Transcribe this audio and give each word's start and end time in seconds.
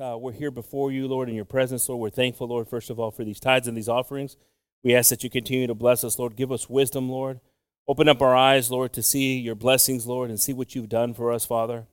uh, 0.00 0.16
we're 0.16 0.32
here 0.32 0.50
before 0.50 0.90
you, 0.90 1.06
Lord, 1.06 1.28
in 1.28 1.34
your 1.34 1.44
presence, 1.44 1.88
Lord. 1.88 2.00
We're 2.00 2.10
thankful, 2.10 2.48
Lord, 2.48 2.68
first 2.68 2.90
of 2.90 2.98
all, 2.98 3.10
for 3.10 3.24
these 3.24 3.40
tithes 3.40 3.68
and 3.68 3.76
these 3.76 3.88
offerings. 3.88 4.36
We 4.82 4.94
ask 4.94 5.10
that 5.10 5.22
you 5.22 5.28
continue 5.28 5.66
to 5.66 5.74
bless 5.74 6.04
us, 6.04 6.18
Lord. 6.18 6.36
Give 6.36 6.50
us 6.50 6.70
wisdom, 6.70 7.10
Lord. 7.10 7.40
Open 7.86 8.08
up 8.08 8.22
our 8.22 8.34
eyes, 8.34 8.70
Lord, 8.70 8.92
to 8.94 9.02
see 9.02 9.38
your 9.38 9.54
blessings, 9.54 10.06
Lord, 10.06 10.30
and 10.30 10.40
see 10.40 10.52
what 10.52 10.74
you've 10.74 10.88
done 10.88 11.12
for 11.12 11.32
us, 11.32 11.44
Father. 11.44 11.86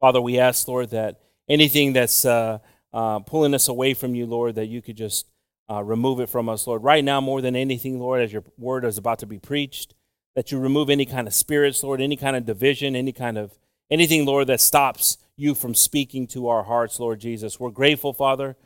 Father, 0.00 0.20
we 0.20 0.38
ask, 0.38 0.66
Lord, 0.66 0.90
that 0.90 1.20
anything 1.48 1.92
that's 1.92 2.24
uh, 2.24 2.58
uh, 2.92 3.18
pulling 3.20 3.54
us 3.54 3.68
away 3.68 3.92
from 3.92 4.14
you, 4.14 4.24
Lord, 4.24 4.54
that 4.54 4.66
you 4.66 4.80
could 4.80 4.96
just 4.96 5.26
uh, 5.70 5.82
remove 5.82 6.20
it 6.20 6.28
from 6.28 6.48
us, 6.48 6.66
Lord. 6.66 6.82
Right 6.82 7.04
now, 7.04 7.20
more 7.20 7.42
than 7.42 7.56
anything, 7.56 7.98
Lord, 7.98 8.22
as 8.22 8.32
your 8.32 8.44
word 8.56 8.84
is 8.84 8.98
about 8.98 9.18
to 9.18 9.26
be 9.26 9.38
preached, 9.38 9.94
that 10.36 10.50
you 10.52 10.58
remove 10.58 10.88
any 10.88 11.04
kind 11.06 11.26
of 11.26 11.34
spirits, 11.34 11.82
Lord, 11.82 12.00
any 12.00 12.16
kind 12.16 12.36
of 12.36 12.46
division, 12.46 12.96
any 12.96 13.12
kind 13.12 13.36
of 13.36 13.58
anything, 13.90 14.24
Lord, 14.24 14.46
that 14.46 14.60
stops 14.60 15.18
you 15.36 15.54
from 15.54 15.74
speaking 15.74 16.26
to 16.28 16.48
our 16.48 16.62
hearts, 16.62 17.00
Lord 17.00 17.20
Jesus. 17.20 17.58
We're 17.58 17.70
grateful, 17.70 18.12
Father, 18.12 18.56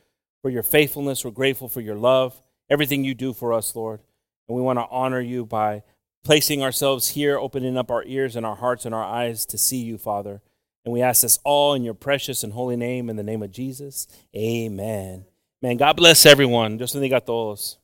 for 0.43 0.51
your 0.51 0.63
faithfulness. 0.63 1.25
We're 1.25 1.31
grateful 1.31 1.69
for 1.69 1.81
your 1.81 1.97
love, 1.97 2.41
everything 2.69 3.05
you 3.05 3.15
do 3.15 3.33
for 3.33 3.53
us, 3.53 3.75
Lord. 3.75 4.01
And 4.49 4.57
we 4.57 4.63
want 4.63 4.79
to 4.79 4.87
honor 4.91 5.21
you 5.21 5.45
by 5.45 5.83
placing 6.25 6.63
ourselves 6.63 7.09
here, 7.09 7.39
opening 7.39 7.77
up 7.77 7.91
our 7.91 8.05
ears 8.05 8.37
and 8.37 8.45
our 8.45 8.57
hearts 8.57 8.85
and 8.85 8.95
our 8.95 9.05
eyes 9.05 9.47
to 9.47 9.59
see 9.59 9.79
you, 9.79 9.99
Father. 9.99 10.43
And 10.85 10.93
we 10.93 11.03
ask 11.03 11.23
this 11.23 11.39
all 11.45 11.75
in 11.75 11.85
your 11.85 11.95
precious 11.95 12.43
and 12.43 12.53
holy 12.53 12.77
name, 12.77 13.11
in 13.11 13.17
the 13.17 13.23
name 13.23 13.43
of 13.43 13.51
Jesus. 13.51 14.07
Amen. 14.37 15.25
Man, 15.61 15.77
God 15.77 15.97
bless 15.97 16.25
everyone. 16.25 16.77
Dios 16.77 16.95
bendiga 16.95 17.17
a 17.17 17.21
todos. 17.21 17.79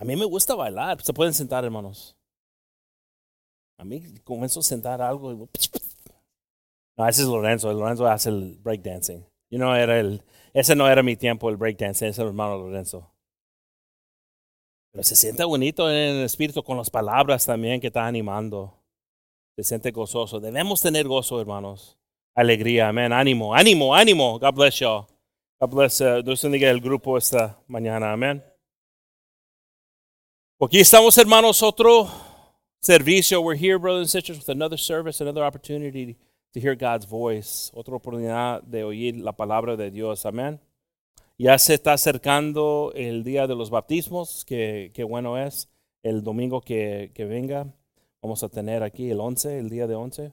A 0.00 0.04
mí 0.04 0.16
me 0.16 0.24
gusta 0.26 0.54
bailar. 0.54 1.02
Se 1.02 1.12
pueden 1.12 1.34
sentar, 1.34 1.64
hermanos. 1.64 2.14
A 3.78 3.84
mí 3.84 4.02
comienzo 4.24 4.60
a 4.60 4.62
sentar 4.62 5.02
algo 5.02 5.32
y 5.32 5.48
no, 6.98 7.08
ese 7.08 7.22
es 7.22 7.28
Lorenzo. 7.28 7.72
Lorenzo 7.72 8.08
hace 8.08 8.28
el 8.28 8.58
breakdancing. 8.60 9.24
You 9.50 9.58
know, 9.58 9.72
era 9.72 10.00
el, 10.00 10.20
ese 10.52 10.74
no 10.74 10.90
era 10.90 11.02
mi 11.02 11.16
tiempo, 11.16 11.48
el 11.48 11.56
breakdancing, 11.56 12.08
ese 12.08 12.08
es 12.08 12.18
el 12.18 12.26
hermano 12.26 12.58
Lorenzo. 12.58 13.14
Pero 14.90 15.04
se 15.04 15.14
siente 15.14 15.44
bonito 15.44 15.88
en 15.88 16.16
el 16.16 16.24
espíritu 16.24 16.62
con 16.64 16.76
las 16.76 16.90
palabras 16.90 17.46
también 17.46 17.80
que 17.80 17.86
está 17.86 18.04
animando. 18.04 18.74
Se 19.56 19.62
siente 19.62 19.92
gozoso. 19.92 20.40
Debemos 20.40 20.80
tener 20.80 21.06
gozo, 21.06 21.40
hermanos. 21.40 21.96
Alegría, 22.34 22.88
amén. 22.88 23.12
Ánimo, 23.12 23.54
ánimo, 23.54 23.94
ánimo. 23.94 24.38
God 24.40 24.54
bless 24.54 24.80
you. 24.80 25.06
God 25.60 25.70
bless. 25.70 26.00
Uh, 26.00 26.22
Dios 26.22 26.42
bendiga 26.42 26.68
el 26.68 26.80
grupo 26.80 27.16
esta 27.16 27.60
mañana, 27.68 28.12
amén. 28.12 28.42
Aquí 30.60 30.80
estamos, 30.80 31.16
hermanos, 31.16 31.62
otro 31.62 32.08
servicio. 32.80 33.40
We're 33.40 33.56
here, 33.56 33.78
brothers 33.78 34.02
and 34.02 34.10
sisters, 34.10 34.38
with 34.38 34.48
another 34.48 34.78
service, 34.78 35.20
another 35.20 35.44
opportunity 35.44 36.16
hear 36.60 36.74
God's 36.74 37.06
voice, 37.06 37.70
otra 37.74 37.96
oportunidad 37.96 38.62
de 38.62 38.84
oír 38.84 39.16
la 39.16 39.32
palabra 39.32 39.76
de 39.76 39.90
Dios. 39.90 40.24
Amén. 40.26 40.60
Ya 41.38 41.56
se 41.58 41.74
está 41.74 41.92
acercando 41.92 42.92
el 42.96 43.22
día 43.22 43.46
de 43.46 43.54
los 43.54 43.70
bautismos, 43.70 44.44
que, 44.44 44.90
bueno 45.08 45.38
es, 45.38 45.68
el 46.02 46.22
domingo 46.22 46.60
que, 46.60 47.12
venga. 47.16 47.72
Vamos 48.20 48.42
a 48.42 48.48
tener 48.48 48.82
aquí 48.82 49.10
el 49.10 49.20
11, 49.20 49.58
el 49.58 49.68
día 49.68 49.86
de 49.86 49.94
11. 49.94 50.32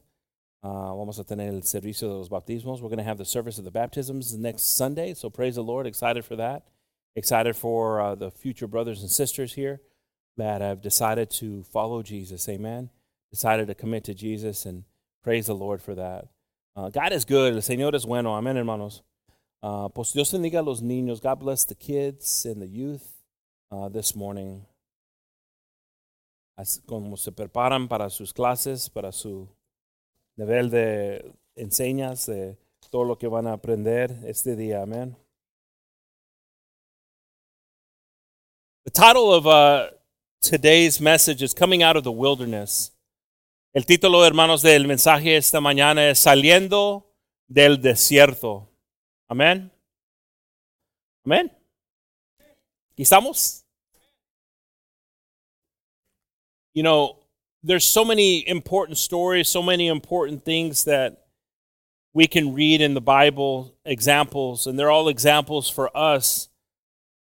Uh, 0.63 0.97
vamos 0.97 1.19
a 1.19 1.23
tener 1.23 1.53
el 1.53 1.61
servicio 1.61 2.09
de 2.09 2.15
los 2.15 2.29
bautismos. 2.29 2.81
We're 2.81 2.89
going 2.89 2.97
to 2.97 3.07
have 3.07 3.19
the 3.19 3.25
service 3.25 3.59
of 3.59 3.65
the 3.65 3.71
baptisms 3.71 4.35
next 4.35 4.75
Sunday, 4.75 5.13
so 5.13 5.29
praise 5.29 5.53
the 5.53 5.63
Lord. 5.63 5.85
Excited 5.85 6.25
for 6.25 6.35
that. 6.37 6.63
Excited 7.15 7.55
for 7.55 8.01
uh, 8.01 8.15
the 8.15 8.31
future 8.31 8.67
brothers 8.67 9.01
and 9.01 9.11
sisters 9.11 9.53
here 9.53 9.81
that 10.37 10.61
have 10.61 10.81
decided 10.81 11.29
to 11.29 11.63
follow 11.63 12.01
Jesus. 12.01 12.49
Amen. 12.49 12.89
Decided 13.31 13.67
to 13.67 13.75
commit 13.75 14.03
to 14.05 14.15
Jesus 14.15 14.65
and 14.65 14.85
Praise 15.25 15.47
the 15.47 15.55
Lord 15.55 15.81
for 15.81 15.95
that. 15.95 16.27
Uh, 16.75 16.91
God 16.91 17.11
is 17.11 17.25
good. 17.25 17.55
El 17.55 17.61
Señor 17.63 17.95
es 17.95 18.05
bueno. 18.05 18.35
Amén, 18.35 18.57
hermanos. 18.57 19.01
Uh, 19.63 19.89
pues 19.89 20.13
Dios 20.13 20.31
bendiga 20.31 20.59
a 20.59 20.61
los 20.61 20.81
niños. 20.81 21.19
God 21.19 21.39
bless 21.39 21.65
the 21.65 21.73
kids 21.73 22.45
and 22.45 22.61
the 22.61 22.67
youth 22.67 23.11
uh, 23.71 23.89
this 23.89 24.15
morning. 24.15 24.67
As, 26.55 26.79
como 26.85 27.15
se 27.15 27.31
preparan 27.31 27.89
para 27.89 28.11
sus 28.11 28.31
clases, 28.31 28.87
para 28.87 29.11
su 29.11 29.47
nivel 30.37 30.69
de 30.69 31.33
enseñas, 31.57 32.27
de 32.27 32.55
todo 32.91 33.03
lo 33.03 33.15
que 33.15 33.27
van 33.27 33.47
a 33.47 33.53
aprender 33.53 34.11
este 34.27 34.55
día. 34.55 34.83
Amén. 34.83 35.15
The 38.83 38.91
title 38.91 39.33
of 39.33 39.47
uh, 39.47 39.89
today's 40.39 41.01
message 41.01 41.41
is 41.41 41.55
Coming 41.55 41.81
Out 41.81 41.97
of 41.97 42.03
the 42.03 42.11
Wilderness. 42.11 42.91
El 43.75 43.85
título, 43.85 44.25
hermanos, 44.25 44.61
del 44.61 44.87
mensaje 44.87 45.35
esta 45.35 45.59
mañana 45.59 46.09
es 46.09 46.19
Saliendo 46.19 47.13
del 47.49 47.81
desierto. 47.81 48.69
Amén. 49.27 49.69
Amén. 51.25 51.51
¿Y 52.95 53.01
estamos? 53.01 53.65
You 56.73 56.83
know, 56.83 57.17
there's 57.63 57.83
so 57.83 58.05
many 58.05 58.47
important 58.47 58.97
stories, 58.97 59.49
so 59.49 59.61
many 59.61 59.89
important 59.89 60.45
things 60.45 60.85
that 60.85 61.25
we 62.13 62.27
can 62.27 62.53
read 62.53 62.79
in 62.79 62.93
the 62.93 63.01
Bible, 63.01 63.75
examples, 63.83 64.67
and 64.67 64.79
they're 64.79 64.89
all 64.89 65.09
examples 65.09 65.69
for 65.69 65.91
us 65.93 66.47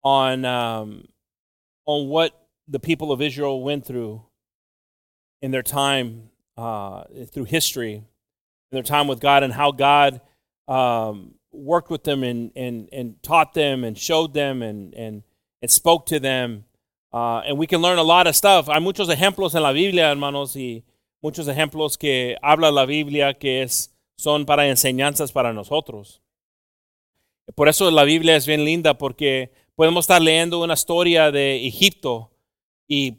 on 0.05 0.45
um, 0.45 1.09
on 1.87 2.09
what 2.09 2.47
the 2.69 2.79
people 2.79 3.11
of 3.11 3.21
Israel 3.21 3.65
went 3.65 3.85
through 3.85 4.23
in 5.43 5.51
their 5.51 5.65
time 5.65 6.31
uh, 6.57 7.05
through 7.33 7.45
history 7.45 8.05
their 8.71 8.83
time 8.83 9.07
with 9.09 9.21
God 9.21 9.43
and 9.43 9.53
how 9.53 9.73
God 9.73 10.21
um, 10.69 11.35
worked 11.53 11.91
with 11.91 12.05
them 12.05 12.23
and, 12.23 12.51
and, 12.57 12.89
and 12.93 13.23
taught 13.23 13.55
them 13.55 13.85
and 13.85 13.97
showed 13.97 14.35
them 14.35 14.63
and, 14.63 14.95
and, 14.95 15.23
and 15.63 15.71
spoke 15.71 16.07
to 16.07 16.21
them. 16.21 16.65
Uh, 17.13 17.39
and 17.47 17.59
we 17.59 17.67
can 17.67 17.81
learn 17.81 17.99
a 17.99 18.03
lot 18.03 18.27
of 18.27 18.37
stuff. 18.37 18.67
Hay 18.67 18.81
muchos 18.81 19.09
ejemplos 19.09 19.55
en 19.55 19.63
la 19.63 19.73
Biblia, 19.73 20.11
hermanos, 20.11 20.57
y 20.57 20.85
muchos 21.23 21.49
ejemplos 21.49 21.97
que 21.99 22.37
habla 22.43 22.71
la 22.71 22.85
Biblia 22.85 23.35
que 23.35 23.63
es, 23.63 23.91
son 24.19 24.45
para 24.45 24.67
enseñanzas 24.67 25.33
para 25.33 25.53
nosotros. 25.53 26.21
Por 27.55 27.69
eso 27.69 27.91
la 27.91 28.05
Biblia 28.05 28.37
es 28.37 28.47
bien 28.47 28.65
linda 28.65 28.99
porque 28.99 29.53
podemos 29.77 30.05
estar 30.05 30.21
leyendo 30.21 30.63
una 30.63 30.75
historia 30.75 31.31
de 31.31 31.65
Egipto 31.67 32.33
y 32.89 33.19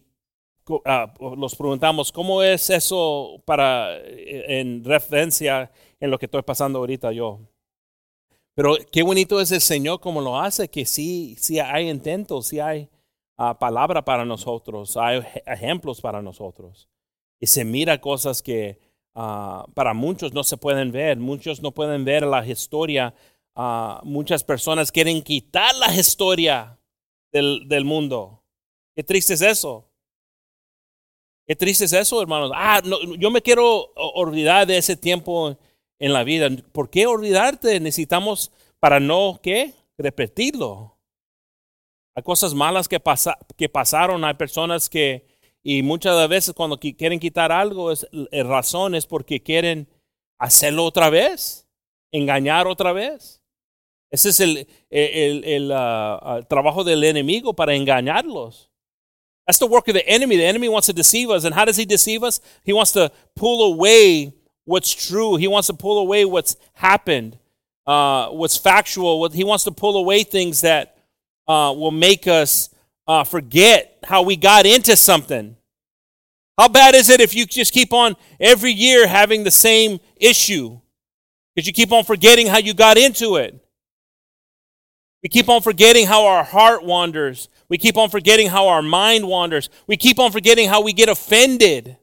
uh, 0.68 1.36
los 1.36 1.56
preguntamos, 1.56 2.12
¿cómo 2.12 2.44
es 2.44 2.70
eso 2.70 3.42
para, 3.46 3.98
eh, 3.98 4.60
en 4.60 4.84
referencia 4.84 5.72
en 6.00 6.12
lo 6.12 6.18
que 6.18 6.26
estoy 6.26 6.42
pasando 6.42 6.80
ahorita 6.80 7.12
yo? 7.12 7.40
Pero 8.54 8.76
qué 8.92 9.04
bonito 9.04 9.40
es 9.40 9.52
el 9.52 9.62
Señor 9.62 10.00
como 10.00 10.20
lo 10.20 10.40
hace, 10.40 10.68
que 10.68 10.86
sí, 10.86 11.36
sí 11.40 11.60
hay 11.60 11.90
intentos, 11.90 12.48
sí 12.48 12.60
hay 12.60 12.90
uh, 13.38 13.56
palabra 13.60 14.04
para 14.04 14.26
nosotros, 14.26 14.98
hay 14.98 15.22
ejemplos 15.46 16.02
para 16.02 16.22
nosotros. 16.22 16.90
Y 17.40 17.48
se 17.48 17.64
mira 17.64 18.02
cosas 18.02 18.42
que 18.42 18.80
uh, 19.14 19.72
para 19.74 19.94
muchos 19.94 20.34
no 20.34 20.44
se 20.44 20.58
pueden 20.58 20.92
ver, 20.92 21.18
muchos 21.18 21.62
no 21.62 21.72
pueden 21.72 22.04
ver 22.04 22.26
la 22.26 22.46
historia. 22.48 23.14
Uh, 23.56 24.04
muchas 24.04 24.44
personas 24.44 24.92
quieren 24.92 25.22
quitar 25.22 25.76
la 25.76 25.94
historia 25.94 26.80
del, 27.32 27.68
del 27.68 27.86
mundo. 27.86 28.44
Qué 28.96 29.04
triste 29.04 29.36
es 29.36 29.42
eso. 29.42 29.87
Qué 31.48 31.56
triste 31.56 31.86
es 31.86 31.94
eso, 31.94 32.22
hermanos. 32.22 32.52
Ah, 32.54 32.82
no, 32.84 33.16
yo 33.16 33.32
me 33.32 33.42
quiero 33.42 33.94
olvidar 33.96 34.68
de 34.68 34.78
ese 34.78 34.98
tiempo 34.98 35.58
en 35.98 36.14
la 36.14 36.26
vida. 36.26 36.50
¿Por 36.74 36.90
qué 36.90 37.08
olvidarte? 37.08 37.80
Necesitamos 37.80 38.52
para 38.80 39.00
no, 39.00 39.40
¿qué? 39.42 39.74
Repetirlo. 39.98 40.98
Hay 42.16 42.24
cosas 42.24 42.54
malas 42.54 42.88
que, 42.88 43.00
pasa, 43.00 43.38
que 43.56 43.70
pasaron, 43.70 44.26
hay 44.26 44.34
personas 44.34 44.90
que, 44.90 45.26
y 45.64 45.84
muchas 45.84 46.28
veces 46.28 46.54
cuando 46.54 46.80
quieren 46.80 47.20
quitar 47.20 47.52
algo, 47.52 47.92
es, 47.92 48.08
la 48.12 48.44
razón 48.44 48.96
es 48.96 49.06
porque 49.06 49.42
quieren 49.42 49.88
hacerlo 50.40 50.84
otra 50.84 51.10
vez, 51.10 51.68
engañar 52.12 52.68
otra 52.68 52.92
vez. 52.92 53.42
Ese 54.10 54.30
es 54.30 54.40
el, 54.40 54.68
el, 54.90 55.44
el, 55.44 55.72
uh, 55.72 56.44
trabajo 56.48 56.84
del 56.84 57.04
enemigo 57.04 57.54
para 57.54 57.76
engañarlos. 57.76 58.67
That's 59.48 59.60
the 59.60 59.68
work 59.68 59.88
of 59.88 59.94
the 59.94 60.06
enemy. 60.08 60.36
The 60.36 60.46
enemy 60.46 60.68
wants 60.68 60.88
to 60.88 60.94
deceive 60.94 61.30
us. 61.30 61.46
And 61.46 61.56
how 61.56 61.66
does 61.66 61.78
he 61.78 61.86
deceive 61.86 62.22
us? 62.22 62.42
He 62.64 62.74
wants 62.74 62.92
to 62.92 63.12
pull 63.36 63.74
away 63.74 64.34
what's 64.66 64.94
true, 64.94 65.38
he 65.38 65.48
wants 65.48 65.68
to 65.68 65.74
pull 65.74 66.00
away 66.00 66.26
what's 66.26 66.58
happened, 66.74 67.38
uh, 67.86 68.28
what's 68.28 68.58
factual. 68.58 69.30
He 69.30 69.46
wants 69.46 69.64
to 69.64 69.72
pull 69.72 69.96
away 69.96 70.24
things 70.24 70.62
that 70.62 70.98
uh, 71.48 71.74
will 71.76 71.92
make 71.92 72.28
us 72.28 72.70
uh, 73.08 73.24
forget 73.24 73.98
how 74.04 74.22
we 74.24 74.36
got 74.36 74.66
into 74.66 74.98
something. 74.98 75.56
How 76.58 76.68
bad 76.68 76.96
is 76.96 77.10
it 77.10 77.22
if 77.22 77.34
you 77.34 77.46
just 77.46 77.72
keep 77.72 77.94
on 77.94 78.16
every 78.40 78.72
year 78.72 79.08
having 79.08 79.44
the 79.44 79.52
same 79.52 80.00
issue? 80.18 80.80
Because 81.56 81.68
you 81.68 81.74
keep 81.74 81.92
on 81.92 82.04
forgetting 82.04 82.48
how 82.48 82.58
you 82.58 82.74
got 82.74 82.98
into 82.98 83.38
it. 83.38 83.64
We 85.24 85.30
keep 85.30 85.50
on 85.50 85.62
forgetting 85.62 86.08
how 86.08 86.26
our 86.26 86.44
heart 86.44 86.84
wanders. 86.84 87.48
We 87.70 87.78
keep 87.78 87.98
on 87.98 88.10
forgetting 88.10 88.48
how 88.48 88.68
our 88.68 88.82
mind 88.82 89.28
wanders. 89.28 89.70
We 89.88 89.98
keep 89.98 90.20
on 90.20 90.32
forgetting 90.32 90.70
how 90.70 90.82
we 90.82 90.94
get 90.94 91.10
offended. 91.10 91.98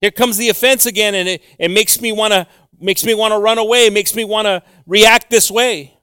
Here 0.00 0.12
comes 0.12 0.36
the 0.36 0.48
offense 0.48 0.86
again, 0.86 1.14
and 1.14 1.28
it, 1.28 1.70
makes 1.70 2.00
me 2.00 2.12
want 2.12 2.32
to 2.32 2.46
makes 2.80 3.04
me 3.04 3.12
want 3.14 3.32
to 3.32 3.38
run 3.38 3.58
away, 3.58 3.90
makes 3.90 4.14
me 4.14 4.24
want 4.24 4.46
to 4.46 4.62
react 4.86 5.30
this 5.30 5.50
way. 5.50 5.98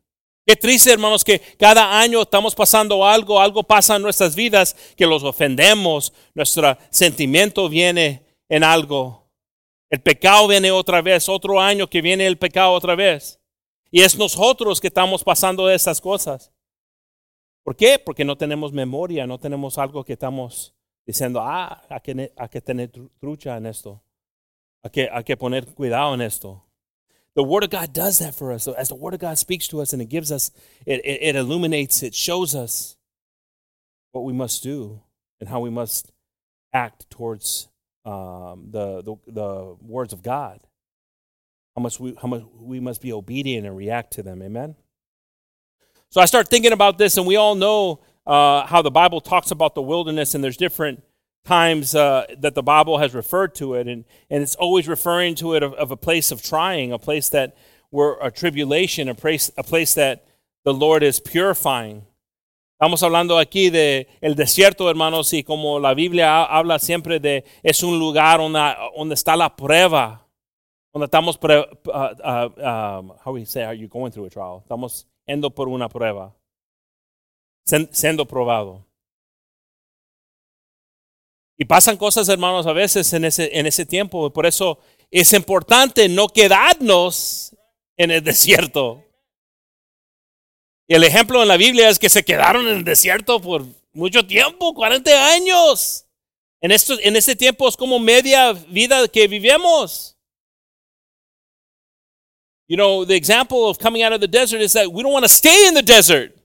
Qué 0.46 0.56
triste, 0.56 0.92
hermanos, 0.92 1.24
que 1.24 1.40
cada 1.58 2.00
año 2.00 2.22
estamos 2.22 2.54
pasando 2.54 3.04
algo, 3.04 3.40
algo 3.40 3.64
pasa 3.64 3.96
en 3.96 4.04
nuestras 4.04 4.36
vidas 4.36 4.76
que 4.96 5.08
los 5.08 5.24
ofendemos, 5.24 6.14
nuestro 6.36 6.78
sentimiento 6.92 7.68
viene 7.68 8.26
en 8.50 8.64
algo. 8.64 9.28
El 9.90 10.02
pecado 10.02 10.48
viene 10.48 10.72
otra 10.72 11.02
vez, 11.02 11.30
otro 11.30 11.60
año 11.60 11.88
que 11.88 12.02
viene 12.02 12.28
el 12.28 12.38
pecado 12.38 12.74
otra 12.74 12.96
vez. 12.96 13.40
Y 13.90 14.02
es 14.02 14.18
nosotros 14.18 14.82
que 14.82 14.88
estamos 14.88 15.24
pasando 15.24 15.70
esas 15.70 16.02
cosas. 16.02 16.52
¿Por 17.66 17.76
qué? 17.76 17.98
Porque 17.98 18.24
no 18.24 18.38
tenemos 18.38 18.72
memoria, 18.72 19.26
no 19.26 19.40
tenemos 19.40 19.80
algo 19.80 20.04
que 20.04 20.14
estamos 20.14 20.76
diciendo, 21.04 21.42
ah, 21.42 21.82
hay 21.90 22.00
que, 22.02 22.32
hay 22.38 22.50
que 22.50 22.62
tener 22.62 22.92
trucha 23.20 23.58
en 23.58 23.66
esto. 23.66 24.04
Hay 24.84 24.92
que, 24.92 25.10
hay 25.12 25.24
que 25.24 25.36
poner 25.36 25.66
cuidado 25.74 26.14
en 26.14 26.22
esto. 26.22 26.62
The 27.34 27.42
Word 27.42 27.64
of 27.64 27.72
God 27.72 27.92
does 27.92 28.20
that 28.20 28.36
for 28.36 28.52
us. 28.52 28.64
So 28.64 28.74
as 28.74 28.90
the 28.90 28.96
Word 28.96 29.16
of 29.16 29.20
God 29.20 29.40
speaks 29.40 29.68
to 29.70 29.82
us 29.82 29.94
and 29.94 30.02
it 30.02 30.10
gives 30.10 30.32
us, 30.32 30.52
it, 30.86 31.02
it, 31.04 31.24
it 31.24 31.36
illuminates, 31.36 32.04
it 32.04 32.14
shows 32.14 32.54
us 32.54 32.98
what 34.12 34.24
we 34.24 34.32
must 34.32 34.62
do 34.62 35.02
and 35.40 35.50
how 35.50 35.60
we 35.60 35.72
must 35.72 36.12
act 36.72 37.10
towards 37.10 37.68
um, 38.06 38.68
the, 38.70 39.02
the, 39.02 39.16
the 39.26 39.76
words 39.82 40.14
of 40.14 40.22
God. 40.22 40.60
How 41.76 41.82
much, 41.82 42.00
we, 42.00 42.16
how 42.22 42.28
much 42.28 42.44
we 42.54 42.80
must 42.80 43.02
be 43.02 43.12
obedient 43.12 43.66
and 43.66 43.76
react 43.76 44.14
to 44.14 44.24
them. 44.24 44.44
Amen? 44.44 44.76
So 46.10 46.22
I 46.22 46.26
start 46.26 46.48
thinking 46.48 46.72
about 46.72 46.98
this, 46.98 47.18
and 47.18 47.28
we 47.28 47.36
all 47.36 47.56
know 47.56 48.00
uh, 48.26 48.66
how 48.66 48.82
the 48.82 48.92
Bible 48.92 49.22
talks 49.22 49.52
about 49.52 49.76
the 49.76 49.82
wilderness, 49.82 50.34
and 50.34 50.44
there's 50.44 50.58
different 50.58 51.04
times 51.46 51.94
uh, 51.94 52.26
that 52.40 52.56
the 52.56 52.64
Bible 52.64 52.98
has 52.98 53.14
referred 53.14 53.54
to 53.56 53.76
it, 53.76 53.88
and, 53.88 54.06
and 54.30 54.42
it's 54.42 54.56
always 54.56 54.88
referring 54.88 55.36
to 55.36 55.54
it 55.54 55.64
of, 55.64 55.74
of 55.74 55.92
a 55.92 55.98
place 55.98 56.32
of 56.32 56.42
trying, 56.42 56.92
a 56.92 57.00
place 57.00 57.30
that 57.30 57.56
were 57.92 58.18
a 58.22 58.32
tribulation, 58.32 59.08
a 59.10 59.16
place, 59.16 59.52
a 59.58 59.64
place 59.64 59.94
that 59.94 60.26
the 60.64 60.74
Lord 60.74 61.04
is 61.04 61.20
purifying. 61.20 62.04
Estamos 62.82 63.02
hablando 63.04 63.38
aquí 63.40 63.72
de 63.72 64.08
el 64.22 64.36
desierto, 64.36 64.90
hermanos, 64.90 65.32
y 65.34 65.44
como 65.44 65.80
la 65.80 65.94
Biblia 65.94 66.44
habla 66.44 66.78
siempre 66.78 67.20
de 67.20 67.46
es 67.64 67.84
un 67.84 67.98
lugar 67.98 68.40
donde, 68.40 68.76
donde 68.98 69.16
está 69.16 69.38
la 69.38 69.56
prueba, 69.56 70.28
donde 70.94 71.06
estamos, 71.06 71.38
pre, 71.38 71.60
uh, 71.60 71.90
uh, 71.90 73.00
um, 73.00 73.14
how 73.24 73.32
we 73.32 73.46
say, 73.46 73.64
are 73.64 73.74
you 73.74 73.88
going 73.88 74.12
through 74.12 74.26
a 74.26 74.30
trial? 74.30 74.62
Estamos 74.66 75.06
yendo 75.26 75.50
por 75.50 75.68
una 75.68 75.90
prueba, 75.90 76.36
siendo 77.92 78.26
probado. 78.26 78.86
Y 81.58 81.66
pasan 81.66 81.98
cosas, 81.98 82.28
hermanos, 82.28 82.68
a 82.68 82.74
veces 82.74 83.12
en 83.14 83.26
ese, 83.26 83.58
en 83.58 83.66
ese 83.66 83.86
tiempo. 83.86 84.32
Por 84.32 84.46
eso 84.46 84.80
es 85.10 85.32
importante 85.34 86.10
no 86.10 86.28
quedarnos 86.28 87.56
en 87.96 88.12
el 88.12 88.24
desierto. 88.24 89.04
Y 90.88 90.96
el 90.96 91.04
ejemplo 91.04 91.42
en 91.42 91.48
la 91.48 91.58
Biblia 91.58 91.90
es 91.90 91.98
que 91.98 92.10
se 92.10 92.24
quedaron 92.24 92.68
en 92.68 92.78
el 92.78 92.84
desierto 92.84 93.42
por 93.42 93.66
mucho 93.94 94.28
tiempo, 94.28 94.74
40 94.74 95.34
años. 95.34 96.06
En, 96.62 96.72
esto, 96.72 96.98
en 97.02 97.16
ese 97.16 97.36
tiempo 97.36 97.68
es 97.68 97.78
como 97.78 98.00
media 98.00 98.54
vida 98.54 99.08
que 99.08 99.28
vivimos. 99.28 100.15
You 102.68 102.78
know, 102.78 103.06
the 103.06 103.16
example 103.16 103.70
of 103.70 103.78
coming 103.78 104.02
out 104.02 104.14
of 104.14 104.22
the 104.22 104.28
desert 104.28 104.62
is 104.62 104.74
that 104.74 104.92
we 104.92 105.04
don't 105.04 105.12
want 105.12 105.26
to 105.26 105.30
stay 105.30 105.68
in 105.68 105.74
the 105.74 105.82
desert. 105.82 106.36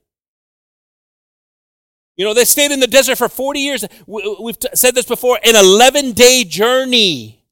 You 2.16 2.26
know, 2.26 2.34
they 2.34 2.44
stayed 2.44 2.70
in 2.70 2.80
the 2.80 2.86
desert 2.86 3.16
for 3.16 3.28
40 3.28 3.60
years. 3.60 3.84
We've 4.06 4.58
said 4.74 4.94
this 4.94 5.06
before 5.06 5.38
an 5.42 5.56
11 5.56 6.12
day 6.12 6.44
journey 6.44 7.42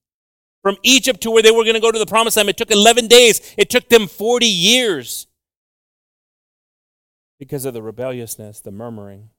from 0.62 0.76
Egypt 0.82 1.22
to 1.22 1.30
where 1.30 1.42
they 1.42 1.50
were 1.50 1.64
going 1.64 1.74
to 1.74 1.80
go 1.80 1.90
to 1.90 1.98
the 1.98 2.04
promised 2.04 2.36
land. 2.36 2.50
It 2.50 2.58
took 2.58 2.70
11 2.70 3.06
days, 3.06 3.54
it 3.56 3.70
took 3.70 3.88
them 3.88 4.06
40 4.06 4.46
years 4.46 5.26
because 7.38 7.64
of 7.64 7.72
the 7.72 7.82
rebelliousness, 7.82 8.60
the 8.60 8.70
murmuring, 8.70 9.30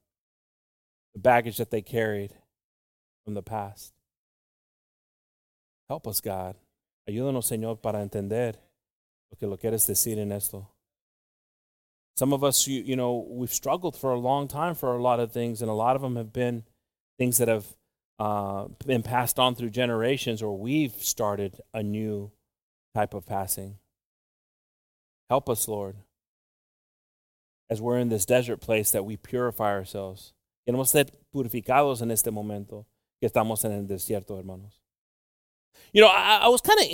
the 1.14 1.20
baggage 1.20 1.58
that 1.58 1.70
they 1.70 1.82
carried 1.82 2.34
from 3.24 3.34
the 3.34 3.42
past. 3.42 3.92
Help 5.88 6.08
us, 6.08 6.20
God. 6.20 6.56
Ayúdanos, 7.08 7.46
Señor, 7.46 7.80
para 7.80 8.00
entender 8.00 8.56
lo 9.30 9.36
que 9.38 9.46
lo 9.46 9.56
quieres 9.56 9.86
decir 9.86 10.18
en 10.18 10.32
esto. 10.32 10.68
Some 12.16 12.32
of 12.32 12.44
us, 12.44 12.66
you, 12.66 12.82
you 12.82 12.96
know, 12.96 13.26
we've 13.28 13.52
struggled 13.52 13.96
for 13.96 14.12
a 14.12 14.18
long 14.18 14.48
time 14.48 14.74
for 14.74 14.94
a 14.94 15.02
lot 15.02 15.20
of 15.20 15.32
things, 15.32 15.62
and 15.62 15.70
a 15.70 15.74
lot 15.74 15.96
of 15.96 16.02
them 16.02 16.16
have 16.16 16.32
been 16.32 16.64
things 17.18 17.38
that 17.38 17.48
have 17.48 17.66
uh, 18.18 18.66
been 18.86 19.02
passed 19.02 19.38
on 19.38 19.54
through 19.54 19.70
generations, 19.70 20.42
or 20.42 20.58
we've 20.58 20.92
started 20.92 21.60
a 21.72 21.82
new 21.82 22.30
type 22.94 23.14
of 23.14 23.24
passing. 23.24 23.76
Help 25.30 25.48
us, 25.48 25.68
Lord, 25.68 25.96
as 27.70 27.80
we're 27.80 27.98
in 27.98 28.08
this 28.08 28.26
desert 28.26 28.60
place, 28.60 28.90
that 28.90 29.04
we 29.04 29.16
purify 29.16 29.70
ourselves. 29.70 30.34
Queremos 30.68 30.88
ser 30.88 31.06
purificados 31.34 32.02
en 32.02 32.10
este 32.10 32.30
momento 32.30 32.84
que 33.20 33.28
estamos 33.28 33.64
en 33.64 33.72
el 33.72 33.86
desierto, 33.86 34.36
hermanos. 34.38 34.79
You 35.92 36.02
know, 36.02 36.08
I, 36.08 36.40
I 36.42 36.48
was 36.48 36.60
kind 36.60 36.78
of, 36.80 36.86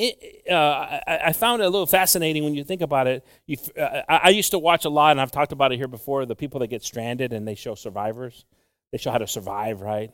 uh, 0.51 1.01
I, 1.07 1.21
I, 1.27 1.33
found 1.33 1.61
it 1.61 1.67
a 1.67 1.69
little 1.69 1.87
fascinating 1.87 2.45
when 2.45 2.55
you 2.55 2.65
think 2.65 2.81
about 2.81 3.07
it. 3.07 3.27
You, 3.47 3.59
uh, 3.79 4.03
I, 4.09 4.17
I, 4.25 4.29
used 4.31 4.53
to 4.53 4.59
watch 4.59 4.87
a 4.87 4.89
lot, 4.89 5.11
and 5.11 5.21
I've 5.21 5.31
talked 5.31 5.53
about 5.53 5.73
it 5.73 5.77
here 5.77 5.89
before, 5.89 6.25
the 6.25 6.35
people 6.35 6.61
that 6.61 6.69
get 6.69 6.83
stranded 6.83 7.33
and 7.33 7.47
they 7.47 7.55
show 7.55 7.75
survivors. 7.75 8.47
They 8.93 8.99
show 8.99 9.11
how 9.11 9.19
to 9.19 9.27
survive, 9.27 9.83
right? 9.83 10.13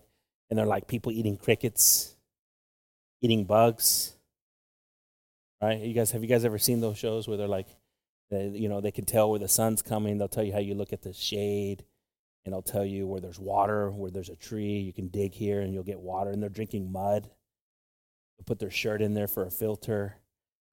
And 0.51 0.59
they're 0.59 0.67
like 0.67 0.89
people 0.89 1.13
eating 1.13 1.37
crickets, 1.37 2.17
eating 3.21 3.45
bugs, 3.45 4.17
right? 5.63 5.79
You 5.79 5.95
guys, 5.95 6.11
have 6.11 6.23
you 6.23 6.29
guys 6.29 6.45
ever 6.45 6.59
seen 6.59 6.81
those 6.81 6.99
shows 6.99 7.29
where 7.29 7.37
they're 7.37 7.47
like, 7.47 7.69
they, 8.31 8.49
you 8.49 8.69
know, 8.69 8.81
they 8.81 8.91
can 8.91 9.05
tell 9.05 9.31
where 9.31 9.39
the 9.39 9.49
sun's 9.49 9.83
coming. 9.83 10.19
They'll 10.19 10.27
tell 10.27 10.45
you 10.45 10.53
how 10.53 10.59
you 10.59 10.75
look 10.75 10.93
at 10.93 11.03
the 11.03 11.13
shade, 11.13 11.85
and 12.45 12.53
they'll 12.53 12.63
tell 12.63 12.85
you 12.85 13.07
where 13.07 13.21
there's 13.21 13.39
water, 13.39 13.93
where 13.93 14.11
there's 14.11 14.31
a 14.31 14.37
tree. 14.37 14.79
You 14.79 14.93
can 14.93 15.07
dig 15.07 15.35
here 15.35 15.61
and 15.61 15.73
you'll 15.73 15.85
get 15.85 16.01
water, 16.01 16.31
and 16.31 16.43
they're 16.43 16.51
drinking 16.51 16.91
mud 16.91 17.31
put 18.43 18.59
their 18.59 18.71
shirt 18.71 19.01
in 19.01 19.15
there 19.15 19.29
for 19.29 19.45
a 19.45 19.51
filter. 19.51 20.17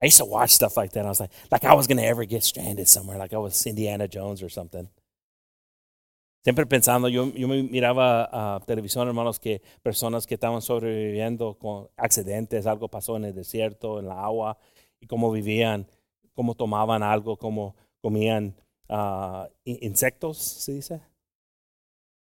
I 0.01 0.05
used 0.05 0.17
to 0.17 0.25
watch 0.25 0.51
stuff 0.51 0.77
like 0.77 0.93
that. 0.93 1.05
I 1.05 1.09
was 1.09 1.19
like, 1.19 1.31
like 1.51 1.65
I 1.65 1.73
was 1.73 1.87
to 1.87 2.03
ever 2.03 2.25
get 2.25 2.43
stranded 2.43 2.87
somewhere, 2.87 3.17
like 3.17 3.33
I 3.33 3.37
was 3.37 3.65
Indiana 3.65 4.07
Jones 4.07 4.41
or 4.41 4.49
something. 4.49 4.87
Siempre 6.45 6.65
pensando, 6.65 7.09
yo, 7.09 7.25
yo 7.35 7.47
miraba 7.47 8.23
a 8.31 8.55
uh, 8.55 8.59
televisión, 8.65 9.05
hermanos, 9.07 9.39
que 9.39 9.61
personas 9.83 10.25
que 10.25 10.35
estaban 10.35 10.61
sobreviviendo 10.61 11.57
con 11.59 11.89
accidentes, 11.97 12.65
algo 12.65 12.87
pasó 12.87 13.17
en 13.17 13.25
el 13.25 13.35
desierto, 13.35 13.99
en 13.99 14.07
la 14.07 14.23
agua, 14.23 14.57
y 15.01 15.05
cómo 15.07 15.31
vivían, 15.31 15.85
cómo 16.33 16.55
tomaban 16.55 17.03
algo, 17.03 17.35
cómo 17.35 17.75
comían 18.01 18.55
uh, 18.87 19.47
insectos, 19.65 20.37
¿se 20.37 20.73
dice? 20.73 21.01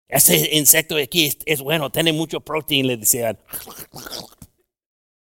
Ese 0.09 0.57
insecto 0.57 0.97
de 0.97 1.03
aquí 1.03 1.27
es, 1.27 1.39
es 1.45 1.61
bueno, 1.61 1.91
tiene 1.91 2.15
mucho 2.15 2.41
proteína, 2.41 2.89
le 2.89 2.97
decían. 2.97 3.39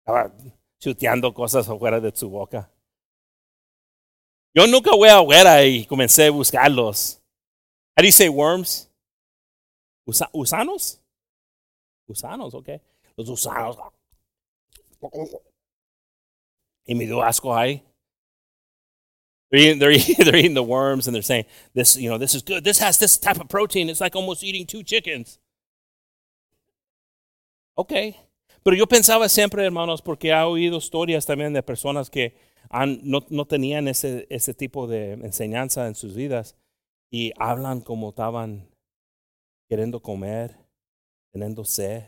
Estaba 0.05 0.31
chuteando 0.79 1.33
cosas 1.33 1.67
afuera 1.67 1.99
de 1.99 2.15
su 2.15 2.29
boca. 2.29 2.71
Yo 4.53 4.67
nunca 4.67 4.95
voy 4.95 5.09
afuera 5.09 5.65
y 5.65 5.87
comencé 5.87 6.27
a 6.27 6.31
buscarlos. 6.31 7.23
How 7.97 8.03
do 8.03 8.07
you 8.07 8.13
say 8.13 8.29
worms? 8.29 8.91
Usa 10.05 10.29
¿Usanos? 10.35 11.01
Usanos, 12.07 12.53
ok. 12.53 12.69
Los 13.17 13.31
usanos. 13.31 13.79
Y 16.85 16.95
me 16.95 17.07
dio 17.07 17.23
asco 17.23 17.57
ahí. 17.57 17.83
They're 19.51 19.63
eating, 19.63 19.79
they're, 19.79 19.91
eating, 19.91 20.17
they're 20.25 20.37
eating 20.37 20.55
the 20.55 20.63
worms 20.63 21.07
and 21.07 21.15
they're 21.15 21.23
saying, 21.23 21.47
this, 21.73 21.97
you 21.97 22.11
know, 22.11 22.19
this 22.19 22.35
is 22.35 22.43
good. 22.43 22.63
This 22.63 22.79
has 22.81 22.99
this 22.99 23.17
type 23.17 23.41
of 23.41 23.49
protein. 23.49 23.89
It's 23.89 24.03
like 24.03 24.15
almost 24.15 24.45
eating 24.45 24.67
two 24.67 24.83
chickens. 24.83 25.39
Okay. 27.79 28.19
Pero 28.65 28.77
yo 28.79 28.87
pensaba 28.87 29.29
siempre, 29.29 29.63
hermanos, 29.63 30.01
porque 30.01 30.31
he 30.31 30.43
oído 30.43 30.79
historias 30.79 31.27
también 31.27 31.53
de 31.53 31.63
personas 31.63 32.09
que 32.09 32.35
han, 32.71 32.99
no, 33.03 33.25
no, 33.29 33.47
tenían 33.47 33.89
ese, 33.89 34.27
ese 34.31 34.55
tipo 34.55 34.87
de 34.87 35.13
enseñanza 35.13 35.87
en 35.87 35.95
sus 35.95 36.15
vidas 36.15 36.57
y 37.11 37.33
hablan 37.39 37.83
como 37.83 38.09
estaban 38.09 38.67
queriendo 39.69 40.01
comer, 40.01 40.57
teniendo 41.31 41.63
sed. 41.67 42.05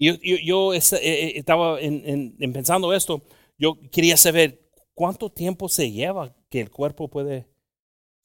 Yo, 0.00 0.14
yo, 0.20 0.36
yo 0.42 0.74
eh, 0.74 0.80
eh, 1.00 1.32
estaba 1.36 1.80
en, 1.80 2.34
en, 2.40 2.52
pensando 2.52 2.92
esto, 2.92 3.22
yo 3.56 3.78
quería 3.92 4.16
saber 4.16 4.68
cuánto 4.94 5.30
tiempo 5.30 5.68
se 5.68 5.92
lleva 5.92 6.34
que 6.50 6.60
el 6.60 6.72
cuerpo 6.72 7.08
puede 7.08 7.46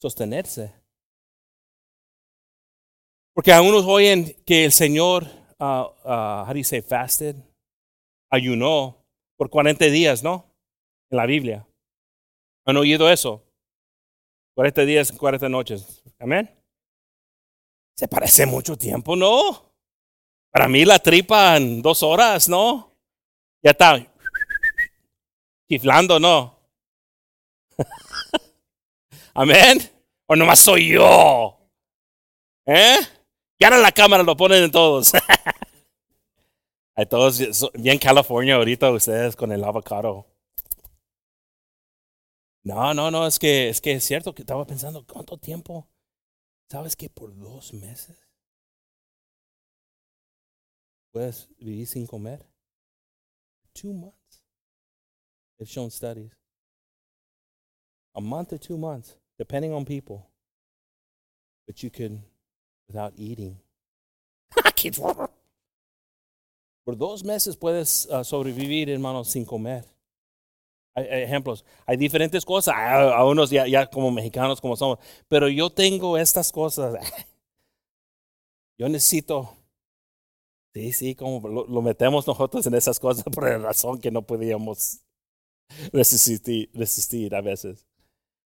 sostenerse. 0.02 0.72
Porque 3.32 3.52
algunos 3.52 3.84
oyen 3.86 4.34
que 4.44 4.64
el 4.64 4.72
Señor 4.72 5.39
uh, 5.60 5.86
uh, 6.04 6.44
how 6.44 6.52
do 6.52 6.58
you 6.58 6.64
say, 6.64 6.80
fasted? 6.80 7.36
Ayunó 8.32 8.96
por 9.36 9.50
40 9.50 9.86
días, 9.86 10.22
¿no? 10.22 10.46
En 11.10 11.16
la 11.16 11.26
Biblia. 11.26 11.66
¿Han 12.66 12.76
oído 12.76 13.10
eso? 13.10 13.42
40 14.54 14.84
días, 14.84 15.12
40 15.12 15.48
noches. 15.48 16.02
Amén. 16.18 16.50
Se 17.96 18.08
parece 18.08 18.46
mucho 18.46 18.76
tiempo, 18.76 19.16
¿no? 19.16 19.74
Para 20.50 20.68
mí 20.68 20.84
la 20.84 20.98
tripa 20.98 21.56
en 21.56 21.82
dos 21.82 22.02
horas, 22.02 22.48
¿no? 22.48 22.96
Ya 23.62 23.70
está. 23.72 24.06
Chiflando, 25.68 26.18
no. 26.18 26.58
Amén. 29.34 29.78
O 30.26 30.34
nomás 30.36 30.60
soy 30.60 30.92
yo. 30.92 31.58
¿Eh? 32.66 32.98
Y 33.60 33.64
ahora 33.64 33.78
la 33.78 33.92
cámara 33.92 34.22
lo 34.22 34.36
ponen 34.36 34.64
en 34.64 34.70
todos. 34.70 35.12
Hay 36.96 37.06
todos 37.06 37.70
bien 37.74 37.98
California 37.98 38.54
ahorita 38.56 38.90
ustedes 38.90 39.36
con 39.36 39.52
el 39.52 39.62
avocado. 39.62 40.26
No, 42.62 42.94
no, 42.94 43.10
no, 43.10 43.26
es 43.26 43.38
que 43.38 43.68
es 43.68 43.80
que 43.80 43.92
es 43.92 44.04
cierto 44.04 44.34
que 44.34 44.42
estaba 44.42 44.66
pensando 44.66 45.06
cuánto 45.06 45.36
tiempo. 45.36 45.86
¿Sabes 46.70 46.96
que 46.96 47.10
por 47.10 47.36
dos 47.36 47.74
meses 47.74 48.16
puedes 51.12 51.48
vivir 51.58 51.86
sin 51.86 52.06
comer? 52.06 52.46
Two 53.74 53.92
months. 53.92 54.42
They've 55.58 55.68
shown 55.68 55.90
studies. 55.90 56.32
A 58.14 58.20
month 58.20 58.54
or 58.54 58.58
two 58.58 58.78
months, 58.78 59.18
depending 59.38 59.74
on 59.74 59.84
people. 59.84 60.30
But 61.66 61.82
you 61.82 61.90
can, 61.90 62.24
without 62.90 63.12
eating. 63.16 63.56
Por 66.84 66.96
dos 66.96 67.22
meses 67.22 67.56
puedes 67.56 68.06
uh, 68.06 68.24
sobrevivir, 68.24 68.90
hermanos, 68.90 69.28
sin 69.28 69.44
comer. 69.44 69.84
Hay, 70.94 71.06
hay, 71.06 71.22
ejemplos. 71.22 71.64
Hay 71.86 71.96
diferentes 71.96 72.44
cosas. 72.44 72.74
A, 72.74 73.14
a 73.16 73.24
unos 73.24 73.50
ya, 73.50 73.66
ya, 73.66 73.86
como 73.86 74.10
mexicanos 74.10 74.60
como 74.60 74.76
somos. 74.76 74.98
Pero 75.28 75.48
yo 75.48 75.70
tengo 75.70 76.18
estas 76.18 76.50
cosas. 76.50 76.96
Yo 78.78 78.88
necesito. 78.88 79.56
Sí, 80.72 80.92
sí, 80.92 81.14
como 81.14 81.46
lo, 81.46 81.66
lo, 81.66 81.82
metemos 81.82 82.26
nosotros 82.26 82.66
en 82.66 82.74
esas 82.74 82.98
cosas 82.98 83.24
por 83.34 83.44
la 83.44 83.58
razón 83.58 84.00
que 84.00 84.10
no 84.10 84.22
podíamos 84.22 85.02
resistir, 85.92 86.70
resistir 86.72 87.34
a 87.34 87.42
veces. 87.42 87.89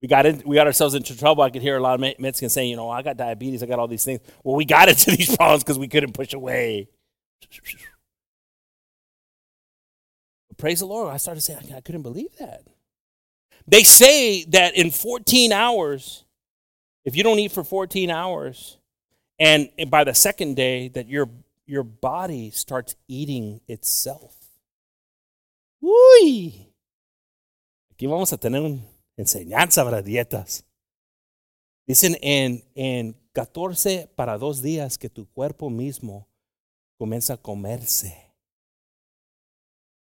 We 0.04 0.08
got, 0.08 0.26
in, 0.26 0.42
we 0.44 0.56
got 0.56 0.66
ourselves 0.66 0.94
into 0.94 1.16
trouble. 1.16 1.42
I 1.42 1.48
could 1.48 1.62
hear 1.62 1.78
a 1.78 1.80
lot 1.80 1.94
of 1.94 2.00
Mexicans 2.18 2.52
saying, 2.52 2.68
you 2.68 2.76
know, 2.76 2.90
I 2.90 3.00
got 3.00 3.16
diabetes, 3.16 3.62
I 3.62 3.66
got 3.66 3.78
all 3.78 3.88
these 3.88 4.04
things. 4.04 4.20
Well, 4.42 4.54
we 4.54 4.66
got 4.66 4.86
into 4.90 5.12
these 5.12 5.34
problems 5.34 5.64
because 5.64 5.78
we 5.78 5.88
couldn't 5.88 6.12
push 6.12 6.34
away. 6.34 6.90
praise 10.58 10.80
the 10.80 10.84
Lord. 10.84 11.10
I 11.10 11.16
started 11.16 11.40
saying, 11.40 11.72
I 11.74 11.80
couldn't 11.80 12.02
believe 12.02 12.36
that. 12.38 12.64
They 13.66 13.82
say 13.82 14.44
that 14.50 14.76
in 14.76 14.90
14 14.90 15.52
hours, 15.52 16.26
if 17.06 17.16
you 17.16 17.22
don't 17.22 17.38
eat 17.38 17.52
for 17.52 17.64
14 17.64 18.10
hours, 18.10 18.76
and 19.38 19.70
by 19.88 20.04
the 20.04 20.12
second 20.12 20.54
day, 20.54 20.88
that 20.88 21.08
your, 21.08 21.30
your 21.64 21.82
body 21.82 22.50
starts 22.50 22.94
eating 23.08 23.62
itself. 23.68 24.36
Uy! 25.82 26.66
Aquí 27.90 28.06
vamos 28.06 28.34
a 28.34 28.36
tener 28.36 28.60
una 28.60 28.82
enseñanza 29.16 29.84
para 29.84 30.02
dietas. 30.02 30.64
Dicen 31.86 32.16
en, 32.22 32.64
en 32.74 33.12
14 33.32 34.10
para 34.14 34.38
dos 34.38 34.62
días 34.62 34.98
que 34.98 35.10
tu 35.10 35.30
cuerpo 35.30 35.70
mismo 35.70 36.28
comienza 36.96 37.34
a 37.34 37.36
comerse 37.36 38.24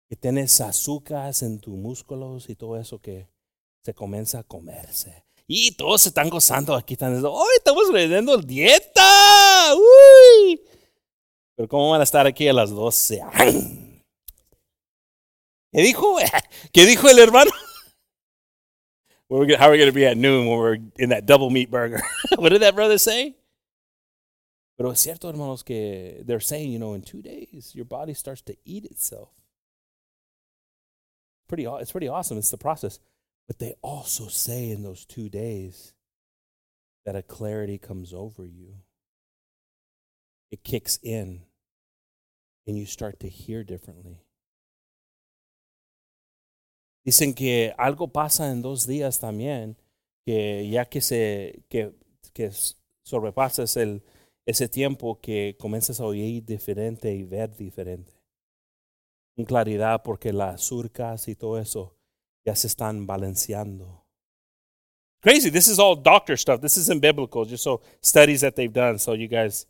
que 0.10 0.16
tienes 0.16 0.60
azúcares 0.60 1.44
en 1.44 1.60
tus 1.60 1.75
músculos 1.75 2.50
y 2.50 2.56
todo 2.56 2.78
eso 2.78 3.00
que 3.00 3.30
se 3.86 3.94
comienza 3.94 4.39
a 4.39 4.44
comerse. 4.44 5.24
Y 5.46 5.72
todos 5.74 6.01
se 6.01 6.10
están 6.10 6.30
gozando 6.30 6.75
aquí, 6.75 6.96
están 6.96 7.10
diciendo, 7.12 7.32
¡hoy 7.32 7.50
estamos 7.58 7.89
leyendo 7.92 8.38
dieta! 8.38 9.75
¡Uy! 9.75 10.62
Pero 11.56 11.70
¿cómo 11.70 11.92
van 11.92 12.01
a 12.01 12.06
estar 12.06 12.25
aquí 12.25 12.48
a 12.48 12.54
las 12.54 12.72
12? 12.72 13.22
¿Qué 15.72 15.82
dijo? 15.82 16.18
¿Qué 16.74 16.86
dijo 16.88 17.08
el 17.08 17.20
hermano? 17.20 17.51
How 19.29 19.67
are 19.67 19.71
we 19.71 19.77
going 19.77 19.89
to 19.89 19.91
be 19.91 20.05
at 20.05 20.17
noon 20.17 20.48
when 20.48 20.57
we're 20.57 20.77
in 20.98 21.09
that 21.09 21.25
double 21.25 21.50
meat 21.50 21.69
burger? 21.69 22.01
what 22.38 22.50
did 22.50 22.62
that 22.62 22.75
brother 22.75 22.98
say? 22.98 23.36
Pero 24.77 24.91
es 24.91 25.01
cierto, 25.01 25.29
hermanos, 25.29 25.62
que 25.62 26.24
they're 26.24 26.39
saying, 26.39 26.71
you 26.71 26.79
know, 26.79 26.93
in 26.93 27.01
two 27.01 27.21
days, 27.21 27.74
your 27.75 27.86
body 27.86 28.13
starts 28.13 28.41
to 28.41 28.55
eat 28.63 28.86
itself 28.86 29.29
pretty 31.50 31.65
it's 31.65 31.91
pretty 31.91 32.07
awesome. 32.07 32.38
It's 32.38 32.51
the 32.51 32.57
process. 32.57 33.00
But 33.48 33.59
they 33.59 33.74
also 33.81 34.27
say 34.27 34.69
in 34.69 34.83
those 34.83 35.05
two 35.05 35.27
days 35.27 35.93
that 37.05 37.15
a 37.15 37.24
clarity 37.24 37.77
comes 37.77 38.13
over 38.13 38.45
you. 38.45 38.75
It 40.51 40.63
kicks 40.63 41.00
in 41.03 41.41
and 42.65 42.77
you 42.77 42.86
start 42.86 43.19
to 43.21 43.27
hear 43.27 43.63
differently. 43.63 44.21
Dicen 47.03 47.34
que 47.34 47.74
algo 47.77 48.10
pasa 48.10 48.51
en 48.51 48.62
dos 48.62 48.86
días 48.86 49.20
también, 49.20 49.77
que 50.25 50.70
ya 50.70 50.86
que 50.86 51.01
se 51.01 51.63
que, 51.70 51.94
que 52.34 52.51
sobrepasas 53.03 53.77
el, 53.77 54.03
ese 54.46 54.68
tiempo 54.68 55.20
que 55.20 55.56
comienzas 55.60 56.00
a 56.00 56.06
oír 56.06 56.46
diferente 56.46 57.13
y 57.13 57.24
ver 57.24 57.56
diferente. 57.56 58.20
con 59.39 59.46
claridad 59.46 60.03
porque 60.03 60.34
las 60.34 60.62
surcas 60.62 61.29
y 61.29 61.36
todo 61.36 61.60
eso 61.60 61.96
ya 62.46 62.58
se 62.58 62.68
están 62.68 63.08
balanceando. 63.08 64.06
Crazy, 65.22 65.50
this 65.50 65.70
is 65.70 65.79
all 65.79 65.96
doctor 65.96 66.38
stuff. 66.38 66.60
This 66.60 66.75
isn't 66.75 67.00
biblical, 67.00 67.46
just 67.46 67.63
so 67.63 67.82
studies 68.01 68.41
that 68.41 68.56
they've 68.56 68.74
done, 68.74 69.00
so 69.00 69.15
you 69.15 69.29
guys. 69.29 69.65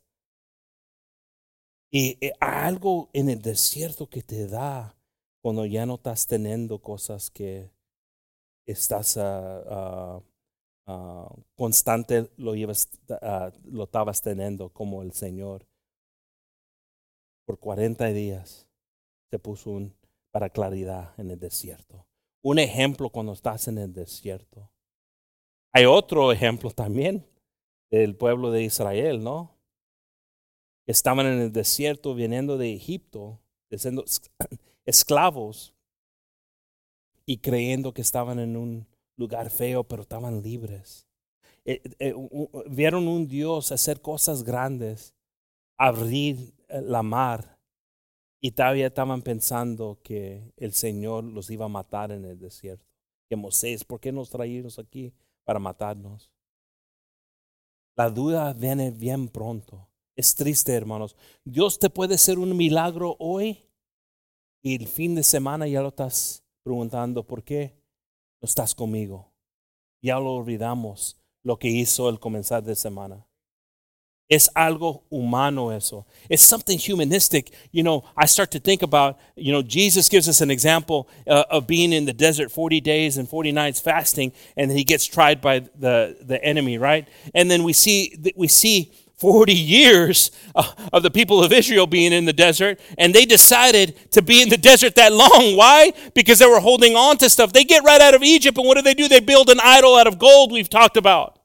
Y, 1.91 2.17
y 2.19 2.31
algo 2.39 3.12
en 3.13 3.29
el 3.29 3.43
desierto 3.43 4.07
que 4.09 4.24
te 4.24 4.48
da 4.48 4.95
cuando 5.41 5.65
ya 5.65 5.86
no 5.86 5.96
estás 5.96 6.27
teniendo 6.27 6.79
cosas 6.79 7.29
que 7.29 7.72
estás 8.65 9.17
uh, 9.17 10.22
uh, 10.86 11.43
constante 11.55 12.29
lo 12.38 12.55
llevas 12.55 12.89
lo 13.65 13.84
estabas 13.86 14.22
teniendo 14.22 14.69
como 14.69 15.01
el 15.01 15.13
Señor 15.13 15.65
por 17.46 17.58
40 17.58 18.05
días 18.13 18.67
se 19.31 19.39
puso 19.39 19.72
un, 19.72 19.96
para 20.31 20.50
claridad 20.50 21.13
en 21.17 21.31
el 21.31 21.39
desierto. 21.39 22.05
Un 22.43 22.60
ejemplo 22.60 23.10
cuando 23.10 23.34
estás 23.34 23.67
en 23.67 23.79
el 23.79 23.91
desierto. 23.91 24.69
Hay 25.72 25.86
otro 25.86 26.31
ejemplo 26.31 26.69
también 26.72 27.25
del 27.89 28.15
pueblo 28.15 28.51
de 28.51 28.63
Israel, 28.63 29.24
¿no? 29.24 29.55
Estaban 30.86 31.25
en 31.25 31.39
el 31.39 31.51
desierto 31.51 32.13
viniendo 32.15 32.55
de 32.58 32.74
Egipto, 32.74 33.39
siendo 33.72 34.03
esclavos 34.86 35.74
y 37.25 37.38
creyendo 37.38 37.93
que 37.93 38.01
estaban 38.01 38.39
en 38.39 38.57
un 38.57 38.88
lugar 39.15 39.50
feo, 39.50 39.83
pero 39.83 40.01
estaban 40.01 40.41
libres. 40.41 41.07
Eh, 41.65 41.81
eh, 42.00 42.13
vieron 42.69 43.07
un 43.07 43.27
Dios 43.27 43.71
hacer 43.71 44.01
cosas 44.01 44.43
grandes, 44.43 45.13
abrir 45.77 46.53
la 46.69 47.03
mar 47.03 47.59
y 48.41 48.51
todavía 48.51 48.88
estaban 48.88 49.21
pensando 49.21 50.00
que 50.03 50.53
el 50.57 50.74
Señor 50.74 51.24
los 51.24 51.50
iba 51.50 51.65
a 51.65 51.69
matar 51.69 52.12
en 52.12 52.25
el 52.25 52.39
desierto. 52.39 52.86
Que 53.27 53.36
Moisés, 53.36 53.83
¿por 53.83 54.00
qué 54.00 54.12
nos 54.12 54.29
traímos 54.29 54.79
aquí 54.79 55.13
para 55.43 55.59
matarnos? 55.59 56.31
La 57.95 58.09
duda 58.09 58.53
viene 58.53 58.91
bien 58.91 59.27
pronto. 59.27 59.88
Es 60.15 60.33
triste, 60.33 60.74
hermanos. 60.74 61.15
Dios 61.43 61.77
te 61.77 61.89
puede 61.89 62.15
hacer 62.15 62.39
un 62.39 62.55
milagro 62.55 63.15
hoy 63.19 63.68
y 64.61 64.75
el 64.75 64.87
fin 64.87 65.15
de 65.15 65.23
semana 65.23 65.67
ya 65.67 65.81
lo 65.81 65.89
estás 65.89 66.43
preguntando, 66.63 67.25
¿por 67.25 67.43
qué 67.43 67.73
no 68.41 68.45
estás 68.45 68.75
conmigo? 68.75 69.31
Ya 70.01 70.19
lo 70.19 70.33
olvidamos 70.33 71.17
lo 71.43 71.57
que 71.57 71.69
hizo 71.69 72.09
el 72.09 72.19
comenzar 72.19 72.63
de 72.63 72.75
semana. 72.75 73.25
Es 74.29 74.47
algo 74.53 75.05
humano 75.09 75.71
eso. 75.71 76.05
It's 76.29 76.43
something 76.43 76.77
humanistic. 76.77 77.51
You 77.71 77.81
know, 77.81 78.03
I 78.15 78.27
start 78.27 78.51
to 78.51 78.59
think 78.59 78.83
about, 78.83 79.17
you 79.35 79.51
know, 79.51 79.63
Jesus 79.63 80.07
gives 80.07 80.29
us 80.29 80.41
an 80.41 80.51
example 80.51 81.07
uh, 81.25 81.45
of 81.49 81.65
being 81.65 81.91
in 81.91 82.05
the 82.05 82.13
desert 82.13 82.51
40 82.51 82.79
days 82.79 83.17
and 83.17 83.27
40 83.27 83.51
nights 83.51 83.79
fasting, 83.79 84.31
and 84.55 84.71
he 84.71 84.83
gets 84.83 85.07
tried 85.07 85.41
by 85.41 85.61
the, 85.75 86.15
the 86.21 86.43
enemy, 86.43 86.77
right? 86.77 87.07
And 87.33 87.49
then 87.49 87.63
we 87.63 87.73
see, 87.73 88.15
we 88.35 88.47
see 88.47 88.91
40 89.19 89.53
years 89.53 90.31
uh, 90.55 90.71
of 90.93 91.03
the 91.03 91.11
people 91.11 91.43
of 91.43 91.51
Israel 91.51 91.88
being 91.88 92.13
in 92.13 92.25
the 92.25 92.33
desert, 92.33 92.79
and 92.97 93.13
they 93.13 93.25
decided 93.25 94.11
to 94.11 94.21
be 94.21 94.41
in 94.41 94.49
the 94.49 94.57
desert 94.57 94.95
that 94.95 95.13
long. 95.13 95.57
Why? 95.57 95.91
Because 96.13 96.39
they 96.39 96.45
were 96.47 96.59
holding 96.59 96.95
on 96.95 97.17
to 97.17 97.29
stuff. 97.29 97.53
They 97.53 97.63
get 97.63 97.83
right 97.83 98.01
out 98.01 98.13
of 98.13 98.23
Egypt, 98.23 98.57
and 98.57 98.65
what 98.67 98.75
do 98.75 98.81
they 98.81 98.93
do? 98.93 99.07
They 99.07 99.19
build 99.19 99.49
an 99.49 99.59
idol 99.61 99.95
out 99.95 100.07
of 100.07 100.19
gold, 100.19 100.51
we've 100.51 100.69
talked 100.69 100.97
about. 100.97 101.39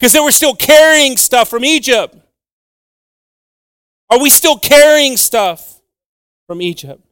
because 0.00 0.14
they 0.14 0.20
were 0.20 0.32
still 0.32 0.54
carrying 0.54 1.18
stuff 1.18 1.50
from 1.50 1.62
Egypt. 1.62 2.16
Are 4.08 4.18
we 4.18 4.30
still 4.30 4.56
carrying 4.56 5.18
stuff 5.18 5.78
from 6.46 6.62
Egypt? 6.62 7.04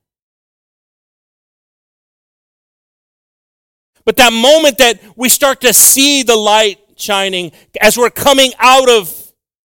But 4.08 4.16
that 4.16 4.32
moment 4.32 4.78
that 4.78 4.98
we 5.16 5.28
start 5.28 5.60
to 5.60 5.74
see 5.74 6.22
the 6.22 6.34
light 6.34 6.78
shining 6.96 7.52
as 7.78 7.98
we're 7.98 8.08
coming 8.08 8.54
out 8.58 8.88
of 8.88 9.14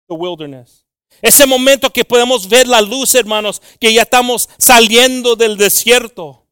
the 0.08 0.16
wilderness, 0.16 0.86
Ese 1.22 1.46
momento 1.46 1.90
que 1.90 2.06
podemos 2.06 2.48
ver 2.48 2.66
la 2.66 2.80
luz, 2.80 3.14
hermanos, 3.14 3.62
que 3.78 3.92
ya 3.94 4.04
estamos 4.04 4.48
saliendo 4.58 5.36
del 5.36 5.58
desierto. 5.58 6.48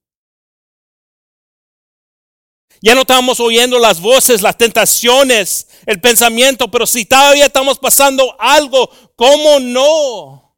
Ya 2.81 2.95
no 2.95 3.03
estamos 3.03 3.39
oyendo 3.39 3.79
las 3.79 4.01
voces, 4.01 4.41
las 4.41 4.57
tentaciones, 4.57 5.69
el 5.86 6.01
pensamiento, 6.01 6.69
pero 6.69 6.86
si 6.86 7.05
todavía 7.05 7.45
estamos 7.45 7.79
pasando 7.79 8.36
algo, 8.39 8.89
¿cómo 9.15 9.62
no? 9.62 10.53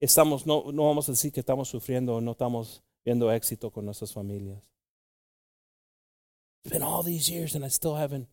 Estamos, 0.00 0.44
no, 0.44 0.72
no 0.72 0.86
vamos 0.86 1.08
a 1.08 1.12
decir 1.12 1.30
que 1.30 1.38
estamos 1.38 1.68
sufriendo 1.68 2.16
o 2.16 2.20
no 2.20 2.32
estamos 2.32 2.82
viendo 3.04 3.30
éxito 3.30 3.70
con 3.70 3.84
nuestras 3.84 4.12
familias. 4.12 4.75
It's 6.66 6.72
been 6.72 6.82
all 6.82 7.04
these 7.04 7.30
years 7.30 7.54
and 7.54 7.64
I 7.64 7.68
still 7.68 7.94
haven't 7.94 8.26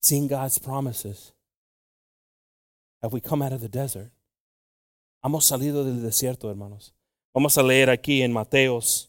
seen 0.00 0.26
God's 0.26 0.56
promises. 0.56 1.32
Have 3.02 3.12
we 3.12 3.20
come 3.20 3.42
out 3.42 3.52
of 3.52 3.60
the 3.60 3.68
desert? 3.68 4.10
Hemos 5.22 5.44
salido 5.44 5.84
del 5.84 6.00
desierto, 6.02 6.48
hermanos. 6.48 6.92
Vamos 7.34 7.58
a 7.58 7.62
leer 7.62 7.88
aquí 7.88 8.22
en 8.22 8.32
Mateos 8.32 9.08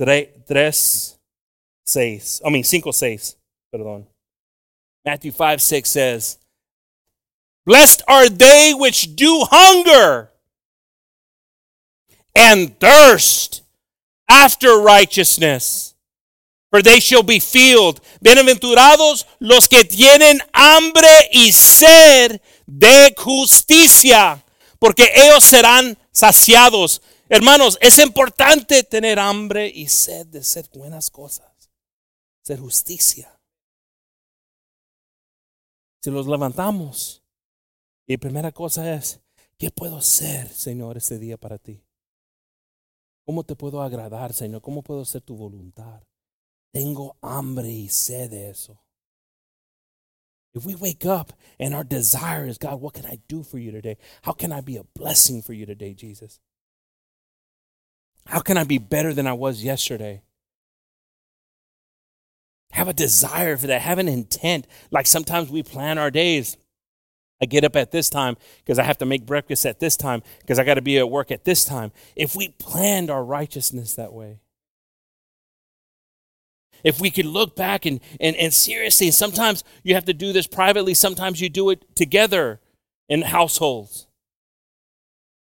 3, 0.00 1.20
6. 1.84 2.42
I 2.44 2.50
mean, 2.50 2.64
5, 2.64 2.92
6. 2.92 3.36
Perdón. 3.72 4.06
Matthew 5.04 5.30
5, 5.30 5.62
6 5.62 5.88
says, 5.88 6.38
Blessed 7.64 8.02
are 8.08 8.28
they 8.28 8.74
which 8.74 9.14
do 9.14 9.46
hunger 9.48 10.30
and 12.34 12.76
thirst 12.80 13.62
after 14.28 14.80
righteousness, 14.80 15.94
for 16.76 16.82
they 16.82 17.00
shall 17.00 17.22
be 17.22 17.40
filled. 17.40 18.02
Bienaventurados 18.20 19.26
los 19.38 19.66
que 19.66 19.84
tienen 19.84 20.38
hambre 20.52 21.08
y 21.32 21.50
sed 21.52 22.40
de 22.66 23.14
justicia, 23.16 24.44
porque 24.78 25.10
ellos 25.14 25.42
serán 25.42 25.96
saciados. 26.12 27.00
Hermanos, 27.30 27.78
es 27.80 27.98
importante 27.98 28.82
tener 28.82 29.18
hambre 29.18 29.72
y 29.74 29.88
sed 29.88 30.26
de 30.26 30.42
ser 30.42 30.68
buenas 30.74 31.10
cosas, 31.10 31.50
ser 32.42 32.58
justicia. 32.58 33.40
Si 36.02 36.10
los 36.10 36.26
levantamos, 36.26 37.22
y 38.06 38.18
primera 38.18 38.52
cosa 38.52 38.94
es, 38.94 39.18
¿qué 39.56 39.70
puedo 39.70 39.96
hacer, 39.96 40.52
Señor, 40.52 40.98
este 40.98 41.18
día 41.18 41.38
para 41.38 41.56
ti? 41.56 41.82
¿Cómo 43.24 43.44
te 43.44 43.56
puedo 43.56 43.80
agradar, 43.80 44.34
Señor? 44.34 44.60
¿Cómo 44.60 44.82
puedo 44.82 45.00
hacer 45.00 45.22
tu 45.22 45.36
voluntad? 45.36 46.02
Tengo 46.76 47.16
hambre 47.22 47.68
y 47.68 47.88
sed 47.88 48.32
de 48.32 48.50
eso. 48.50 48.78
If 50.54 50.66
we 50.66 50.74
wake 50.74 51.06
up 51.06 51.32
and 51.58 51.74
our 51.74 51.84
desire 51.84 52.46
is, 52.46 52.58
God, 52.58 52.82
what 52.82 52.92
can 52.92 53.06
I 53.06 53.18
do 53.28 53.42
for 53.42 53.56
you 53.56 53.70
today? 53.70 53.96
How 54.20 54.32
can 54.32 54.52
I 54.52 54.60
be 54.60 54.76
a 54.76 54.84
blessing 54.84 55.40
for 55.40 55.54
you 55.54 55.64
today, 55.64 55.94
Jesus? 55.94 56.38
How 58.26 58.40
can 58.40 58.58
I 58.58 58.64
be 58.64 58.76
better 58.76 59.14
than 59.14 59.26
I 59.26 59.32
was 59.32 59.64
yesterday? 59.64 60.20
Have 62.72 62.88
a 62.88 62.92
desire 62.92 63.56
for 63.56 63.68
that. 63.68 63.80
Have 63.80 63.98
an 63.98 64.08
intent. 64.08 64.66
Like 64.90 65.06
sometimes 65.06 65.48
we 65.48 65.62
plan 65.62 65.96
our 65.96 66.10
days. 66.10 66.58
I 67.40 67.46
get 67.46 67.64
up 67.64 67.76
at 67.76 67.90
this 67.90 68.10
time 68.10 68.36
because 68.58 68.78
I 68.78 68.82
have 68.82 68.98
to 68.98 69.06
make 69.06 69.24
breakfast 69.24 69.64
at 69.64 69.80
this 69.80 69.96
time 69.96 70.22
because 70.40 70.58
I 70.58 70.64
got 70.64 70.74
to 70.74 70.82
be 70.82 70.98
at 70.98 71.08
work 71.08 71.30
at 71.30 71.46
this 71.46 71.64
time. 71.64 71.92
If 72.14 72.36
we 72.36 72.48
planned 72.48 73.08
our 73.08 73.24
righteousness 73.24 73.94
that 73.94 74.12
way, 74.12 74.40
if 76.86 77.00
we 77.00 77.10
could 77.10 77.26
look 77.26 77.56
back 77.56 77.84
and, 77.84 77.98
and, 78.20 78.36
and 78.36 78.54
seriously, 78.54 79.10
sometimes 79.10 79.64
you 79.82 79.96
have 79.96 80.04
to 80.04 80.14
do 80.14 80.32
this 80.32 80.46
privately, 80.46 80.94
sometimes 80.94 81.40
you 81.40 81.48
do 81.48 81.70
it 81.70 81.84
together 81.96 82.60
in 83.08 83.22
households. 83.22 84.06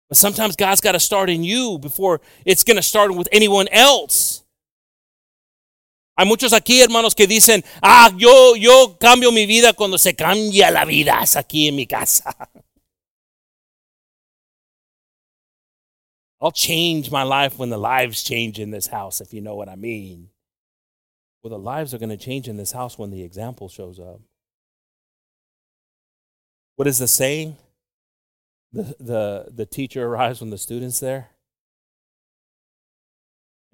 But 0.08 0.16
sometimes 0.16 0.56
God's 0.56 0.80
got 0.80 0.92
to 0.92 1.00
start 1.00 1.28
in 1.28 1.44
you 1.44 1.78
before 1.78 2.22
it's 2.46 2.64
going 2.64 2.78
to 2.78 2.82
start 2.82 3.14
with 3.14 3.28
anyone 3.30 3.68
else. 3.68 4.42
Hay 6.16 6.24
muchos 6.24 6.52
aquí, 6.52 6.80
hermanos, 6.80 7.14
que 7.14 7.26
dicen, 7.26 7.62
ah, 7.82 8.10
yo, 8.16 8.54
yo 8.54 8.96
cambio 8.98 9.30
mi 9.30 9.44
vida 9.44 9.74
cuando 9.74 9.98
se 9.98 10.14
cambia 10.14 10.70
la 10.72 10.86
vida 10.86 11.20
es 11.20 11.34
aquí 11.36 11.68
en 11.68 11.76
mi 11.76 11.84
casa. 11.84 12.34
I'll 16.40 16.52
change 16.52 17.10
my 17.10 17.22
life 17.22 17.58
when 17.58 17.68
the 17.68 17.76
lives 17.76 18.22
change 18.22 18.58
in 18.58 18.70
this 18.70 18.86
house, 18.86 19.20
if 19.20 19.34
you 19.34 19.42
know 19.42 19.56
what 19.56 19.68
I 19.68 19.74
mean. 19.74 20.30
Well, 21.44 21.50
the 21.50 21.58
lives 21.58 21.92
are 21.92 21.98
going 21.98 22.08
to 22.08 22.16
change 22.16 22.48
in 22.48 22.56
this 22.56 22.72
house 22.72 22.98
when 22.98 23.10
the 23.10 23.22
example 23.22 23.68
shows 23.68 24.00
up. 24.00 24.18
What 26.76 26.88
is 26.88 26.98
the 26.98 27.06
saying? 27.06 27.58
The, 28.72 28.96
the, 28.98 29.46
the 29.54 29.66
teacher 29.66 30.06
arrives 30.06 30.40
when 30.40 30.48
the 30.48 30.56
student's 30.56 31.00
there. 31.00 31.28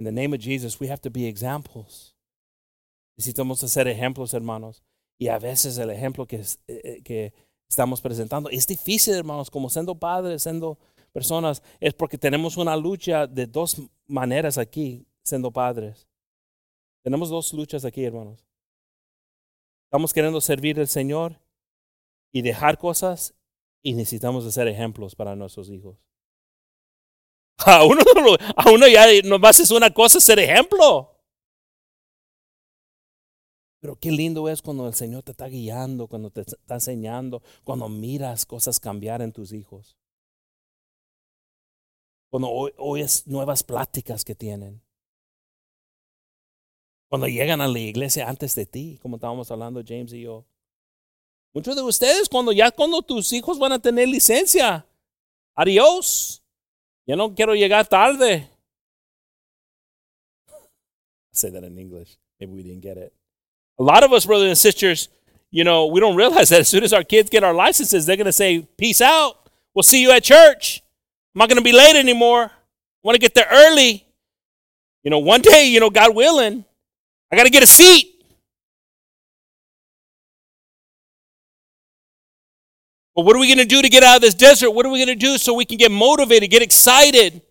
In 0.00 0.04
the 0.04 0.10
name 0.10 0.34
of 0.34 0.40
Jesus, 0.40 0.80
we 0.80 0.88
have 0.88 1.00
to 1.02 1.10
be 1.10 1.26
examples. 1.26 2.12
Necesitamos 3.16 3.62
hacer 3.62 3.86
ejemplos, 3.86 4.34
hermanos. 4.34 4.82
Y 5.20 5.28
a 5.28 5.38
veces 5.38 5.78
el 5.78 5.90
ejemplo 5.90 6.26
que, 6.26 6.42
eh, 6.66 7.02
que 7.04 7.32
estamos 7.70 8.00
presentando 8.00 8.50
es 8.50 8.66
difícil, 8.66 9.14
hermanos, 9.14 9.48
como 9.48 9.70
siendo 9.70 9.94
padres, 9.94 10.42
siendo 10.42 10.76
personas, 11.12 11.62
es 11.78 11.94
porque 11.94 12.18
tenemos 12.18 12.56
una 12.56 12.76
lucha 12.76 13.28
de 13.28 13.46
dos 13.46 13.80
maneras 14.08 14.58
aquí, 14.58 15.06
siendo 15.22 15.52
padres. 15.52 16.09
Tenemos 17.02 17.30
dos 17.30 17.52
luchas 17.52 17.84
aquí, 17.84 18.04
hermanos. 18.04 18.46
Estamos 19.84 20.12
queriendo 20.12 20.40
servir 20.40 20.78
al 20.78 20.88
Señor 20.88 21.40
y 22.32 22.42
dejar 22.42 22.78
cosas 22.78 23.34
y 23.82 23.94
necesitamos 23.94 24.46
hacer 24.46 24.68
ejemplos 24.68 25.14
para 25.14 25.34
nuestros 25.34 25.70
hijos. 25.70 25.98
A 27.66 27.84
uno, 27.84 28.00
a 28.56 28.70
uno 28.70 28.88
ya 28.88 29.04
nomás 29.22 29.60
es 29.60 29.70
una 29.70 29.92
cosa 29.92 30.18
ser 30.18 30.38
ejemplo. 30.38 31.20
Pero 33.80 33.96
qué 33.96 34.10
lindo 34.10 34.48
es 34.48 34.62
cuando 34.62 34.86
el 34.86 34.94
Señor 34.94 35.24
te 35.24 35.32
está 35.32 35.46
guiando, 35.46 36.06
cuando 36.06 36.30
te 36.30 36.40
está 36.42 36.74
enseñando, 36.74 37.42
cuando 37.62 37.88
miras 37.90 38.46
cosas 38.46 38.80
cambiar 38.80 39.20
en 39.20 39.32
tus 39.32 39.52
hijos. 39.52 39.98
Cuando 42.30 42.48
oyes 42.50 43.26
nuevas 43.26 43.62
pláticas 43.62 44.24
que 44.24 44.34
tienen. 44.34 44.82
Cuando 47.10 47.26
llegan 47.26 47.60
a 47.60 47.66
la 47.66 47.78
iglesia 47.80 48.28
antes 48.28 48.54
de 48.54 48.64
ti, 48.66 48.98
como 49.02 49.16
estábamos 49.16 49.50
hablando 49.50 49.82
James 49.84 50.12
y 50.12 50.22
yo. 50.22 50.46
Muchos 51.52 51.74
de 51.74 51.82
ustedes, 51.82 52.28
cuando 52.28 52.52
ya 52.52 52.70
cuando 52.70 53.02
tus 53.02 53.32
hijos 53.32 53.58
van 53.58 53.72
a 53.72 53.80
tener 53.80 54.08
licencia, 54.08 54.86
adiós. 55.56 56.40
Ya 57.06 57.16
no 57.16 57.34
quiero 57.34 57.54
llegar 57.56 57.88
tarde. 57.88 58.46
I 60.48 61.32
say 61.32 61.50
that 61.50 61.64
in 61.64 61.76
English. 61.76 62.16
Maybe 62.38 62.52
we 62.52 62.62
didn't 62.62 62.82
get 62.82 62.96
it. 62.96 63.12
A 63.76 63.82
lot 63.82 64.04
of 64.04 64.12
us, 64.12 64.24
brothers 64.24 64.48
and 64.48 64.56
sisters, 64.56 65.08
you 65.50 65.64
know, 65.64 65.86
we 65.86 65.98
don't 65.98 66.14
realize 66.14 66.50
that 66.50 66.60
as 66.60 66.68
soon 66.68 66.84
as 66.84 66.92
our 66.92 67.02
kids 67.02 67.28
get 67.28 67.42
our 67.42 67.52
licenses, 67.52 68.06
they're 68.06 68.16
going 68.16 68.26
to 68.26 68.32
say, 68.32 68.68
Peace 68.78 69.00
out. 69.00 69.50
We'll 69.74 69.82
see 69.82 70.00
you 70.00 70.12
at 70.12 70.22
church. 70.22 70.80
I'm 71.34 71.40
not 71.40 71.48
going 71.48 71.58
to 71.58 71.64
be 71.64 71.72
late 71.72 71.96
anymore. 71.96 72.44
I 72.44 73.02
want 73.02 73.16
to 73.16 73.20
get 73.20 73.34
there 73.34 73.48
early. 73.50 74.06
You 75.02 75.10
know, 75.10 75.18
one 75.18 75.40
day, 75.40 75.68
you 75.68 75.80
know, 75.80 75.90
God 75.90 76.14
willing, 76.14 76.64
I 77.32 77.36
got 77.36 77.44
to 77.44 77.50
get 77.50 77.62
a 77.62 77.66
seat. 77.66 78.24
But 83.14 83.24
what 83.24 83.36
are 83.36 83.38
we 83.38 83.46
going 83.46 83.58
to 83.58 83.64
do 83.64 83.82
to 83.82 83.88
get 83.88 84.02
out 84.02 84.16
of 84.16 84.22
this 84.22 84.34
desert? 84.34 84.70
What 84.70 84.86
are 84.86 84.88
we 84.90 85.04
going 85.04 85.18
to 85.18 85.26
do 85.26 85.36
so 85.36 85.54
we 85.54 85.64
can 85.64 85.76
get 85.76 85.90
motivated, 85.90 86.50
get 86.50 86.62
excited? 86.62 87.42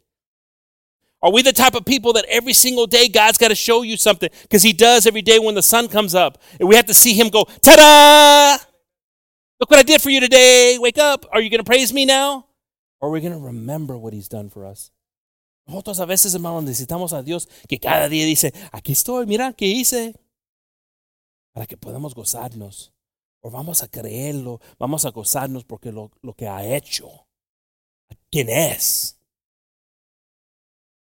Are 1.22 1.32
we 1.32 1.42
the 1.42 1.52
type 1.52 1.76
of 1.76 1.86
people 1.86 2.14
that 2.14 2.26
every 2.30 2.54
single 2.54 2.88
day 2.88 3.10
God's 3.10 3.38
got 3.38 3.50
to 3.50 3.56
show 3.56 3.82
you 3.82 3.98
something? 3.98 4.30
Because 4.42 4.64
He 4.64 4.74
does 4.74 5.06
every 5.06 5.22
day 5.22 5.38
when 5.38 5.56
the 5.56 5.62
sun 5.62 5.88
comes 5.90 6.16
up. 6.16 6.42
And 6.60 6.68
we 6.68 6.76
have 6.76 6.86
to 6.86 6.94
see 6.94 7.14
Him 7.14 7.30
go, 7.30 7.44
ta 7.62 7.76
da! 7.76 8.64
Look 9.60 9.70
what 9.70 9.80
I 9.80 9.84
did 9.84 10.02
for 10.02 10.10
you 10.10 10.22
today. 10.22 10.78
Wake 10.80 10.98
up. 10.98 11.26
Are 11.32 11.42
you 11.42 11.50
going 11.50 11.60
to 11.60 11.66
praise 11.66 11.92
me 11.94 12.06
now? 12.06 12.48
Or 13.02 13.10
are 13.10 13.12
we 13.12 13.20
going 13.20 13.34
to 13.34 13.40
remember 13.40 13.98
what 13.98 14.14
He's 14.14 14.30
done 14.30 14.50
for 14.50 14.66
us? 14.66 14.92
Nosotros 15.70 16.00
a 16.00 16.06
veces, 16.06 16.34
hermanos, 16.34 16.64
necesitamos 16.64 17.14
a 17.14 17.22
Dios 17.22 17.48
que 17.68 17.80
cada 17.80 18.10
día 18.10 18.26
dice, 18.26 18.52
aquí 18.72 18.94
estoy, 18.94 19.28
mira, 19.28 19.54
¿qué 19.54 19.68
hice? 19.68 20.20
Para 21.54 21.68
que 21.68 21.78
podamos 21.78 22.16
gozarnos. 22.16 22.92
O 23.42 23.52
vamos 23.52 23.84
a 23.84 23.88
creerlo, 23.88 24.60
vamos 24.80 25.06
a 25.06 25.12
gozarnos 25.12 25.64
porque 25.66 25.92
lo, 25.92 26.12
lo 26.24 26.34
que 26.34 26.48
ha 26.48 26.66
hecho, 26.66 27.28
quién 28.32 28.50
es. 28.50 29.20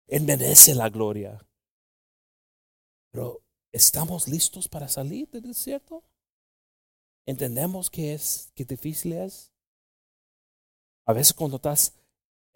Él 0.06 0.22
merece 0.22 0.72
la 0.76 0.88
gloria. 0.88 1.44
Pero 3.10 3.42
¿estamos 3.72 4.28
listos 4.28 4.68
para 4.68 4.86
salir 4.86 5.28
del 5.30 5.42
desierto? 5.42 6.04
¿Entendemos 7.26 7.90
que 7.90 8.14
es, 8.14 8.52
que 8.54 8.64
difícil 8.64 9.14
es? 9.14 9.52
A 11.06 11.12
veces 11.12 11.34
cuando 11.34 11.56
estás 11.56 11.92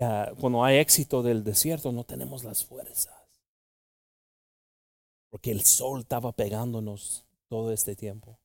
uh, 0.01 0.35
cuando 0.41 0.65
hay 0.65 0.79
éxito 0.79 1.23
del 1.23 1.45
desierto, 1.45 1.93
no 1.93 2.05
tenemos 2.05 2.45
las 2.45 2.65
fuerzas. 2.65 3.15
Porque 5.31 5.51
el 5.51 5.63
sol 5.63 6.01
estaba 6.01 6.33
pegándonos 6.33 7.27
todo 7.49 7.73
este 7.73 7.95
tiempo. 7.95 8.39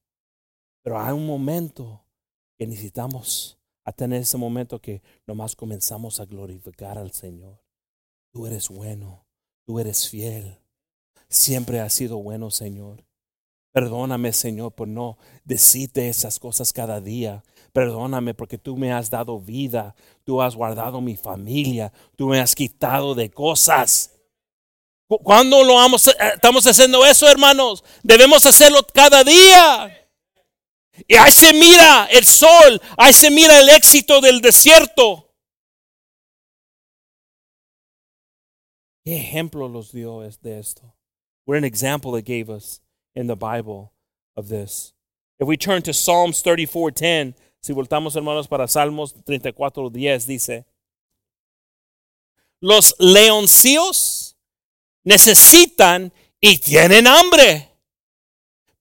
Pero 0.84 1.00
hay 1.00 1.14
un 1.14 1.26
momento 1.26 2.06
que 2.58 2.68
necesitamos 2.68 3.58
hasta 3.86 4.06
en 4.06 4.14
ese 4.14 4.38
momento 4.38 4.80
que 4.80 5.02
nomás 5.26 5.56
comenzamos 5.56 6.20
a 6.20 6.26
glorificar 6.26 6.98
al 6.98 7.12
Señor. 7.12 7.62
Tú 8.32 8.48
eres 8.48 8.70
bueno, 8.70 9.26
tú 9.66 9.80
eres 9.80 10.10
fiel, 10.10 10.58
siempre 11.30 11.80
has 11.80 11.94
sido 11.94 12.18
bueno, 12.18 12.50
Señor. 12.50 13.06
Perdóname, 13.74 14.32
Señor, 14.34 14.72
por 14.72 14.88
no 14.88 15.18
decirte 15.44 16.08
esas 16.08 16.40
cosas 16.40 16.72
cada 16.72 17.02
día. 17.02 17.44
Perdóname 17.74 18.36
porque 18.36 18.60
tú 18.60 18.78
me 18.78 18.94
has 18.94 19.10
dado 19.10 19.40
vida, 19.40 19.96
tú 20.24 20.44
has 20.44 20.56
guardado 20.56 21.02
mi 21.02 21.16
familia, 21.16 21.92
tú 22.16 22.28
me 22.28 22.40
has 22.40 22.54
quitado 22.54 23.16
de 23.16 23.32
cosas. 23.32 24.12
¿Cuándo 25.08 25.64
lo 25.64 25.84
eh, 25.84 26.12
estamos 26.36 26.66
haciendo 26.68 27.04
eso, 27.04 27.28
hermanos? 27.28 27.84
Debemos 28.04 28.46
hacerlo 28.46 28.86
cada 28.94 29.24
día. 29.24 30.08
Y 31.08 31.16
ahí 31.16 31.32
se 31.32 31.52
mira 31.54 32.06
el 32.12 32.26
sol, 32.26 32.80
ahí 32.96 33.12
se 33.12 33.32
mira 33.32 33.60
el 33.60 33.70
éxito 33.70 34.22
del 34.22 34.40
desierto. 34.40 35.34
¿Qué 39.04 39.18
ejemplo 39.18 39.68
los 39.68 39.92
dio 39.92 40.20
de 40.20 40.60
esto? 40.60 40.94
What 41.46 41.58
an 41.58 41.66
example 41.66 42.18
it 42.18 42.26
gave 42.26 42.50
us 42.54 42.83
in 43.16 43.28
the 43.28 43.36
Bible 43.36 43.94
of 44.36 44.50
this. 44.50 44.94
If 45.40 45.48
we 45.48 45.58
turn 45.58 45.82
to 45.84 45.94
Psalms 45.94 46.42
34:10, 46.44 47.36
si 47.62 47.74
voltamos 47.74 48.16
hermanos 48.16 48.48
para 48.48 48.68
Salmos 48.68 49.14
34:10 49.26 50.26
dice, 50.26 50.66
Los 52.62 52.96
leoncillos 53.00 54.36
necesitan 55.04 56.14
y 56.40 56.58
tienen 56.58 57.08
hambre, 57.08 57.70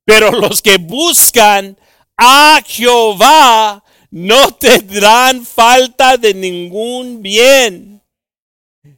pero 0.04 0.30
los 0.30 0.62
que 0.62 0.78
buscan 0.78 1.76
a 2.16 2.60
Jehová 2.64 3.82
no 4.10 4.52
tendrán 4.52 5.44
falta 5.44 6.16
de 6.16 6.34
ningún 6.34 7.22
bien. 7.22 8.02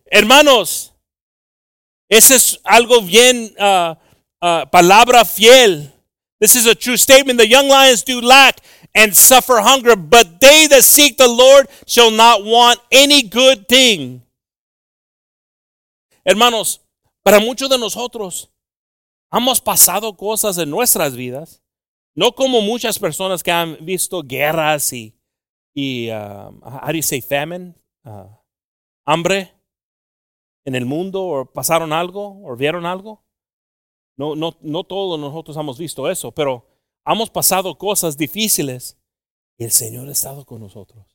Hermanos, 0.06 0.92
ese 2.08 2.36
es 2.36 2.60
algo 2.64 3.00
bien, 3.00 3.54
uh, 3.58 3.94
uh, 4.44 4.66
palabra 4.66 5.24
fiel. 5.24 5.90
This 6.40 6.54
is 6.56 6.66
a 6.66 6.74
true 6.74 6.96
statement. 6.96 7.38
The 7.38 7.48
young 7.48 7.68
lions 7.68 8.02
do 8.02 8.20
lack 8.20 8.60
and 8.94 9.16
suffer 9.16 9.60
hunger, 9.60 9.96
but 9.96 10.40
they 10.40 10.66
that 10.68 10.84
seek 10.84 11.16
the 11.16 11.28
Lord 11.28 11.68
shall 11.86 12.10
not 12.10 12.44
want 12.44 12.80
any 12.92 13.22
good 13.22 13.66
thing. 13.66 14.22
Hermanos, 16.26 16.80
para 17.24 17.40
muchos 17.40 17.68
de 17.68 17.78
nosotros 17.78 18.48
hemos 19.32 19.60
pasado 19.60 20.16
cosas 20.16 20.58
en 20.58 20.70
nuestras 20.70 21.16
vidas 21.16 21.60
no 22.14 22.32
como 22.32 22.60
muchas 22.60 22.98
personas 22.98 23.42
que 23.42 23.50
han 23.50 23.76
visto 23.84 24.22
guerras 24.22 24.92
y, 24.92 25.14
um, 26.10 26.60
how 26.62 26.88
do 26.88 26.96
you 26.96 27.02
say 27.02 27.20
famine? 27.20 27.74
Uh, 28.04 28.28
hambre 29.06 29.52
en 30.64 30.74
el 30.74 30.84
mundo 30.84 31.24
o 31.24 31.44
pasaron 31.44 31.92
algo 31.92 32.42
o 32.44 32.56
vieron 32.56 32.86
algo. 32.86 33.23
No, 34.16 34.36
no, 34.36 34.56
no 34.60 34.84
todos 34.84 35.18
nosotros 35.18 35.56
hemos 35.56 35.78
visto 35.78 36.08
eso, 36.10 36.32
pero 36.32 36.66
hemos 37.04 37.30
pasado 37.30 37.76
cosas 37.76 38.16
difíciles 38.16 38.96
y 39.58 39.64
el 39.64 39.72
Señor 39.72 40.08
ha 40.08 40.12
estado 40.12 40.44
con 40.44 40.60
nosotros. 40.60 41.06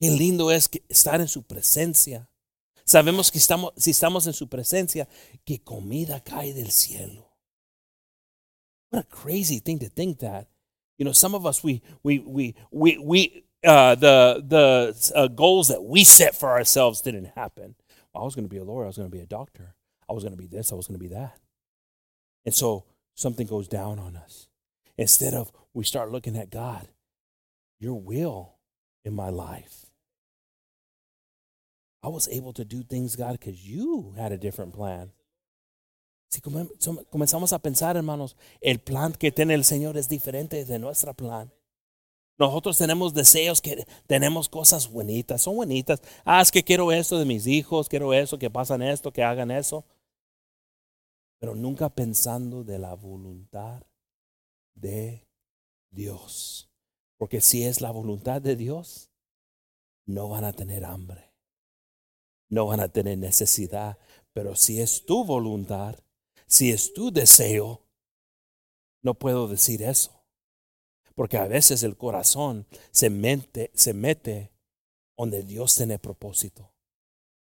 Qué 0.00 0.10
lindo 0.10 0.52
es 0.52 0.70
estar 0.88 1.20
en 1.20 1.28
su 1.28 1.42
presencia. 1.42 2.30
Sabemos 2.84 3.30
que 3.30 3.38
estamos, 3.38 3.72
si 3.76 3.90
estamos 3.90 4.26
en 4.26 4.32
su 4.32 4.48
presencia, 4.48 5.08
que 5.44 5.62
comida 5.62 6.22
cae 6.22 6.54
del 6.54 6.70
cielo. 6.70 7.28
What 8.90 9.00
a 9.00 9.04
crazy 9.04 9.60
thing 9.60 9.78
to 9.80 9.90
think 9.90 10.20
that. 10.20 10.48
You 10.96 11.04
know, 11.04 11.12
some 11.12 11.34
of 11.34 11.44
us 11.44 11.62
we 11.62 11.82
we 12.02 12.20
we 12.20 12.98
we 12.98 13.44
uh, 13.64 13.94
the 13.96 14.42
the 14.46 15.12
uh, 15.14 15.28
goals 15.28 15.68
that 15.68 15.82
we 15.82 16.04
set 16.04 16.34
for 16.34 16.50
ourselves 16.50 17.02
didn't 17.02 17.26
happen. 17.36 17.74
I 18.14 18.20
was 18.20 18.34
going 18.34 18.48
to 18.48 18.48
be 18.48 18.58
a 18.58 18.64
lawyer. 18.64 18.84
I 18.84 18.86
was 18.86 18.96
going 18.96 19.10
to 19.10 19.16
be 19.16 19.22
a 19.22 19.26
doctor. 19.26 19.74
I 20.08 20.12
was 20.12 20.22
going 20.24 20.36
to 20.36 20.42
be 20.42 20.46
this. 20.46 20.72
I 20.72 20.74
was 20.74 20.86
going 20.86 20.98
to 20.98 21.02
be 21.02 21.14
that. 21.14 21.38
And 22.44 22.54
so 22.54 22.84
something 23.14 23.46
goes 23.46 23.68
down 23.68 23.98
on 23.98 24.16
us. 24.16 24.48
Instead 24.96 25.34
of 25.34 25.52
we 25.74 25.84
start 25.84 26.10
looking 26.10 26.36
at 26.36 26.50
God, 26.50 26.88
your 27.78 27.94
will 27.94 28.54
in 29.04 29.14
my 29.14 29.28
life. 29.28 29.86
I 32.02 32.08
was 32.08 32.28
able 32.28 32.52
to 32.54 32.64
do 32.64 32.82
things, 32.82 33.16
God, 33.16 33.32
because 33.32 33.66
you 33.66 34.14
had 34.16 34.32
a 34.32 34.38
different 34.38 34.74
plan. 34.74 35.12
Si 36.30 36.40
comenzamos 36.40 37.52
a 37.52 37.58
pensar, 37.58 37.96
hermanos, 37.96 38.36
el 38.60 38.78
plan 38.78 39.12
que 39.12 39.32
tiene 39.32 39.54
el 39.54 39.64
Señor 39.64 39.96
es 39.96 40.08
diferente 40.08 40.64
de 40.64 40.78
nuestro 40.78 41.14
plan. 41.14 41.50
Nosotros 42.38 42.78
tenemos 42.78 43.14
deseos, 43.14 43.60
que 43.60 43.84
tenemos 44.06 44.48
cosas 44.48 44.88
bonitas, 44.88 45.42
son 45.42 45.56
bonitas. 45.56 46.00
Ah, 46.24 46.40
es 46.40 46.52
que 46.52 46.62
quiero 46.62 46.92
esto 46.92 47.18
de 47.18 47.24
mis 47.24 47.46
hijos, 47.46 47.88
quiero 47.88 48.14
eso, 48.14 48.38
que 48.38 48.48
pasan 48.48 48.82
esto, 48.82 49.12
que 49.12 49.24
hagan 49.24 49.50
eso. 49.50 49.84
Pero 51.38 51.54
nunca 51.54 51.88
pensando 51.88 52.64
de 52.64 52.78
la 52.78 52.94
voluntad 52.94 53.82
de 54.74 55.28
Dios. 55.90 56.70
Porque 57.16 57.40
si 57.40 57.64
es 57.64 57.80
la 57.80 57.90
voluntad 57.90 58.40
de 58.40 58.56
Dios, 58.56 59.10
no 60.06 60.28
van 60.28 60.44
a 60.44 60.52
tener 60.52 60.84
hambre, 60.84 61.32
no 62.48 62.66
van 62.66 62.80
a 62.80 62.88
tener 62.88 63.18
necesidad. 63.18 63.98
Pero 64.32 64.56
si 64.56 64.80
es 64.80 65.04
tu 65.04 65.24
voluntad, 65.24 65.98
si 66.46 66.70
es 66.70 66.92
tu 66.94 67.10
deseo, 67.10 67.82
no 69.02 69.14
puedo 69.14 69.48
decir 69.48 69.82
eso. 69.82 70.24
Porque 71.14 71.36
a 71.36 71.46
veces 71.46 71.82
el 71.82 71.96
corazón 71.96 72.66
se 72.90 73.10
mete, 73.10 73.70
se 73.74 73.92
mete 73.92 74.52
donde 75.16 75.42
Dios 75.42 75.74
tiene 75.74 75.98
propósito. 75.98 76.72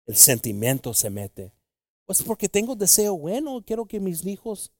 El 0.07 0.15
sentimiento 0.15 0.93
se 0.93 1.09
mete. 1.09 1.53
Pues 2.11 2.23
porque 2.23 2.49
tengo 2.49 2.75
deseo 2.75 3.17
bueno, 3.17 3.63
quiero 3.65 3.85
que 3.85 4.01
mis 4.01 4.25
hijos... 4.25 4.73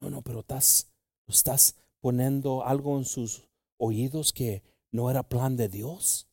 No, 0.00 0.10
no, 0.10 0.22
pero 0.22 0.40
estás, 0.40 0.92
estás 1.28 1.76
poniendo 2.00 2.64
algo 2.64 2.98
en 2.98 3.04
sus 3.04 3.46
oídos 3.78 4.32
que 4.32 4.64
no 4.90 5.08
era 5.08 5.22
plan 5.22 5.56
de 5.56 5.68
Dios. 5.68 6.26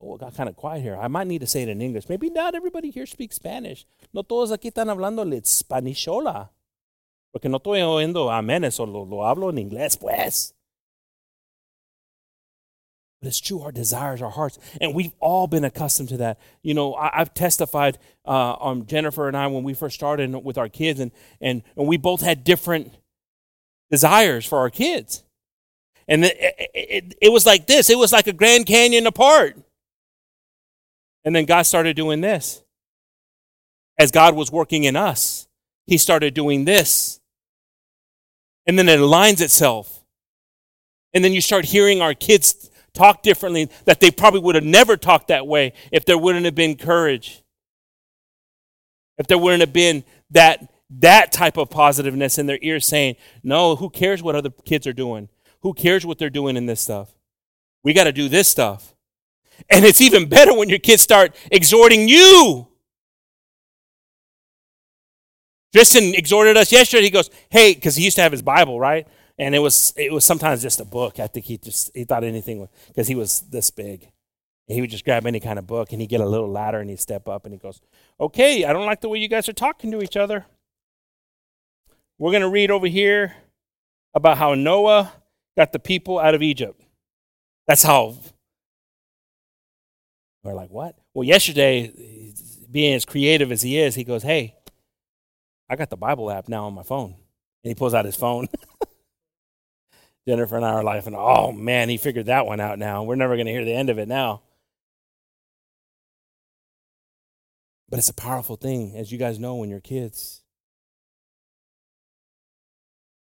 Oh, 0.00 0.16
it 0.16 0.20
got 0.20 0.34
kind 0.34 0.48
of 0.48 0.56
quiet 0.56 0.82
here. 0.82 0.96
I 0.96 1.06
might 1.06 1.28
need 1.28 1.42
to 1.42 1.46
say 1.46 1.62
it 1.62 1.68
in 1.68 1.80
English. 1.80 2.08
Maybe 2.08 2.28
not 2.28 2.56
everybody 2.56 2.90
here 2.90 3.06
speaks 3.06 3.36
Spanish. 3.36 3.86
No 4.12 4.24
todos 4.24 4.50
aquí 4.50 4.66
están 4.66 4.90
hablando 4.90 5.22
el 5.22 5.40
spanishola. 5.44 6.50
Porque 7.30 7.48
no 7.48 7.58
estoy 7.58 7.82
oyendo 7.82 8.32
amén, 8.32 8.64
eso 8.64 8.84
lo, 8.84 9.04
lo 9.04 9.24
hablo 9.24 9.50
en 9.50 9.58
inglés, 9.58 9.96
pues. 9.96 10.56
It's 13.26 13.40
true, 13.40 13.62
our 13.62 13.72
desires, 13.72 14.22
our 14.22 14.30
hearts. 14.30 14.58
And 14.80 14.94
we've 14.94 15.12
all 15.20 15.46
been 15.46 15.64
accustomed 15.64 16.08
to 16.10 16.16
that. 16.18 16.38
You 16.62 16.74
know, 16.74 16.94
I, 16.94 17.10
have 17.14 17.34
testified 17.34 17.98
uh, 18.26 18.54
on 18.54 18.86
Jennifer 18.86 19.28
and 19.28 19.36
I 19.36 19.46
when 19.46 19.64
we 19.64 19.74
first 19.74 19.94
started 19.94 20.34
with 20.44 20.58
our 20.58 20.68
kids, 20.68 21.00
and, 21.00 21.12
and, 21.40 21.62
and 21.76 21.86
we 21.86 21.96
both 21.96 22.20
had 22.20 22.44
different 22.44 22.92
desires 23.90 24.46
for 24.46 24.58
our 24.58 24.70
kids. 24.70 25.22
And 26.08 26.24
it, 26.24 26.36
it, 26.74 27.18
it 27.20 27.28
was 27.30 27.46
like 27.46 27.66
this 27.66 27.88
it 27.88 27.98
was 27.98 28.12
like 28.12 28.26
a 28.26 28.32
Grand 28.32 28.66
Canyon 28.66 29.06
apart. 29.06 29.56
And 31.24 31.34
then 31.34 31.46
God 31.46 31.62
started 31.62 31.96
doing 31.96 32.20
this. 32.20 32.62
As 33.98 34.10
God 34.10 34.34
was 34.34 34.52
working 34.52 34.84
in 34.84 34.96
us, 34.96 35.48
He 35.86 35.96
started 35.96 36.34
doing 36.34 36.64
this. 36.64 37.20
And 38.66 38.78
then 38.78 38.88
it 38.88 38.98
aligns 38.98 39.40
itself. 39.40 40.04
And 41.12 41.24
then 41.24 41.32
you 41.32 41.40
start 41.40 41.66
hearing 41.66 42.02
our 42.02 42.12
kids 42.12 42.70
talk 42.94 43.22
differently 43.22 43.68
that 43.84 44.00
they 44.00 44.10
probably 44.10 44.40
would 44.40 44.54
have 44.54 44.64
never 44.64 44.96
talked 44.96 45.28
that 45.28 45.46
way 45.46 45.72
if 45.92 46.04
there 46.04 46.16
wouldn't 46.16 46.44
have 46.44 46.54
been 46.54 46.76
courage. 46.76 47.42
If 49.18 49.26
there 49.26 49.38
wouldn't 49.38 49.60
have 49.60 49.72
been 49.72 50.04
that 50.30 50.70
that 50.90 51.32
type 51.32 51.56
of 51.56 51.70
positiveness 51.70 52.38
in 52.38 52.46
their 52.46 52.58
ears 52.62 52.86
saying, 52.86 53.16
"No, 53.42 53.76
who 53.76 53.90
cares 53.90 54.22
what 54.22 54.36
other 54.36 54.50
kids 54.50 54.86
are 54.86 54.92
doing? 54.92 55.28
Who 55.60 55.74
cares 55.74 56.06
what 56.06 56.18
they're 56.18 56.30
doing 56.30 56.56
in 56.56 56.66
this 56.66 56.80
stuff? 56.80 57.14
We 57.82 57.92
got 57.92 58.04
to 58.04 58.12
do 58.12 58.28
this 58.28 58.48
stuff." 58.48 58.94
And 59.70 59.84
it's 59.84 60.00
even 60.00 60.28
better 60.28 60.54
when 60.54 60.68
your 60.68 60.78
kids 60.78 61.02
start 61.02 61.34
exhorting 61.50 62.08
you. 62.08 62.68
Tristan 65.72 66.14
exhorted 66.14 66.56
us 66.56 66.70
yesterday. 66.70 67.04
He 67.04 67.10
goes, 67.10 67.30
"Hey," 67.50 67.74
because 67.74 67.96
he 67.96 68.04
used 68.04 68.16
to 68.16 68.22
have 68.22 68.32
his 68.32 68.42
Bible, 68.42 68.78
right? 68.78 69.08
And 69.38 69.54
it 69.54 69.58
was 69.58 69.92
it 69.96 70.12
was 70.12 70.24
sometimes 70.24 70.62
just 70.62 70.80
a 70.80 70.84
book. 70.84 71.18
I 71.18 71.26
think 71.26 71.46
he 71.46 71.58
just 71.58 71.90
he 71.94 72.04
thought 72.04 72.24
anything 72.24 72.68
because 72.88 73.08
he 73.08 73.14
was 73.14 73.40
this 73.50 73.70
big. 73.70 74.10
And 74.68 74.74
he 74.76 74.80
would 74.80 74.90
just 74.90 75.04
grab 75.04 75.26
any 75.26 75.40
kind 75.40 75.58
of 75.58 75.66
book 75.66 75.92
and 75.92 76.00
he'd 76.00 76.08
get 76.08 76.20
a 76.20 76.26
little 76.26 76.50
ladder 76.50 76.78
and 76.78 76.88
he'd 76.88 77.00
step 77.00 77.28
up 77.28 77.44
and 77.44 77.52
he 77.52 77.58
goes, 77.58 77.80
"Okay, 78.18 78.64
I 78.64 78.72
don't 78.72 78.86
like 78.86 79.00
the 79.00 79.08
way 79.08 79.18
you 79.18 79.28
guys 79.28 79.48
are 79.48 79.52
talking 79.52 79.90
to 79.90 80.02
each 80.02 80.16
other. 80.16 80.46
We're 82.18 82.30
going 82.30 82.42
to 82.42 82.48
read 82.48 82.70
over 82.70 82.86
here 82.86 83.34
about 84.14 84.38
how 84.38 84.54
Noah 84.54 85.12
got 85.56 85.72
the 85.72 85.78
people 85.78 86.18
out 86.18 86.34
of 86.34 86.42
Egypt. 86.42 86.80
That's 87.66 87.82
how 87.82 88.16
we're 90.42 90.54
like, 90.54 90.70
what? 90.70 90.96
Well, 91.14 91.24
yesterday, 91.24 91.92
being 92.70 92.94
as 92.94 93.04
creative 93.04 93.50
as 93.50 93.62
he 93.62 93.78
is, 93.78 93.94
he 93.94 94.04
goes, 94.04 94.22
hey, 94.22 94.54
I 95.68 95.76
got 95.76 95.90
the 95.90 95.96
Bible 95.96 96.30
app 96.30 96.48
now 96.48 96.66
on 96.66 96.74
my 96.74 96.82
phone. 96.82 97.14
And 97.64 97.70
he 97.70 97.74
pulls 97.74 97.94
out 97.94 98.04
his 98.04 98.16
phone. 98.16 98.46
Jennifer 100.26 100.56
and 100.56 100.64
I 100.64 100.70
are 100.70 100.84
laughing. 100.84 101.14
Oh 101.14 101.52
man, 101.52 101.88
he 101.88 101.96
figured 101.96 102.26
that 102.26 102.46
one 102.46 102.60
out 102.60 102.78
now. 102.78 103.02
We're 103.02 103.14
never 103.14 103.36
going 103.36 103.46
to 103.46 103.52
hear 103.52 103.64
the 103.64 103.74
end 103.74 103.90
of 103.90 103.98
it 103.98 104.08
now. 104.08 104.42
But 107.88 107.98
it's 107.98 108.08
a 108.08 108.14
powerful 108.14 108.56
thing, 108.56 108.96
as 108.96 109.12
you 109.12 109.18
guys 109.18 109.38
know, 109.38 109.54
when 109.56 109.70
you're 109.70 109.80
kids. 109.80 110.42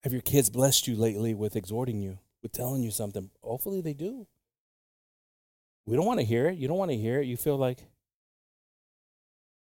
Have 0.04 0.13
your 0.13 0.21
kids 0.21 0.49
blessed 0.49 0.88
you 0.88 0.95
lately 0.95 1.34
with 1.34 1.56
exhorting 1.56 2.01
you, 2.01 2.19
with 2.43 2.51
telling 2.51 2.84
you 2.84 2.91
something? 2.91 3.30
Hopefully 3.41 3.82
they 3.82 3.93
do. 3.93 4.27
We 5.86 5.95
don't 5.95 6.06
want 6.06 6.19
to 6.19 6.25
hear 6.25 6.47
it. 6.47 6.58
You 6.58 6.67
don't 6.67 6.77
want 6.77 6.91
to 6.91 6.97
hear 6.97 7.21
it. 7.21 7.27
You 7.27 7.38
feel 7.38 7.58
like 7.58 7.80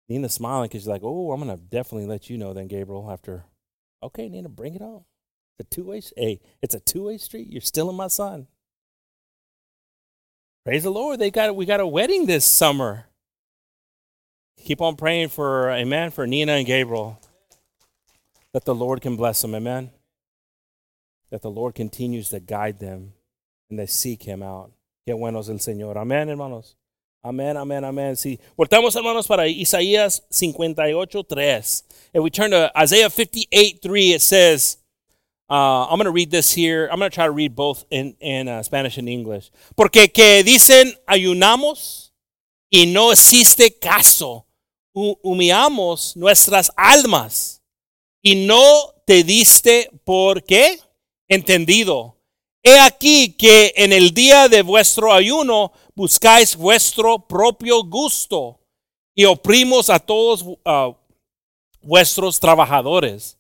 Nina's 0.08 0.34
smiling 0.34 0.68
because 0.68 0.82
she's 0.82 0.88
like, 0.88 1.04
oh, 1.04 1.32
I'm 1.32 1.42
going 1.44 1.58
to 1.58 1.64
definitely 1.64 2.08
let 2.08 2.30
you 2.30 2.38
know 2.38 2.54
then, 2.54 2.68
Gabriel, 2.68 3.10
after. 3.12 3.46
Okay, 4.04 4.30
Nina, 4.30 4.50
bring 4.50 4.76
it 4.76 4.82
on. 4.82 5.04
A 5.60 5.64
two 5.64 5.86
way. 5.86 6.02
Hey, 6.18 6.42
it's 6.62 6.76
a 6.76 6.80
two 6.80 7.04
way 7.04 7.18
street. 7.18 7.48
You're 7.50 7.62
still 7.62 7.90
in 7.90 7.96
my 7.96 8.08
son. 8.08 8.48
Praise 10.66 10.84
the 10.84 10.92
Lord. 10.92 11.20
They 11.20 11.32
got 11.32 11.56
we 11.56 11.66
got 11.66 11.80
a 11.80 11.88
wedding 11.88 12.26
this 12.26 12.44
summer. 12.46 13.06
Keep 14.64 14.82
on 14.82 14.96
praying 14.96 15.30
for 15.30 15.70
Amen 15.70 16.12
for 16.12 16.26
Nina 16.26 16.54
and 16.54 16.66
Gabriel. 16.66 17.20
That 18.54 18.66
the 18.66 18.76
Lord 18.76 19.02
can 19.02 19.16
bless 19.16 19.42
them. 19.42 19.54
Amen. 19.54 19.92
That 21.30 21.42
the 21.42 21.52
Lord 21.52 21.76
continues 21.76 22.30
to 22.30 22.40
guide 22.40 22.80
them 22.80 23.14
and 23.70 23.80
they 23.80 23.86
seek 23.86 24.24
Him 24.24 24.42
out. 24.42 24.72
Qué 25.08 25.14
bueno 25.14 25.40
el 25.40 25.60
Señor. 25.60 25.96
Amén, 25.98 26.28
hermanos. 26.30 26.76
Amén, 27.24 27.58
amén, 27.58 27.84
amén. 27.84 28.16
Sí. 28.16 28.40
Voltamos, 28.58 28.96
hermanos, 28.96 29.28
para 29.28 29.48
Isaías 29.48 30.24
58, 30.30 31.24
3. 31.24 31.84
If 32.14 32.22
we 32.24 32.30
turn 32.30 32.52
to 32.52 32.72
Isaiah 32.76 33.10
58, 33.10 33.82
3, 33.82 34.14
it 34.14 34.22
says, 34.22 34.78
uh, 35.50 35.86
I'm 35.86 35.98
going 35.98 36.06
to 36.06 36.12
read 36.12 36.32
this 36.32 36.52
here. 36.52 36.88
I'm 36.92 37.00
going 37.00 37.12
to 37.12 37.16
try 37.16 37.26
to 37.26 37.32
read 37.32 37.56
both 37.56 37.86
in, 37.90 38.16
in 38.20 38.48
uh, 38.48 38.64
Spanish 38.64 38.98
and 38.98 39.08
English. 39.08 39.52
Porque 39.76 40.12
que 40.12 40.44
dicen 40.44 40.94
ayunamos 41.08 42.12
y 42.72 42.86
no 42.88 43.12
existe 43.12 43.80
caso. 43.80 44.46
Humillamos 44.94 46.16
nuestras 46.16 46.72
almas 46.78 47.62
y 48.24 48.46
no 48.48 48.94
te 49.06 49.24
diste 49.24 49.90
por 50.06 50.42
qué 50.42 50.80
entendido. 51.28 52.16
He 52.64 52.80
aquí 52.80 53.34
que 53.34 53.74
en 53.76 53.92
el 53.92 54.14
día 54.14 54.48
de 54.48 54.64
vuestro 54.64 55.14
ayuno 55.14 55.74
buscáis 55.94 56.56
vuestro 56.56 57.20
propio 57.28 57.84
gusto 57.84 58.60
y 59.14 59.26
oprimos 59.26 59.90
a 59.90 60.00
todos 60.00 60.42
uh, 60.42 60.96
vuestros 61.82 62.40
trabajadores. 62.40 63.38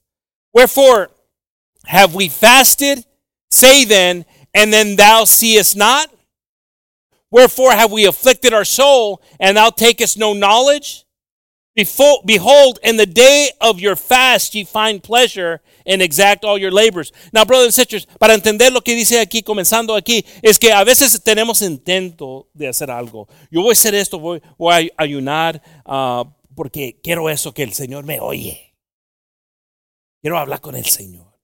Wherefore 0.53 1.09
have 1.85 2.13
we 2.15 2.29
fasted? 2.29 3.05
Say 3.49 3.85
then, 3.85 4.25
and 4.53 4.71
then 4.71 4.95
thou 4.95 5.25
seest 5.25 5.75
not? 5.75 6.09
Wherefore 7.31 7.71
have 7.71 7.91
we 7.91 8.05
afflicted 8.05 8.53
our 8.53 8.65
soul, 8.65 9.21
and 9.39 9.57
thou 9.57 9.69
takest 9.69 10.17
no 10.17 10.33
knowledge? 10.33 11.05
Behold, 11.75 12.79
in 12.83 12.95
the 12.95 13.05
day 13.05 13.51
of 13.59 13.81
your 13.81 13.97
fast 13.97 14.55
ye 14.55 14.63
find 14.63 15.03
pleasure 15.03 15.59
and 15.85 16.01
exact 16.01 16.45
all 16.45 16.57
your 16.57 16.71
labors. 16.71 17.11
Now, 17.33 17.43
brothers 17.43 17.65
and 17.65 17.73
sisters, 17.73 18.07
para 18.17 18.33
entender 18.33 18.71
lo 18.71 18.79
que 18.79 18.95
dice 18.95 19.19
aquí, 19.19 19.43
comenzando 19.43 19.93
aquí, 19.93 20.25
es 20.41 20.57
que 20.57 20.71
a 20.71 20.85
veces 20.85 21.21
tenemos 21.21 21.61
intento 21.61 22.47
de 22.53 22.69
hacer 22.69 22.89
algo. 22.89 23.27
Yo 23.51 23.61
voy 23.61 23.71
a 23.71 23.73
hacer 23.73 23.93
esto, 23.93 24.19
voy, 24.19 24.41
voy 24.57 24.89
a 24.97 25.03
ayunar 25.03 25.61
uh, 25.85 26.23
porque 26.55 26.99
quiero 27.03 27.29
eso, 27.29 27.53
que 27.53 27.63
el 27.63 27.73
Señor 27.73 28.05
me 28.05 28.21
oye. 28.21 28.73
Quiero 30.21 30.39
hablar 30.39 30.61
con 30.61 30.75
el 30.75 30.85
Señor. 30.85 31.34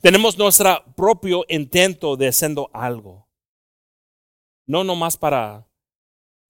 Tenemos 0.00 0.36
nuestro 0.36 0.84
propio 0.94 1.44
intento 1.48 2.16
de 2.16 2.28
haciendo 2.28 2.70
algo. 2.72 3.26
No 4.66 4.84
nomás 4.84 5.16
para 5.16 5.66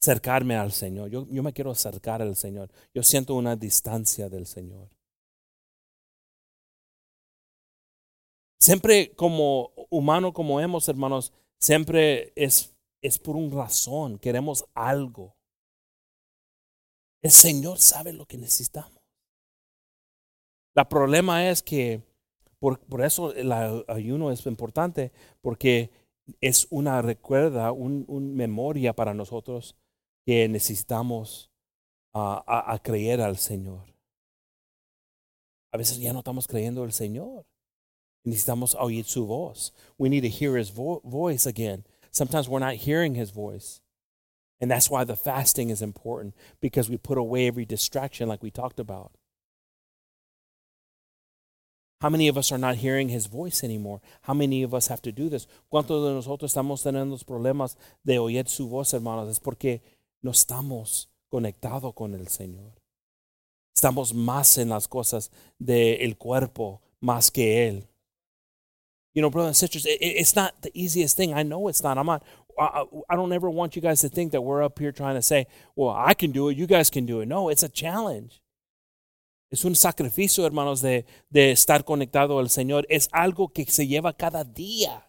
acercarme 0.00 0.56
al 0.56 0.72
Señor. 0.72 1.10
Yo, 1.10 1.26
me 1.26 1.52
quiero 1.52 1.70
acercar 1.70 2.22
al 2.22 2.36
Señor. 2.36 2.70
Yo 2.94 3.02
siento 3.02 3.34
una 3.34 3.56
distancia 3.56 4.28
del 4.28 4.46
Señor. 4.46 4.88
Siempre 8.58 9.14
como 9.14 9.72
humano 9.90 10.32
como 10.32 10.60
hemos, 10.60 10.88
hermanos, 10.88 11.32
siempre 11.58 12.32
es, 12.34 12.74
es 13.02 13.18
por 13.18 13.36
una 13.36 13.54
razón. 13.54 14.18
Queremos 14.18 14.64
algo. 14.74 15.36
El 17.22 17.30
Señor 17.30 17.78
sabe 17.78 18.12
lo 18.12 18.26
que 18.26 18.38
necesitamos. 18.38 19.02
El 20.74 20.86
problema 20.86 21.48
es 21.48 21.62
que 21.62 22.02
por, 22.58 22.78
por 22.80 23.02
eso 23.02 23.32
el 23.34 23.52
ayuno 23.52 24.30
es 24.30 24.46
importante, 24.46 25.12
porque 25.40 25.90
es 26.40 26.66
una 26.70 27.02
recuerda, 27.02 27.72
una 27.72 28.04
un 28.08 28.34
memoria 28.34 28.94
para 28.94 29.14
nosotros 29.14 29.76
que 30.24 30.48
necesitamos 30.48 31.50
uh, 32.14 32.42
a, 32.46 32.72
a, 32.72 32.78
creer 32.82 33.20
al 33.20 33.36
Señor. 33.36 33.94
A 35.72 35.78
veces 35.78 35.98
ya 35.98 36.12
no 36.12 36.20
estamos 36.20 36.46
creyendo 36.46 36.82
al 36.82 36.92
Señor. 36.92 37.46
Necesitamos 38.24 38.74
oír 38.74 39.04
su 39.04 39.26
voz. 39.26 39.72
We 39.98 40.08
need 40.08 40.22
to 40.22 40.28
hear 40.28 40.58
his 40.58 40.70
vo 40.70 41.00
voice 41.04 41.46
again. 41.46 41.84
Sometimes 42.10 42.48
we're 42.48 42.64
not 42.64 42.86
hearing 42.86 43.14
his 43.14 43.30
voice. 43.30 43.82
And 44.60 44.70
that's 44.70 44.90
why 44.90 45.04
the 45.04 45.16
fasting 45.16 45.70
is 45.70 45.82
important 45.82 46.34
because 46.60 46.88
we 46.88 46.96
put 46.96 47.18
away 47.18 47.46
every 47.46 47.66
distraction 47.66 48.26
like 48.26 48.42
we 48.42 48.50
talked 48.50 48.80
about. 48.80 49.12
How 52.00 52.10
many 52.10 52.28
of 52.28 52.36
us 52.36 52.52
are 52.52 52.58
not 52.58 52.76
hearing 52.76 53.08
his 53.08 53.26
voice 53.26 53.64
anymore? 53.64 54.00
How 54.22 54.34
many 54.34 54.62
of 54.62 54.74
us 54.74 54.88
have 54.88 55.00
to 55.02 55.12
do 55.12 55.30
this? 55.30 55.46
¿Cuántos 55.72 56.04
de 56.04 56.12
nosotros 56.12 56.52
estamos 56.52 56.82
teniendo 56.82 57.16
problemas 57.24 57.76
de 58.04 58.18
oír 58.18 58.48
su 58.48 58.68
voz, 58.68 58.92
hermanos? 58.92 59.30
Es 59.30 59.40
porque 59.40 59.80
no 60.22 60.32
estamos 60.32 61.08
conectados 61.30 61.94
con 61.94 62.14
el 62.14 62.28
Señor. 62.28 62.72
Estamos 63.74 64.12
más 64.14 64.58
en 64.58 64.68
las 64.68 64.88
cosas 64.88 65.30
del 65.58 66.16
cuerpo 66.16 66.82
más 67.00 67.30
que 67.30 67.68
Él. 67.68 67.86
You 69.14 69.22
know, 69.22 69.30
brothers 69.30 69.48
and 69.48 69.56
sisters, 69.56 69.86
it, 69.86 69.98
it's 70.00 70.36
not 70.36 70.60
the 70.60 70.70
easiest 70.74 71.16
thing. 71.16 71.32
I 71.32 71.42
know 71.42 71.68
it's 71.68 71.82
not. 71.82 71.96
I'm 71.96 72.04
not. 72.04 72.22
I, 72.58 72.84
I 73.08 73.16
don't 73.16 73.32
ever 73.32 73.48
want 73.48 73.74
you 73.74 73.80
guys 73.80 74.00
to 74.00 74.10
think 74.10 74.32
that 74.32 74.42
we're 74.42 74.62
up 74.62 74.78
here 74.78 74.92
trying 74.92 75.14
to 75.14 75.22
say, 75.22 75.46
well, 75.74 75.90
I 75.90 76.12
can 76.12 76.32
do 76.32 76.50
it, 76.50 76.56
you 76.58 76.66
guys 76.66 76.90
can 76.90 77.06
do 77.06 77.20
it. 77.20 77.26
No, 77.26 77.48
it's 77.48 77.62
a 77.62 77.68
challenge. 77.68 78.42
Es 79.50 79.64
un 79.64 79.76
sacrificio, 79.76 80.44
hermanos, 80.46 80.80
de, 80.80 81.06
de 81.30 81.52
estar 81.52 81.84
conectado 81.84 82.38
al 82.38 82.50
Señor. 82.50 82.86
Es 82.88 83.08
algo 83.12 83.48
que 83.48 83.64
se 83.64 83.86
lleva 83.86 84.12
cada 84.12 84.44
día 84.44 85.06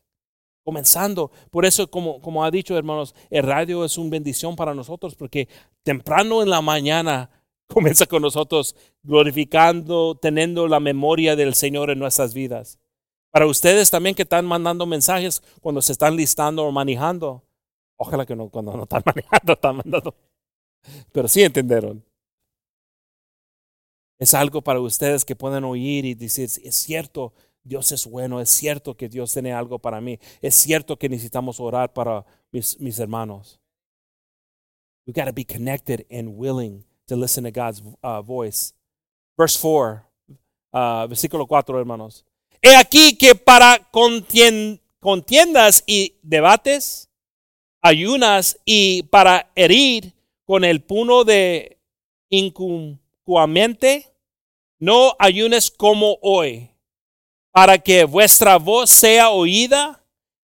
comenzando. 0.67 1.31
Por 1.49 1.65
eso, 1.65 1.89
como, 1.89 2.21
como 2.21 2.43
ha 2.43 2.51
dicho, 2.51 2.77
hermanos, 2.77 3.15
el 3.29 3.43
radio 3.43 3.85
es 3.85 3.97
una 3.97 4.09
bendición 4.09 4.57
para 4.57 4.73
nosotros 4.73 5.15
porque 5.15 5.47
temprano 5.81 6.43
en 6.43 6.49
la 6.49 6.61
mañana 6.61 7.29
comienza 7.67 8.05
con 8.05 8.21
nosotros 8.21 8.75
glorificando, 9.01 10.15
teniendo 10.21 10.67
la 10.67 10.81
memoria 10.81 11.37
del 11.37 11.55
Señor 11.55 11.89
en 11.89 11.99
nuestras 11.99 12.33
vidas. 12.33 12.79
Para 13.31 13.45
ustedes 13.45 13.89
también 13.89 14.13
que 14.13 14.23
están 14.23 14.45
mandando 14.45 14.85
mensajes 14.85 15.41
cuando 15.61 15.81
se 15.81 15.93
están 15.93 16.17
listando 16.17 16.65
o 16.65 16.71
manejando. 16.73 17.45
Ojalá 17.95 18.25
que 18.25 18.35
no, 18.35 18.49
cuando 18.49 18.75
no 18.75 18.83
están 18.83 19.03
manejando, 19.05 19.53
están 19.53 19.77
mandando. 19.77 20.15
Pero 21.13 21.29
sí 21.29 21.43
entendieron. 21.43 22.03
Es 24.19 24.33
algo 24.33 24.61
para 24.61 24.79
ustedes 24.79 25.23
que 25.23 25.35
pueden 25.35 25.63
oír 25.63 26.05
y 26.05 26.15
decir, 26.15 26.45
es 26.45 26.75
cierto, 26.75 27.33
Dios 27.63 27.91
es 27.91 28.05
bueno, 28.05 28.39
es 28.41 28.49
cierto 28.49 28.95
que 28.95 29.09
Dios 29.09 29.33
tiene 29.33 29.53
algo 29.53 29.77
para 29.77 30.01
mí, 30.01 30.19
es 30.41 30.55
cierto 30.55 30.97
que 30.97 31.09
necesitamos 31.09 31.59
orar 31.59 31.93
para 31.93 32.25
mis, 32.51 32.99
hermanos. 32.99 33.59
We 35.05 35.13
got 35.13 35.25
to 35.25 35.33
be 35.33 35.45
connected 35.45 36.05
and 36.11 36.37
willing 36.37 36.83
to 37.07 37.15
listen 37.15 37.43
to 37.43 37.51
God's 37.51 37.81
uh, 38.01 38.21
voice. 38.21 38.73
Verse 39.37 39.57
4, 39.57 40.03
uh, 40.73 41.07
versículo 41.07 41.45
4, 41.45 41.79
hermanos. 41.79 42.25
He 42.61 42.75
aquí 42.75 43.15
que 43.17 43.35
para 43.35 43.87
contiendas 44.99 45.83
y 45.85 46.15
debates, 46.23 47.09
ayunas 47.81 48.59
y 48.65 49.03
para 49.03 49.51
herir 49.55 50.13
con 50.43 50.63
el 50.63 50.81
puno 50.81 51.23
de 51.23 51.77
no 54.79 55.13
ayunes 55.19 55.71
como 55.71 56.17
hoy 56.21 56.69
para 57.51 57.77
que 57.77 58.03
vuestra 58.03 58.57
voz 58.57 58.89
sea 58.89 59.31
oída 59.31 59.99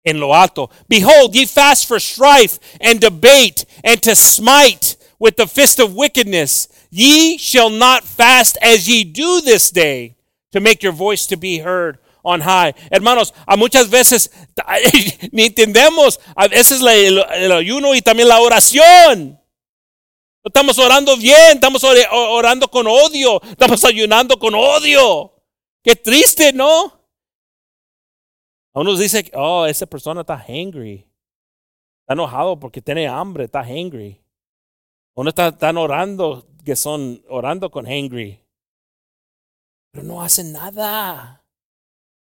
en 0.04 0.20
lo 0.20 0.34
alto. 0.34 0.70
Behold, 0.88 1.34
ye 1.34 1.46
fast 1.46 1.86
for 1.86 2.00
strife 2.00 2.58
and 2.80 3.00
debate 3.00 3.64
and 3.82 4.00
to 4.02 4.14
smite 4.14 4.96
with 5.18 5.36
the 5.36 5.46
fist 5.46 5.78
of 5.78 5.94
wickedness. 5.94 6.68
Ye 6.90 7.38
shall 7.38 7.70
not 7.70 8.04
fast 8.04 8.56
as 8.62 8.88
ye 8.88 9.04
do 9.04 9.40
this 9.40 9.70
day 9.70 10.16
to 10.52 10.60
make 10.60 10.82
your 10.82 10.92
voice 10.92 11.26
to 11.26 11.36
be 11.36 11.58
heard 11.58 11.98
on 12.24 12.40
high. 12.40 12.72
Hermanos, 12.90 13.32
a 13.46 13.56
muchas 13.56 13.88
veces 13.88 14.30
ni 15.32 15.48
entendemos 15.48 16.18
a 16.36 16.48
veces 16.48 16.80
el 16.80 17.52
ayuno 17.52 17.94
y 17.94 18.00
también 18.00 18.28
la 18.28 18.40
oración. 18.40 19.38
Estamos 20.44 20.78
orando 20.78 21.16
bien, 21.16 21.54
estamos 21.54 21.82
orando 21.82 22.68
con 22.68 22.86
odio, 22.86 23.40
estamos 23.42 23.82
ayunando 23.84 24.38
con 24.38 24.54
odio. 24.54 25.32
Qué 25.82 25.96
triste, 25.96 26.52
¿no? 26.52 27.00
A 28.74 28.80
unos 28.80 28.98
dice, 28.98 29.30
oh, 29.34 29.64
esa 29.64 29.86
persona 29.86 30.20
está 30.20 30.36
hangry. 30.36 31.08
Está 32.00 32.12
enojado 32.12 32.60
porque 32.60 32.82
tiene 32.82 33.08
hambre, 33.08 33.44
está 33.44 33.62
hangry. 33.62 34.22
Uno 35.14 35.30
está, 35.30 35.48
están 35.48 35.78
orando, 35.78 36.46
que 36.62 36.76
son 36.76 37.24
orando 37.28 37.70
con 37.70 37.86
hangry. 37.86 38.44
Pero 39.92 40.04
no 40.04 40.20
hacen 40.20 40.52
nada. 40.52 41.42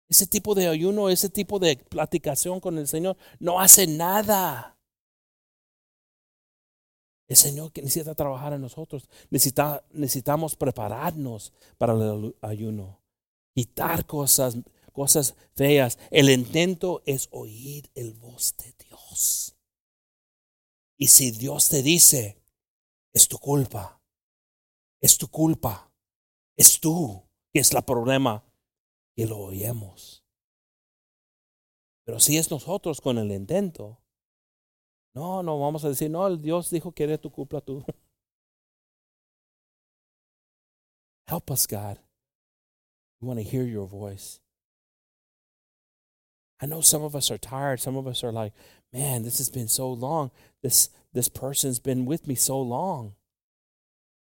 Ese 0.08 0.28
tipo 0.28 0.54
de 0.54 0.68
ayuno, 0.68 1.10
ese 1.10 1.30
tipo 1.30 1.58
de 1.58 1.78
platicación 1.78 2.60
con 2.60 2.78
el 2.78 2.88
Señor, 2.88 3.18
no 3.39 3.60
hace 3.60 3.88
nada. 3.88 4.75
El 7.28 7.36
Señor 7.36 7.72
que 7.72 7.82
necesita 7.82 8.14
trabajar 8.14 8.54
en 8.54 8.62
nosotros. 8.62 9.10
Necesita, 9.30 9.84
necesitamos 9.92 10.56
prepararnos 10.56 11.54
para 11.78 11.94
el 11.94 12.36
ayuno. 12.42 13.02
Quitar 13.54 14.06
cosas, 14.06 14.58
cosas 14.92 15.36
feas. 15.56 15.98
El 16.12 16.30
intento 16.30 17.02
es 17.06 17.28
oír 17.32 17.90
el 17.96 18.14
voz 18.14 18.56
de 18.58 18.74
Dios. 18.86 19.56
Y 20.98 21.08
si 21.08 21.32
Dios 21.32 21.70
te 21.70 21.82
dice, 21.82 22.42
es 23.12 23.28
tu 23.28 23.38
culpa, 23.38 24.02
es 25.02 25.18
tu 25.18 25.28
culpa, 25.28 25.92
es 26.56 26.80
tú 26.80 27.24
que 27.52 27.60
es 27.60 27.74
el 27.74 27.84
problema, 27.84 28.44
que 29.16 29.26
lo 29.26 29.38
oímos. 29.38 30.26
Pero 32.04 32.20
si 32.20 32.38
es 32.38 32.52
nosotros 32.52 33.02
con 33.02 33.18
el 33.18 33.32
intento, 33.32 34.05
no, 35.15 35.41
no 35.41 35.58
vamos 35.60 35.84
a 35.86 35.89
decir, 35.89 36.10
no, 36.10 36.28
el 36.28 36.38
Dios 36.38 36.69
dijo 36.69 36.93
que 36.93 37.06
eres 37.06 37.21
tu 37.21 37.30
culpa 37.30 37.62
tú. 37.62 37.84
Help 41.28 41.49
us, 41.49 41.65
God. 41.65 41.97
We 43.19 43.28
want 43.28 43.39
to 43.39 43.43
hear 43.43 43.63
your 43.63 43.88
voice. 43.88 44.39
I 46.62 46.65
know 46.67 46.82
some 46.82 47.04
of 47.04 47.15
us 47.15 47.32
are 47.32 47.38
tired. 47.38 47.80
Some 47.80 47.95
of 47.97 48.08
us 48.08 48.23
are 48.23 48.32
like, 48.32 48.54
man, 48.93 49.23
this 49.23 49.39
has 49.39 49.49
been 49.49 49.67
so 49.67 49.91
long. 49.91 50.32
This 50.62 50.89
this 51.13 51.30
person's 51.30 51.80
been 51.80 52.06
with 52.06 52.28
me 52.28 52.36
so 52.36 52.60
long. 52.60 53.13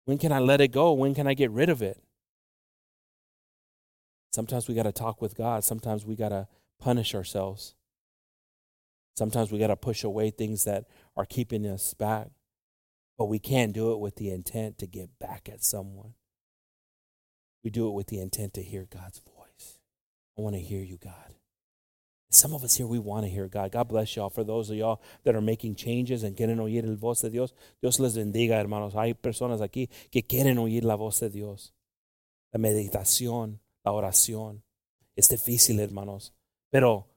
When 0.05 0.17
can 0.17 0.33
I 0.33 0.39
let 0.39 0.61
it 0.61 0.69
go? 0.69 0.93
When 0.93 1.15
can 1.15 1.27
I 1.27 1.35
get 1.35 1.51
rid 1.51 1.69
of 1.69 1.83
it? 1.83 2.03
Sometimes 4.33 4.69
we 4.69 4.75
got 4.75 4.85
to 4.85 4.93
talk 4.93 5.21
with 5.21 5.37
God. 5.37 5.65
Sometimes 5.65 6.07
we 6.07 6.15
got 6.17 6.31
to 6.31 6.49
punish 6.81 7.15
ourselves. 7.15 7.75
Sometimes 9.19 9.51
we 9.51 9.59
got 9.59 9.67
to 9.67 9.77
push 9.77 10.05
away 10.05 10.31
things 10.31 10.63
that 10.65 10.85
are 11.17 11.25
keeping 11.25 11.67
us 11.67 11.93
back. 11.93 12.29
But 13.19 13.25
we 13.25 13.41
can't 13.41 13.73
do 13.73 13.93
it 13.93 13.99
with 13.99 14.15
the 14.15 14.31
intent 14.31 14.79
to 14.79 14.87
get 14.87 15.19
back 15.19 15.49
at 15.53 15.65
someone. 15.65 16.15
We 17.65 17.71
do 17.71 17.89
it 17.89 17.95
with 17.95 18.07
the 18.07 18.21
intent 18.21 18.55
to 18.55 18.63
hear 18.63 18.87
God's 18.89 19.19
voice. 19.19 19.81
I 20.39 20.43
want 20.43 20.55
to 20.55 20.63
hear 20.63 20.81
you, 20.81 20.99
God. 21.03 21.35
Some 22.31 22.55
of 22.55 22.63
us 22.63 22.77
here, 22.77 22.87
we 22.87 23.01
want 23.01 23.25
to 23.25 23.29
hear 23.29 23.49
God. 23.49 23.73
God 23.73 23.89
bless 23.89 24.15
y'all. 24.15 24.31
For 24.31 24.45
those 24.45 24.71
of 24.71 24.77
y'all 24.77 25.03
that 25.25 25.35
are 25.35 25.41
making 25.41 25.75
changes 25.75 26.23
and 26.23 26.37
quieren 26.37 26.59
oír 26.59 26.85
el 26.85 26.95
voz 26.95 27.23
de 27.23 27.31
Dios, 27.31 27.53
Dios 27.81 27.99
les 27.99 28.17
bendiga, 28.17 28.61
hermanos. 28.61 28.95
Hay 28.95 29.15
personas 29.15 29.61
aquí 29.61 29.89
que 30.13 30.23
quieren 30.23 30.59
oír 30.59 30.85
la 30.85 30.95
voz 30.95 31.19
de 31.19 31.29
Dios. 31.29 31.73
La 32.53 32.61
meditación, 32.61 33.59
la 33.85 33.91
oración. 33.91 34.63
Es 35.17 35.29
difícil, 35.29 35.81
hermanos, 35.81 36.33
pero 36.71 37.09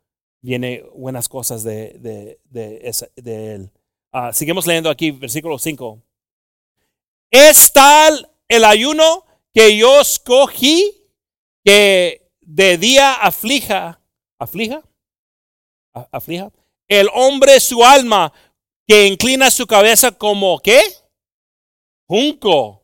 viene 0.42 0.84
buenas 0.96 1.30
cosas 1.30 1.64
de, 1.64 2.40
de, 2.50 3.56
él. 3.56 3.72
Uh, 4.12 4.34
seguimos 4.34 4.68
leyendo 4.68 4.90
aquí, 4.90 5.12
versículo 5.12 5.58
5. 5.58 6.02
Es 7.32 7.72
tal 7.72 8.30
el 8.48 8.66
ayuno 8.66 9.26
que 9.54 9.78
yo 9.78 10.02
escogí 10.02 11.08
que 11.64 12.30
de 12.42 12.78
día 12.78 13.14
aflija, 13.14 14.02
aflija, 14.40 14.84
aflija, 16.12 16.52
el 16.88 17.08
hombre 17.14 17.60
su 17.60 17.84
alma 17.84 18.34
que 18.88 19.08
inclina 19.08 19.50
su 19.50 19.66
cabeza 19.66 20.12
como 20.12 20.60
qué? 20.60 20.82
Junco. 22.08 22.84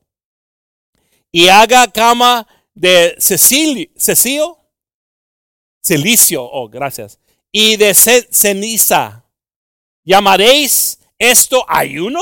Y 1.32 1.50
haga 1.50 1.92
cama 1.92 2.48
de 2.74 3.16
Cecilio, 3.20 3.90
Cecilio, 3.98 4.58
oh, 6.44 6.70
gracias, 6.70 7.20
y 7.60 7.76
de 7.76 7.96
ceniza. 7.96 9.24
¿Llamaréis 10.06 11.00
esto 11.18 11.66
ayuno? 11.68 12.22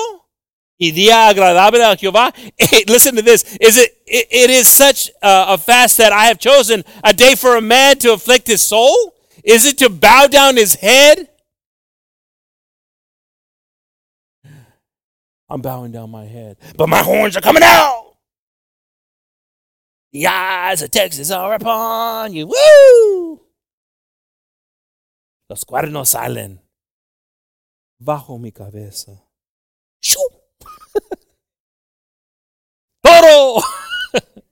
Y 0.78 0.92
día 0.92 1.28
agradable 1.28 1.84
a 1.84 1.98
Jehová. 1.98 2.34
Eh, 2.58 2.86
listen 2.88 3.16
to 3.18 3.22
this. 3.22 3.44
Is 3.60 3.78
it, 3.78 4.02
it, 4.06 4.28
it 4.32 4.50
is 4.50 4.70
such 4.70 5.10
a, 5.22 5.54
a 5.54 5.58
fast 5.58 5.98
that 5.98 6.14
I 6.14 6.28
have 6.28 6.40
chosen 6.40 6.86
a 7.04 7.12
day 7.12 7.36
for 7.36 7.58
a 7.58 7.62
man 7.62 7.98
to 8.00 8.14
afflict 8.14 8.48
his 8.48 8.62
soul? 8.62 9.14
Is 9.44 9.66
it 9.66 9.78
to 9.80 9.90
bow 9.90 10.28
down 10.28 10.56
his 10.56 10.76
head? 10.76 11.28
I'm 15.50 15.62
bowing 15.62 15.92
down 15.92 16.12
my 16.12 16.26
head, 16.26 16.58
but 16.78 16.88
my 16.88 17.04
horns 17.04 17.36
are 17.36 17.42
coming 17.42 17.62
out. 17.64 18.16
The 20.14 20.28
eyes 20.28 20.82
of 20.82 20.92
Texas 20.92 21.30
are 21.30 21.54
upon 21.54 22.34
you. 22.34 22.48
Woo! 22.48 23.45
Los 25.48 25.66
cuernos 25.66 26.10
salen 26.10 26.62
bajo 28.00 28.38
mi 28.38 28.52
cabeza. 28.52 29.24
¡Toro! 33.02 33.62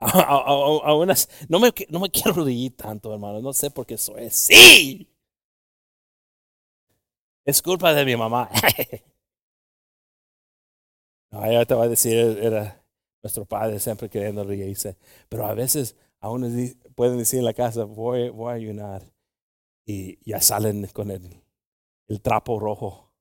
a, 0.00 0.94
unas, 0.94 1.28
no, 1.48 1.60
me, 1.60 1.72
no 1.88 2.00
me 2.00 2.10
quiero 2.10 2.44
reír 2.44 2.76
tanto, 2.76 3.12
hermano. 3.12 3.40
No 3.40 3.52
sé 3.52 3.70
por 3.70 3.86
qué 3.86 3.98
soy 3.98 4.26
así. 4.26 5.08
Es 7.44 7.62
culpa 7.62 7.92
de 7.94 8.04
mi 8.04 8.16
mamá. 8.16 8.48
no, 11.30 11.44
ella 11.44 11.64
te 11.64 11.74
va 11.74 11.84
a 11.84 11.88
decir, 11.88 12.16
era, 12.16 12.82
nuestro 13.22 13.44
padre 13.44 13.78
siempre 13.80 14.08
queriendo 14.08 14.44
reírse. 14.44 14.96
Pero 15.28 15.46
a 15.46 15.54
veces 15.54 15.96
a 16.20 16.30
uno 16.30 16.48
pueden 16.94 17.18
decir 17.18 17.38
en 17.38 17.46
la 17.46 17.54
casa, 17.54 17.84
voy, 17.84 18.28
voy 18.28 18.50
a 18.50 18.54
ayunar. 18.54 19.02
Y 19.86 20.18
ya 20.28 20.40
salen 20.40 20.86
con 20.88 21.10
el, 21.10 21.42
el 22.08 22.20
trapo 22.20 22.60
rojo. 22.60 23.12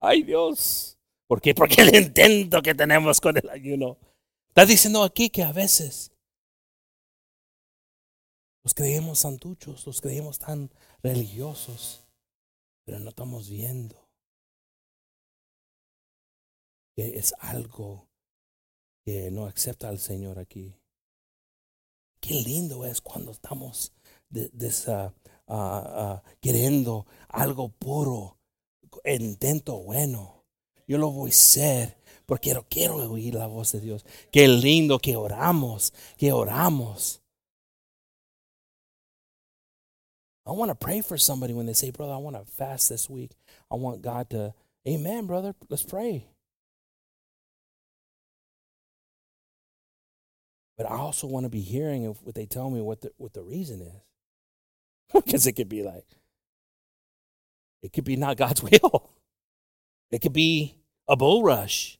¡Ay 0.00 0.22
Dios! 0.22 0.98
¿Por 1.26 1.40
qué? 1.40 1.54
Porque 1.54 1.82
el 1.82 1.94
intento 1.94 2.62
que 2.62 2.74
tenemos 2.74 3.20
con 3.20 3.36
el 3.36 3.48
ayuno. 3.50 3.98
Está 4.48 4.64
diciendo 4.64 5.02
aquí 5.02 5.30
que 5.30 5.42
a 5.42 5.52
veces 5.52 6.12
los 8.62 8.74
creemos 8.74 9.20
santuchos, 9.20 9.86
los 9.86 10.00
creemos 10.00 10.38
tan 10.38 10.70
religiosos, 11.02 12.04
pero 12.84 12.98
no 12.98 13.10
estamos 13.10 13.48
viendo 13.48 14.08
que 16.96 17.18
es 17.18 17.34
algo 17.38 18.08
que 19.04 19.30
no 19.30 19.46
acepta 19.46 19.88
al 19.88 19.98
Señor 19.98 20.38
aquí. 20.38 20.79
Qué 22.20 22.34
lindo 22.34 22.84
es 22.84 23.00
cuando 23.00 23.32
estamos 23.32 23.92
de, 24.28 24.50
queriendo 26.40 27.06
algo 27.28 27.68
puro, 27.70 28.38
intento 29.04 29.78
bueno. 29.78 30.44
Yo 30.86 30.98
lo 30.98 31.10
voy 31.10 31.30
a 31.30 31.32
hacer 31.32 31.96
porque 32.26 32.50
quiero, 32.50 32.66
quiero 32.68 32.96
oír 33.10 33.34
la 33.34 33.46
voz 33.46 33.72
de 33.72 33.80
Dios. 33.80 34.04
Qué 34.30 34.46
lindo 34.46 34.98
que 34.98 35.16
oramos, 35.16 35.92
que 36.16 36.32
oramos. 36.32 37.20
I 40.46 40.52
want 40.52 40.70
to 40.70 40.74
pray 40.74 41.00
for 41.00 41.16
somebody 41.18 41.52
when 41.52 41.66
they 41.66 41.74
say, 41.74 41.90
brother, 41.90 42.12
I 42.12 42.16
want 42.16 42.36
to 42.36 42.44
fast 42.44 42.88
this 42.88 43.08
week. 43.08 43.30
I 43.70 43.76
want 43.76 44.02
God 44.02 44.30
to, 44.30 44.52
amen, 44.86 45.26
brother, 45.26 45.54
let's 45.68 45.84
pray. 45.84 46.26
But 50.80 50.90
I 50.90 50.96
also 50.96 51.26
want 51.26 51.44
to 51.44 51.50
be 51.50 51.60
hearing 51.60 52.06
what 52.06 52.34
they 52.34 52.46
tell 52.46 52.70
me 52.70 52.80
what 52.80 53.02
the 53.02 53.12
what 53.18 53.34
the 53.34 53.42
reason 53.42 53.82
is. 53.82 53.92
because 55.26 55.46
it 55.46 55.52
could 55.52 55.68
be 55.68 55.82
like 55.82 56.06
it 57.82 57.92
could 57.92 58.04
be 58.04 58.16
not 58.16 58.38
God's 58.38 58.62
will. 58.70 59.10
It 60.10 60.22
could 60.22 60.32
be 60.32 60.76
a 61.06 61.16
bull 61.16 61.42
rush. 61.42 61.98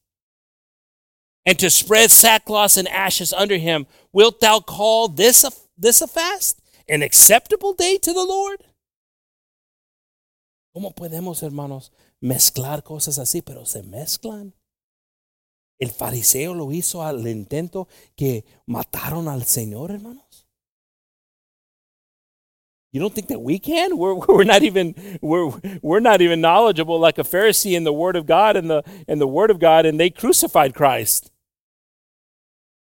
And 1.45 1.59
to 1.59 1.69
spread 1.69 2.11
sackcloth 2.11 2.79
and 2.79 2.89
ashes 2.89 3.35
under 3.35 3.59
him, 3.59 3.87
wilt 4.15 4.41
thou 4.41 4.61
call 4.61 5.09
this 5.09 5.45
a, 5.45 5.51
this 5.77 6.01
a 6.01 6.07
fast? 6.07 6.63
An 6.89 7.03
acceptable 7.03 7.75
day 7.75 7.99
to 7.99 8.15
the 8.15 8.25
Lord? 8.25 8.65
¿Cómo 10.75 10.95
podemos, 10.95 11.43
hermanos, 11.43 11.91
mezclar 12.23 12.83
cosas 12.83 13.19
así, 13.19 13.45
pero 13.45 13.67
se 13.67 13.83
mezclan? 13.83 14.55
El 15.81 15.91
fariseo 15.91 16.55
lo 16.55 16.71
hizo 16.73 17.03
al 17.03 17.27
intento 17.27 17.89
que 18.15 18.45
mataron 18.67 19.29
al 19.29 19.43
Señor, 19.43 19.91
hermanos. 19.91 20.47
You 22.93 23.01
don't 23.01 23.15
think 23.15 23.29
that 23.29 23.41
we 23.41 23.59
can? 23.59 23.97
We're, 23.97 24.15
we're 24.29 24.45
not 24.45 24.63
even 24.63 24.95
we're, 25.23 25.53
we're 25.81 26.01
not 26.01 26.21
even 26.21 26.41
knowledgeable 26.41 26.99
like 26.99 27.19
a 27.19 27.23
Pharisee 27.23 27.77
in 27.77 27.85
the 27.85 27.93
Word 27.93 28.17
of 28.17 28.27
God 28.27 28.57
and 28.57 28.69
the 28.69 28.83
and 29.09 29.21
the 29.21 29.29
Word 29.29 29.51
of 29.51 29.59
God, 29.59 29.87
and 29.87 29.99
they 29.99 30.11
crucified 30.11 30.75
Christ. 30.75 31.31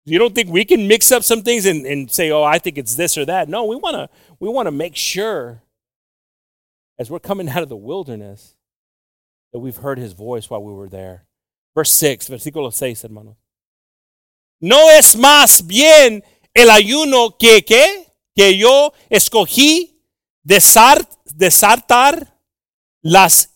You 0.05 0.18
don't 0.18 0.34
think 0.34 0.51
we 0.51 0.64
can 0.64 0.88
mix 0.88 1.12
up 1.12 1.22
some 1.22 1.43
things 1.43 1.64
and, 1.64 1.86
and 1.86 2.11
say, 2.11 2.32
oh, 2.32 2.43
I 2.43 2.59
think 2.59 2.76
it's 2.76 2.97
this 2.97 3.16
or 3.16 3.24
that? 3.26 3.49
No, 3.49 3.64
we 3.64 3.76
want 3.76 3.95
to 3.95 4.09
we 4.40 4.49
want 4.49 4.66
to 4.66 4.72
make 4.72 4.97
sure 4.97 5.62
as 6.99 7.11
we're 7.11 7.20
coming 7.20 7.49
out 7.49 7.62
of 7.62 7.68
the 7.68 7.76
wilderness 7.76 8.57
that 9.53 9.61
we've 9.61 9.76
heard 9.76 9.99
his 9.99 10.12
voice 10.12 10.51
while 10.51 10.62
we 10.62 10.72
were 10.72 10.88
there. 10.88 11.24
Verse 11.75 11.93
6, 11.93 12.31
versículo 12.31 12.70
6, 12.70 13.05
hermano. 13.05 13.37
No 14.61 14.91
es 14.91 15.16
más 15.16 15.66
bien 15.66 16.23
el 16.55 16.70
ayuno 16.70 17.37
que, 17.37 17.64
que, 17.64 18.57
yo 18.57 18.93
escogí 19.09 20.01
desar, 20.43 21.09
desartar 21.35 22.39
las 23.01 23.55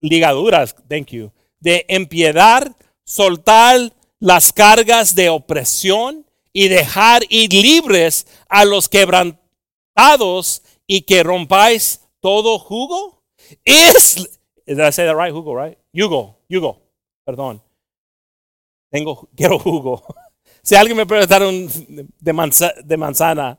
ligaduras, 0.00 0.74
thank 0.88 1.10
you, 1.12 1.32
de 1.60 1.86
empiedad, 1.88 2.76
soltar 3.04 3.92
las 4.18 4.52
cargas 4.52 5.14
de 5.14 5.28
opresión 5.28 6.26
y 6.52 6.68
dejar 6.68 7.22
ir 7.28 7.52
libres 7.52 8.26
a 8.48 8.64
los 8.64 8.88
quebrantados 8.88 10.62
y 10.86 11.02
que 11.02 11.22
rompáis 11.22 12.00
todo 12.20 12.58
jugo? 12.58 13.22
Es, 13.64 14.16
did 14.66 14.78
I 14.78 14.92
say 14.92 15.06
that 15.06 15.16
right? 15.16 15.32
Jugo, 15.32 15.54
right? 15.54 15.78
Yugo, 15.92 16.38
yugo, 16.54 16.80
perdón. 17.26 17.60
Tengo, 18.90 19.28
quiero 19.36 19.58
jugo. 19.58 20.02
Si 20.62 20.74
alguien 20.74 20.96
me 20.96 21.02
un 21.02 22.08
de, 22.20 22.32
manza, 22.32 22.72
de 22.82 22.96
manzana. 22.96 23.58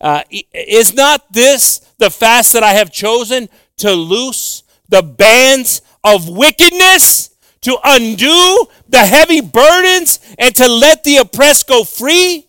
Uh, 0.00 0.22
is 0.30 0.92
not 0.92 1.32
this 1.32 1.80
the 1.98 2.10
fast 2.10 2.52
that 2.52 2.62
I 2.62 2.72
have 2.72 2.90
chosen 2.90 3.48
to 3.78 3.92
loose 3.92 4.64
the 4.88 5.02
bands 5.02 5.80
of 6.02 6.28
wickedness? 6.28 7.30
to 7.64 7.78
undo 7.82 8.68
the 8.90 8.98
heavy 8.98 9.40
burdens 9.40 10.20
and 10.38 10.54
to 10.54 10.68
let 10.68 11.02
the 11.02 11.16
oppressed 11.16 11.66
go 11.66 11.82
free, 11.82 12.46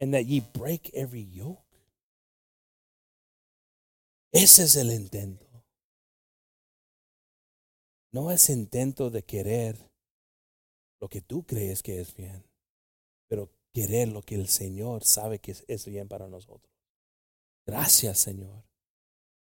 and 0.00 0.14
that 0.14 0.24
ye 0.24 0.40
break 0.40 0.90
every 0.94 1.20
yoke. 1.20 1.58
Ese 4.32 4.60
es 4.60 4.76
el 4.76 4.90
intento. 4.90 5.49
No 8.12 8.30
es 8.30 8.50
intento 8.50 9.10
de 9.10 9.22
querer 9.22 9.76
lo 11.00 11.08
que 11.08 11.20
tú 11.20 11.44
crees 11.44 11.82
que 11.82 12.00
es 12.00 12.14
bien, 12.14 12.44
pero 13.28 13.50
querer 13.72 14.08
lo 14.08 14.22
que 14.22 14.34
el 14.34 14.48
Señor 14.48 15.04
sabe 15.04 15.38
que 15.38 15.54
es 15.66 15.86
bien 15.86 16.08
para 16.08 16.28
nosotros. 16.28 16.72
Gracias, 17.66 18.18
Señor. 18.18 18.64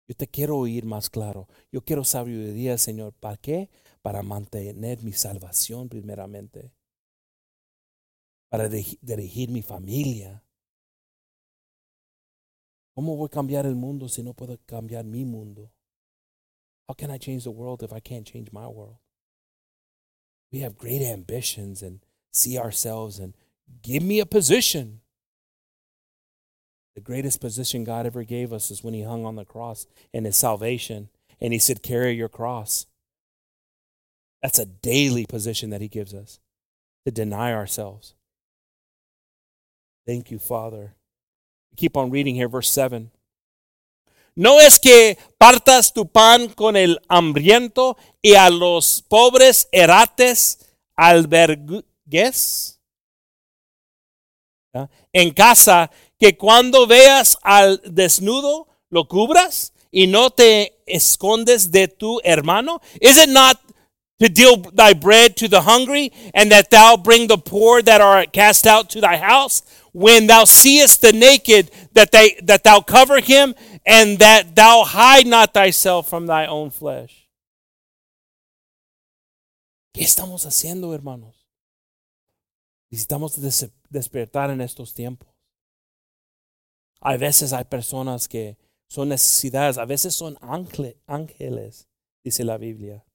Yo 0.08 0.16
te 0.16 0.28
quiero 0.28 0.58
oír 0.58 0.86
más 0.86 1.10
claro. 1.10 1.48
Yo 1.72 1.84
quiero 1.84 2.04
sabiduría, 2.04 2.78
Señor. 2.78 3.14
¿Para 3.14 3.38
qué? 3.38 3.70
para 4.02 4.24
mantener 4.24 5.04
mi 5.04 5.14
salvación 5.14 5.90
primeramente, 5.90 6.72
para 8.50 8.68
dirigir 8.70 9.50
mi 9.50 9.62
familia. 9.62 10.44
¿Cómo 12.96 13.16
voy 13.16 13.28
a 13.28 13.30
cambiar 13.30 13.66
el 13.66 13.76
mundo 13.76 14.10
si 14.10 14.24
no 14.24 14.34
puedo 14.34 14.58
cambiar 14.66 15.06
mi 15.06 15.26
mundo? 15.26 15.72
How 16.90 16.96
can 16.96 17.12
I 17.12 17.20
change 17.20 17.44
the 17.44 17.52
world 17.52 17.84
if 17.84 17.94
I 17.94 18.00
can't 18.00 18.26
change 18.26 18.52
my 18.52 18.68
world? 18.68 18.98
We 20.52 20.62
have 20.62 20.76
great 20.76 21.04
ambitions 21.04 21.84
and 21.84 22.00
see 22.34 22.58
ourselves 22.58 23.20
and 23.20 23.36
give 23.84 24.02
me 24.02 24.20
a 24.20 24.26
position. 24.26 25.02
The 26.96 27.02
greatest 27.02 27.42
position 27.42 27.84
God 27.84 28.08
ever 28.08 28.24
gave 28.24 28.52
us 28.52 28.72
is 28.72 28.84
when 28.84 28.96
He 28.96 29.04
hung 29.04 29.24
on 29.24 29.36
the 29.36 29.46
cross 29.46 29.86
in 30.12 30.26
His 30.26 30.36
salvation. 30.36 31.10
And 31.40 31.54
He 31.54 31.60
said, 31.60 31.84
Carry 31.84 32.14
your 32.14 32.28
cross. 32.28 32.88
That's 34.42 34.58
a 34.58 34.66
daily 34.66 35.28
position 35.28 35.70
that 35.70 35.82
He 35.82 35.90
gives 35.90 36.16
us 36.16 36.40
to 37.06 37.12
deny 37.12 37.54
ourselves. 37.54 38.16
Thank 40.08 40.32
you, 40.32 40.40
Father. 40.40 40.96
Keep 41.78 41.96
on 41.96 42.10
reading 42.10 42.34
here, 42.34 42.50
verse 42.50 42.72
7. 42.72 43.12
No 44.36 44.60
es 44.60 44.80
que 44.80 45.18
partas 45.38 45.94
tu 45.94 46.08
pan 46.08 46.50
con 46.50 46.76
el 46.76 47.00
hambriento 47.08 47.98
y 48.22 48.36
a 48.36 48.50
los 48.50 49.04
pobres 49.08 49.68
erates 49.72 50.60
albergues 50.96 52.80
en 55.14 55.32
casa, 55.32 55.90
que 56.20 56.38
cuando 56.38 56.86
veas 56.86 57.38
al 57.42 57.82
desnudo 57.86 58.68
lo 58.90 59.08
cubras 59.08 59.74
y 59.92 60.08
no 60.08 60.30
te 60.30 60.82
escondes 60.86 61.72
de 61.72 61.88
tu 61.88 62.20
hermano. 62.24 62.82
Is 63.02 63.18
it 63.18 63.30
not 63.30 63.60
to 64.20 64.28
deal 64.28 64.58
thy 64.58 64.94
bread 64.94 65.36
to 65.38 65.48
the 65.48 65.62
hungry, 65.62 66.12
and 66.34 66.52
that 66.52 66.70
thou 66.70 66.98
bring 66.98 67.28
the 67.28 67.38
poor 67.38 67.82
that 67.82 68.02
are 68.02 68.26
cast 68.26 68.68
out 68.68 68.90
to 68.90 69.02
thy 69.02 69.18
house. 69.18 69.64
When 69.94 70.28
thou 70.28 70.44
seest 70.44 71.02
the 71.02 71.14
naked, 71.14 71.72
that, 71.94 72.12
they, 72.12 72.38
that 72.44 72.64
thou 72.64 72.82
cover 72.82 73.22
him, 73.22 73.56
and 73.86 74.20
that 74.20 74.56
thou 74.56 74.84
hide 74.84 75.28
not 75.28 75.54
thyself 75.54 76.08
from 76.08 76.28
thy 76.28 76.46
own 76.46 76.72
flesh. 76.72 77.30
¿Qué 79.94 80.04
estamos 80.04 80.46
haciendo, 80.46 80.94
hermanos? 80.94 81.48
Necesitamos 82.92 83.40
des 83.40 83.72
despertar 83.90 84.50
en 84.50 84.62
estos 84.62 84.94
tiempos. 84.94 85.30
Hay 87.02 87.18
veces 87.18 87.54
hay 87.54 87.64
personas 87.66 88.28
que 88.28 88.58
son 88.88 89.10
necesidades, 89.10 89.78
a 89.78 89.86
veces 89.86 90.16
son 90.16 90.38
ángeles, 90.42 91.88
dice 92.24 92.44
la 92.44 92.58
Biblia. 92.58 93.06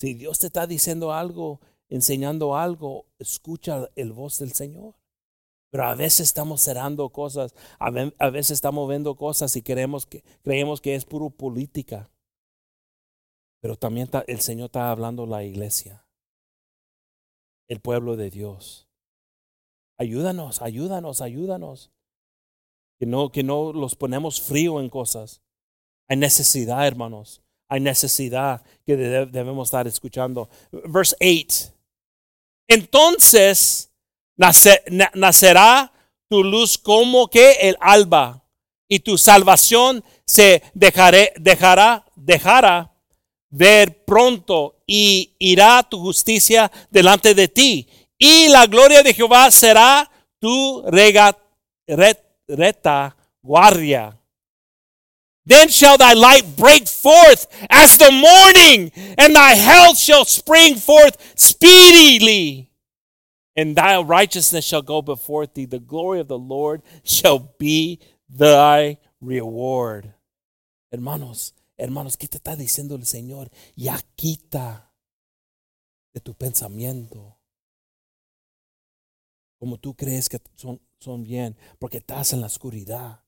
Si 0.00 0.14
Dios 0.14 0.38
te 0.38 0.46
está 0.46 0.66
diciendo 0.66 1.12
algo, 1.12 1.60
enseñando 1.88 2.56
algo, 2.56 3.06
escucha 3.18 3.88
el 3.96 4.12
voz 4.12 4.38
del 4.38 4.52
Señor. 4.52 4.94
Pero 5.70 5.84
a 5.84 5.94
veces 5.94 6.20
estamos 6.20 6.62
cerrando 6.62 7.10
cosas, 7.10 7.54
a 7.78 8.30
veces 8.30 8.52
estamos 8.52 8.88
viendo 8.88 9.14
cosas 9.16 9.54
y 9.56 9.62
creemos 9.62 10.06
que, 10.06 10.24
creemos 10.42 10.80
que 10.80 10.94
es 10.94 11.04
puro 11.04 11.28
política. 11.30 12.10
Pero 13.60 13.76
también 13.76 14.08
el 14.26 14.40
Señor 14.40 14.66
está 14.66 14.90
hablando 14.90 15.26
la 15.26 15.44
iglesia, 15.44 16.06
el 17.68 17.80
pueblo 17.80 18.16
de 18.16 18.30
Dios. 18.30 18.88
Ayúdanos, 19.98 20.62
ayúdanos, 20.62 21.20
ayúdanos. 21.20 21.90
Que 22.98 23.06
no, 23.06 23.30
que 23.30 23.42
no 23.42 23.72
los 23.72 23.94
ponemos 23.94 24.40
frío 24.40 24.80
en 24.80 24.88
cosas. 24.88 25.42
Hay 26.08 26.16
necesidad, 26.16 26.86
hermanos. 26.86 27.42
hay 27.68 27.80
necesidad 27.80 28.64
que 28.86 28.96
debemos 28.96 29.68
estar 29.68 29.86
escuchando. 29.86 30.48
Verse 30.72 31.14
8. 31.20 31.74
Entonces 32.68 33.92
nacerá 34.38 35.92
tu 36.28 36.42
luz 36.42 36.78
como 36.78 37.28
que 37.28 37.52
el 37.60 37.76
alba 37.80 38.42
y 38.88 39.00
tu 39.00 39.18
salvación 39.18 40.02
se 40.24 40.62
dejará, 40.72 42.04
dejará 42.16 42.92
ver 43.50 44.04
pronto 44.04 44.76
y 44.86 45.34
irá 45.38 45.82
tu 45.82 46.00
justicia 46.00 46.70
delante 46.90 47.34
de 47.34 47.48
ti. 47.48 47.88
Y 48.18 48.48
la 48.48 48.66
gloria 48.66 49.02
de 49.02 49.12
Jehová 49.14 49.50
será 49.50 50.10
tu 50.38 50.82
reta 50.86 51.36
guardia. 53.42 54.14
Then 55.46 55.68
shall 55.68 55.96
thy 55.96 56.12
light 56.12 56.44
break 56.56 56.86
forth 56.86 57.46
as 57.70 57.96
the 57.96 58.10
morning, 58.10 58.92
and 59.16 59.34
thy 59.34 59.54
health 59.54 59.96
shall 59.96 60.26
spring 60.26 60.76
forth 60.76 61.16
speedily. 61.36 62.67
And 63.58 63.74
thy 63.74 64.00
righteousness 64.00 64.64
shall 64.64 64.82
go 64.82 65.02
before 65.02 65.44
thee. 65.44 65.66
The 65.66 65.80
glory 65.80 66.20
of 66.20 66.28
the 66.28 66.38
Lord 66.38 66.80
shall 67.02 67.40
be 67.58 67.98
thy 68.28 68.98
reward. 69.20 70.14
Hermanos, 70.92 71.54
hermanos, 71.76 72.16
¿qué 72.16 72.28
te 72.28 72.36
está 72.36 72.54
diciendo 72.54 72.94
el 72.94 73.04
Señor? 73.04 73.50
Ya 73.74 73.98
quita 74.14 74.92
de 76.14 76.20
tu 76.20 76.34
pensamiento. 76.34 77.36
Como 79.58 79.76
tú 79.78 79.92
crees 79.96 80.28
que 80.28 80.38
son, 80.54 81.24
bien, 81.24 81.56
porque 81.80 81.98
estás 81.98 82.32
en 82.32 82.40
la 82.40 82.46
oscuridad 82.46 83.24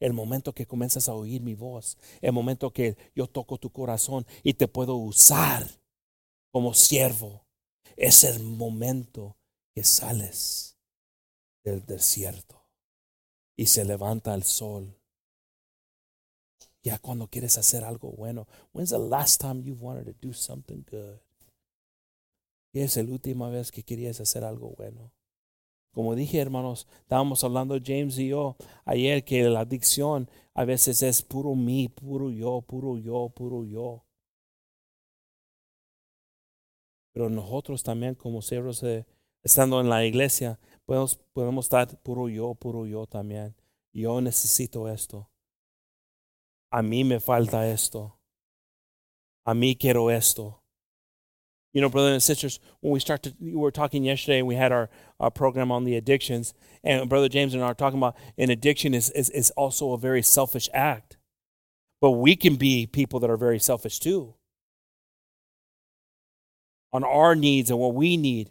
el 0.00 0.14
momento 0.14 0.54
que 0.54 0.64
comienzas 0.64 1.10
a 1.10 1.14
oír 1.14 1.42
mi 1.42 1.54
voz, 1.54 1.98
el 2.22 2.32
momento 2.32 2.72
que 2.72 2.96
yo 3.14 3.26
toco 3.26 3.58
tu 3.58 3.68
corazón 3.68 4.26
y 4.42 4.54
te 4.54 4.66
puedo 4.66 4.96
usar 4.96 5.68
como 6.50 6.72
siervo, 6.72 7.44
es 7.98 8.24
el 8.24 8.42
momento 8.42 9.36
que 9.74 9.82
sales 9.82 10.78
del 11.64 11.84
desierto 11.84 12.64
y 13.56 13.66
se 13.66 13.84
levanta 13.84 14.34
el 14.34 14.44
sol. 14.44 15.00
Ya 16.82 16.98
cuando 16.98 17.28
quieres 17.28 17.56
hacer 17.58 17.82
algo 17.82 18.12
bueno, 18.12 18.46
when's 18.72 18.90
the 18.90 18.98
last 18.98 19.40
time 19.40 19.62
you 19.62 19.74
wanted 19.74 20.04
to 20.04 20.14
do 20.20 20.32
something 20.32 20.84
good? 20.90 21.18
¿Qué 22.72 22.84
es 22.84 22.96
la 22.96 23.04
última 23.04 23.48
vez 23.48 23.70
que 23.70 23.82
querías 23.82 24.20
hacer 24.20 24.44
algo 24.44 24.74
bueno? 24.76 25.12
Como 25.92 26.14
dije, 26.14 26.40
hermanos, 26.40 26.88
estábamos 27.00 27.42
hablando 27.44 27.78
James 27.82 28.18
y 28.18 28.28
yo 28.28 28.56
ayer 28.84 29.24
que 29.24 29.44
la 29.44 29.60
adicción 29.60 30.28
a 30.52 30.64
veces 30.64 31.02
es 31.02 31.22
puro 31.22 31.54
mí, 31.54 31.88
puro 31.88 32.30
yo, 32.30 32.60
puro 32.62 32.98
yo, 32.98 33.30
puro 33.30 33.64
yo. 33.64 34.04
Pero 37.12 37.30
nosotros 37.30 37.84
también 37.84 38.16
como 38.16 38.42
siervos 38.42 38.80
de, 38.80 39.06
estando 39.44 39.80
en 39.80 39.88
la 39.88 40.04
iglesia, 40.04 40.58
podemos, 40.86 41.18
podemos 41.32 41.66
estar 41.66 41.86
puro 42.02 42.28
yo, 42.28 42.54
puro 42.54 42.86
yo 42.86 43.06
también. 43.06 43.54
Yo 43.92 44.20
necesito 44.20 44.88
esto. 44.88 45.30
A 46.72 46.82
mí 46.82 47.04
me 47.04 47.20
falta 47.20 47.68
esto. 47.68 48.18
A 49.46 49.54
mí 49.54 49.76
quiero 49.76 50.10
esto. 50.10 50.60
You 51.72 51.80
know, 51.80 51.88
brothers 51.88 52.12
and 52.12 52.22
sisters, 52.22 52.60
when 52.80 52.92
we 52.92 53.00
start 53.00 53.24
to, 53.24 53.34
we 53.40 53.54
were 53.54 53.72
talking 53.72 54.04
yesterday, 54.04 54.42
we 54.42 54.54
had 54.54 54.70
our, 54.72 54.88
our 55.18 55.30
program 55.30 55.72
on 55.72 55.84
the 55.84 55.96
addictions, 55.96 56.54
and 56.84 57.08
Brother 57.08 57.28
James 57.28 57.52
and 57.52 57.64
I 57.64 57.66
are 57.66 57.74
talking 57.74 57.98
about 57.98 58.16
an 58.38 58.50
addiction 58.50 58.94
is, 58.94 59.10
is, 59.10 59.28
is 59.30 59.50
also 59.50 59.92
a 59.92 59.98
very 59.98 60.22
selfish 60.22 60.68
act. 60.72 61.16
But 62.00 62.12
we 62.12 62.36
can 62.36 62.56
be 62.56 62.86
people 62.86 63.18
that 63.20 63.30
are 63.30 63.36
very 63.36 63.58
selfish 63.58 63.98
too. 63.98 64.34
On 66.92 67.02
our 67.02 67.34
needs 67.34 67.70
and 67.70 67.78
what 67.78 67.94
we 67.94 68.16
need. 68.16 68.50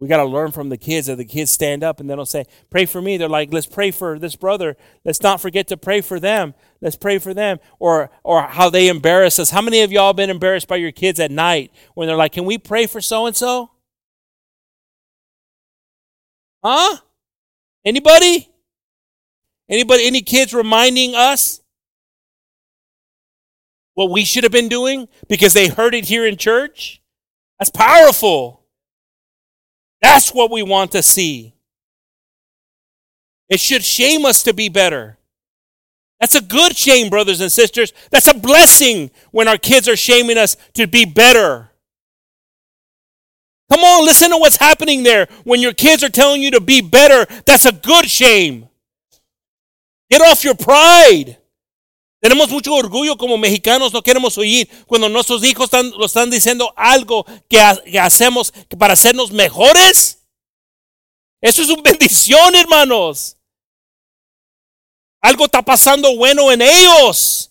We 0.00 0.08
got 0.08 0.16
to 0.16 0.24
learn 0.24 0.50
from 0.50 0.70
the 0.70 0.78
kids 0.78 1.08
that 1.08 1.16
the 1.16 1.26
kids 1.26 1.50
stand 1.50 1.84
up 1.84 2.00
and 2.00 2.08
then 2.08 2.16
they 2.16 2.18
don't 2.18 2.26
say, 2.26 2.46
Pray 2.70 2.86
for 2.86 3.02
me. 3.02 3.18
They're 3.18 3.28
like, 3.28 3.52
Let's 3.52 3.66
pray 3.66 3.90
for 3.90 4.18
this 4.18 4.34
brother. 4.34 4.76
Let's 5.04 5.22
not 5.22 5.42
forget 5.42 5.68
to 5.68 5.76
pray 5.76 6.00
for 6.00 6.18
them. 6.18 6.54
Let's 6.80 6.96
pray 6.96 7.18
for 7.18 7.34
them. 7.34 7.58
Or, 7.78 8.10
or 8.24 8.42
how 8.42 8.70
they 8.70 8.88
embarrass 8.88 9.38
us. 9.38 9.50
How 9.50 9.60
many 9.60 9.82
of 9.82 9.92
y'all 9.92 10.14
been 10.14 10.30
embarrassed 10.30 10.68
by 10.68 10.76
your 10.76 10.90
kids 10.90 11.20
at 11.20 11.30
night 11.30 11.70
when 11.94 12.08
they're 12.08 12.16
like, 12.16 12.32
Can 12.32 12.46
we 12.46 12.56
pray 12.56 12.86
for 12.86 13.02
so 13.02 13.26
and 13.26 13.36
so? 13.36 13.70
Huh? 16.64 16.96
Anybody? 17.84 18.48
Anybody, 19.68 20.06
any 20.06 20.22
kids 20.22 20.54
reminding 20.54 21.14
us 21.14 21.60
what 23.94 24.10
we 24.10 24.24
should 24.24 24.44
have 24.44 24.52
been 24.52 24.68
doing 24.68 25.08
because 25.28 25.52
they 25.52 25.68
heard 25.68 25.94
it 25.94 26.06
here 26.06 26.26
in 26.26 26.38
church? 26.38 27.02
That's 27.58 27.70
powerful. 27.70 28.59
That's 30.00 30.32
what 30.32 30.50
we 30.50 30.62
want 30.62 30.92
to 30.92 31.02
see. 31.02 31.54
It 33.48 33.60
should 33.60 33.82
shame 33.82 34.24
us 34.24 34.42
to 34.44 34.54
be 34.54 34.68
better. 34.68 35.18
That's 36.20 36.34
a 36.34 36.42
good 36.42 36.76
shame, 36.76 37.08
brothers 37.10 37.40
and 37.40 37.50
sisters. 37.50 37.92
That's 38.10 38.28
a 38.28 38.34
blessing 38.34 39.10
when 39.30 39.48
our 39.48 39.56
kids 39.56 39.88
are 39.88 39.96
shaming 39.96 40.38
us 40.38 40.56
to 40.74 40.86
be 40.86 41.04
better. 41.04 41.70
Come 43.70 43.80
on, 43.80 44.04
listen 44.04 44.30
to 44.30 44.36
what's 44.36 44.56
happening 44.56 45.02
there. 45.02 45.26
When 45.44 45.60
your 45.60 45.72
kids 45.72 46.04
are 46.04 46.08
telling 46.08 46.42
you 46.42 46.50
to 46.52 46.60
be 46.60 46.80
better, 46.80 47.26
that's 47.46 47.64
a 47.64 47.72
good 47.72 48.06
shame. 48.06 48.68
Get 50.10 50.20
off 50.20 50.44
your 50.44 50.56
pride. 50.56 51.38
Tenemos 52.20 52.50
mucho 52.50 52.74
orgullo 52.74 53.16
como 53.16 53.38
mexicanos, 53.38 53.92
no 53.94 54.02
queremos 54.02 54.36
oír 54.36 54.68
cuando 54.86 55.08
nuestros 55.08 55.42
hijos 55.42 55.64
están, 55.64 55.90
lo 55.90 56.04
están 56.04 56.28
diciendo 56.28 56.72
algo 56.76 57.24
que, 57.48 57.58
que 57.86 57.98
hacemos 57.98 58.52
para 58.78 58.92
hacernos 58.92 59.32
mejores. 59.32 60.22
Eso 61.40 61.62
es 61.62 61.70
una 61.70 61.82
bendición, 61.90 62.54
hermanos. 62.54 63.38
Algo 65.22 65.46
está 65.46 65.62
pasando 65.62 66.14
bueno 66.16 66.52
en 66.52 66.60
ellos. 66.60 67.50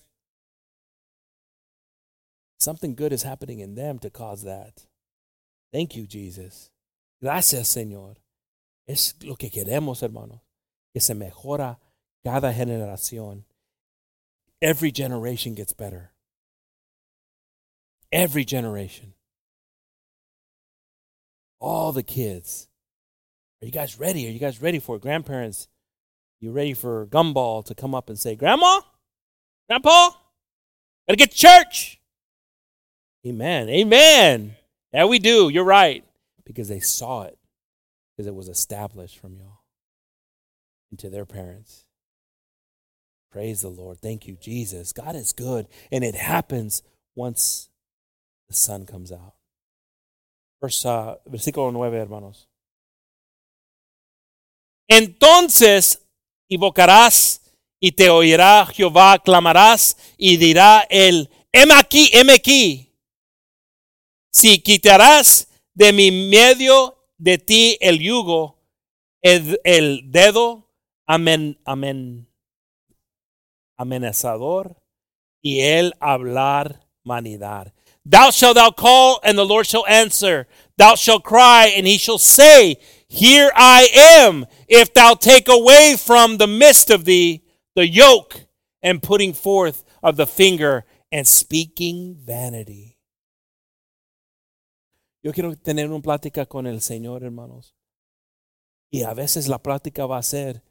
Something 2.60 2.96
good 2.96 3.12
is 3.12 3.24
happening 3.24 3.60
in 3.62 3.74
them 3.74 3.98
to 4.00 4.12
cause 4.12 4.44
that. 4.44 4.74
Thank 5.72 5.96
you, 5.96 6.06
Jesus. 6.08 6.72
Gracias, 7.22 7.68
Señor. 7.70 8.18
Es 8.86 9.16
lo 9.22 9.36
que 9.36 9.50
queremos, 9.50 10.04
hermanos. 10.04 10.42
Que 10.94 11.00
se 11.00 11.16
mejora 11.16 11.80
cada 12.24 12.54
generación. 12.54 13.46
Every 14.62 14.92
generation 14.92 15.56
gets 15.56 15.74
better. 15.74 16.12
Every 18.12 18.44
generation. 18.44 19.14
All 21.60 21.92
the 21.92 22.04
kids. 22.04 22.68
Are 23.62 23.66
you 23.66 23.72
guys 23.72 24.00
ready? 24.00 24.28
Are 24.28 24.32
you 24.32 24.40
guys 24.40 24.62
ready 24.62 24.80
for 24.80 24.96
it? 24.96 25.02
Grandparents, 25.02 25.68
you 26.40 26.52
ready 26.52 26.74
for 26.74 27.06
Gumball 27.08 27.66
to 27.66 27.76
come 27.76 27.94
up 27.94 28.10
and 28.10 28.18
say, 28.18 28.36
Grandma? 28.36 28.82
Grandpa? 29.68 30.12
Gotta 31.08 31.18
get 31.18 31.32
to 31.32 31.38
church. 31.38 32.00
Amen. 33.28 33.70
Amen. 33.70 34.56
Yeah, 34.94 35.06
we 35.06 35.20
do. 35.20 35.50
You're 35.50 35.66
right. 35.66 36.04
Because 36.46 36.68
they 36.68 36.80
saw 36.80 37.24
it. 37.24 37.38
Because 38.16 38.28
it 38.28 38.36
was 38.36 38.50
established 38.50 39.20
from 39.20 39.36
y'all 39.36 39.62
into 40.92 41.10
their 41.10 41.26
parents. 41.26 41.86
Praise 43.32 43.62
the 43.62 43.70
Lord. 43.70 44.00
Thank 44.00 44.28
you, 44.28 44.36
Jesus. 44.36 44.92
God 44.92 45.16
is 45.16 45.34
good. 45.34 45.68
And 45.92 46.04
it 46.04 46.16
happens 46.16 46.82
once 47.16 47.70
the 48.48 48.56
sun 48.56 48.86
comes 48.86 49.12
out. 49.12 49.34
Verse, 50.62 50.84
uh, 50.86 51.16
versículo 51.30 51.72
9, 51.72 51.98
hermanos. 51.98 52.48
Entonces 54.90 56.02
invocarás 56.50 57.42
y 57.80 57.92
te 57.92 58.10
oirá 58.10 58.66
Jehová, 58.66 59.20
clamarás 59.20 59.96
y 60.18 60.38
dirá 60.38 60.86
él, 60.90 61.30
heme 61.54 61.76
aquí, 61.76 62.10
heme 62.12 62.34
aquí. 62.34 62.92
Si 64.32 64.60
quitarás 64.60 65.48
de 65.76 65.94
mi 65.94 66.12
medio 66.12 66.98
de 67.18 67.38
ti 67.38 67.78
el 67.80 68.00
yugo, 68.00 68.58
el, 69.22 69.62
el 69.64 70.12
dedo, 70.12 70.68
amén, 71.06 71.60
amén 71.66 72.29
amenazador 73.80 74.76
y 75.42 75.62
él 75.62 75.94
hablar 76.00 76.86
vanidad. 77.04 77.74
Thou 78.06 78.32
shalt 78.32 78.56
thou 78.56 78.72
call, 78.72 79.20
and 79.24 79.38
the 79.38 79.46
Lord 79.46 79.66
shall 79.68 79.86
answer. 79.88 80.48
Thou 80.78 80.96
shalt 80.96 81.24
cry, 81.24 81.72
and 81.76 81.86
he 81.86 81.98
shall 81.98 82.18
say, 82.18 82.78
Here 83.08 83.52
I 83.56 83.88
am, 83.94 84.46
if 84.68 84.94
thou 84.94 85.14
take 85.14 85.48
away 85.48 85.96
from 85.98 86.38
the 86.38 86.48
midst 86.48 86.90
of 86.90 87.06
thee 87.06 87.44
the 87.76 87.88
yoke 87.88 88.48
and 88.82 89.02
putting 89.02 89.34
forth 89.34 89.84
of 90.02 90.16
the 90.16 90.26
finger 90.26 90.86
and 91.12 91.28
speaking 91.28 92.18
vanity. 92.20 92.98
Yo 95.22 95.32
quiero 95.34 95.54
tener 95.56 95.86
una 95.88 96.02
plática 96.02 96.48
con 96.48 96.66
el 96.66 96.80
Señor, 96.80 97.24
hermanos. 97.24 97.76
Y 98.92 99.04
a 99.04 99.14
veces 99.14 99.48
la 99.48 99.60
plática 99.60 100.06
va 100.06 100.18
a 100.18 100.24
ser, 100.24 100.64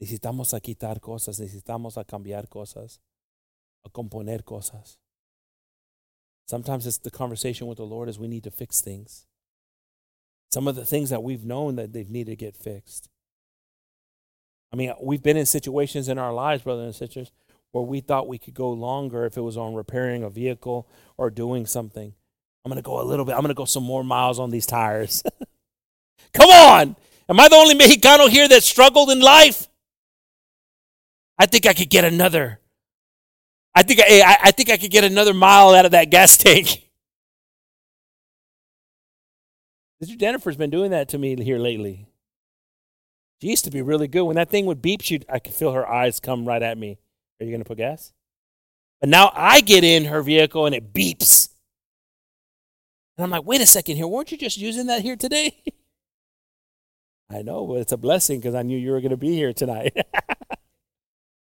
Necesitamos 0.00 0.54
a 0.54 0.60
quitar 0.60 1.00
cosas, 1.00 1.40
necesitamos 1.40 1.96
a 1.96 2.04
cambiar 2.04 2.48
cosas, 2.48 3.00
a 3.84 3.90
componer 3.90 4.44
cosas. 4.44 4.98
Sometimes 6.46 6.86
it's 6.86 6.98
the 6.98 7.10
conversation 7.10 7.66
with 7.66 7.78
the 7.78 7.84
Lord 7.84 8.08
is 8.08 8.18
we 8.18 8.28
need 8.28 8.44
to 8.44 8.50
fix 8.50 8.80
things. 8.80 9.26
Some 10.50 10.66
of 10.66 10.76
the 10.76 10.84
things 10.84 11.10
that 11.10 11.22
we've 11.22 11.44
known 11.44 11.76
that 11.76 11.92
they 11.92 12.04
need 12.04 12.26
to 12.26 12.36
get 12.36 12.56
fixed. 12.56 13.08
I 14.72 14.76
mean, 14.76 14.92
we've 15.02 15.22
been 15.22 15.36
in 15.36 15.46
situations 15.46 16.08
in 16.08 16.18
our 16.18 16.32
lives, 16.32 16.62
brothers 16.62 16.84
and 16.84 16.94
sisters, 16.94 17.32
where 17.72 17.84
we 17.84 18.00
thought 18.00 18.28
we 18.28 18.38
could 18.38 18.54
go 18.54 18.70
longer 18.70 19.26
if 19.26 19.36
it 19.36 19.42
was 19.42 19.56
on 19.56 19.74
repairing 19.74 20.22
a 20.22 20.30
vehicle 20.30 20.88
or 21.16 21.28
doing 21.28 21.66
something. 21.66 22.14
I'm 22.64 22.70
going 22.70 22.76
to 22.76 22.82
go 22.82 23.00
a 23.00 23.04
little 23.04 23.24
bit, 23.24 23.32
I'm 23.32 23.40
going 23.40 23.48
to 23.48 23.54
go 23.54 23.64
some 23.64 23.84
more 23.84 24.04
miles 24.04 24.38
on 24.38 24.50
these 24.50 24.66
tires. 24.66 25.22
Come 26.32 26.50
on! 26.50 26.96
Am 27.28 27.38
I 27.38 27.48
the 27.48 27.56
only 27.56 27.74
Mexicano 27.74 28.28
here 28.28 28.48
that 28.48 28.62
struggled 28.62 29.10
in 29.10 29.20
life? 29.20 29.67
I 31.38 31.46
think 31.46 31.66
I 31.66 31.74
could 31.74 31.90
get 31.90 32.04
another. 32.04 32.60
I 33.74 33.82
think 33.82 34.00
I, 34.00 34.38
I 34.44 34.50
think 34.50 34.70
I 34.70 34.76
could 34.76 34.90
get 34.90 35.04
another 35.04 35.32
mile 35.32 35.74
out 35.74 35.84
of 35.84 35.92
that 35.92 36.10
gas 36.10 36.36
tank. 36.38 36.84
Sister 40.00 40.16
Jennifer's 40.16 40.56
been 40.56 40.70
doing 40.70 40.90
that 40.90 41.08
to 41.10 41.18
me 41.18 41.42
here 41.42 41.58
lately. 41.58 42.06
She 43.40 43.48
used 43.48 43.64
to 43.64 43.70
be 43.70 43.82
really 43.82 44.08
good. 44.08 44.24
When 44.24 44.36
that 44.36 44.50
thing 44.50 44.66
would 44.66 44.82
beep, 44.82 45.00
she 45.02 45.20
I 45.28 45.38
could 45.38 45.54
feel 45.54 45.72
her 45.72 45.88
eyes 45.88 46.18
come 46.20 46.44
right 46.44 46.62
at 46.62 46.78
me. 46.78 46.98
Are 47.40 47.44
you 47.44 47.50
going 47.50 47.62
to 47.62 47.68
put 47.68 47.78
gas? 47.78 48.12
But 49.00 49.10
now 49.10 49.30
I 49.34 49.60
get 49.60 49.84
in 49.84 50.06
her 50.06 50.22
vehicle 50.22 50.66
and 50.66 50.74
it 50.74 50.92
beeps. 50.92 51.50
And 53.16 53.24
I'm 53.24 53.30
like, 53.30 53.44
wait 53.44 53.60
a 53.60 53.66
second 53.66 53.96
here. 53.96 54.06
Weren't 54.06 54.32
you 54.32 54.38
just 54.38 54.58
using 54.58 54.86
that 54.86 55.02
here 55.02 55.16
today? 55.16 55.62
I 57.30 57.42
know, 57.42 57.66
but 57.66 57.74
it's 57.74 57.92
a 57.92 57.96
blessing 57.96 58.40
because 58.40 58.54
I 58.54 58.62
knew 58.62 58.78
you 58.78 58.90
were 58.90 59.00
going 59.00 59.10
to 59.10 59.16
be 59.16 59.34
here 59.34 59.52
tonight. 59.52 59.96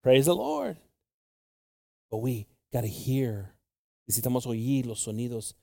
Praise 0.02 0.26
the 0.26 0.34
Lord. 0.34 0.76
But 2.10 2.18
we 2.18 2.46
got 2.72 2.82
to 2.82 2.88
hear. 2.88 3.54
Necesitamos 4.08 4.46
oír 4.46 4.86
los 4.86 5.00
sonidos 5.00 5.54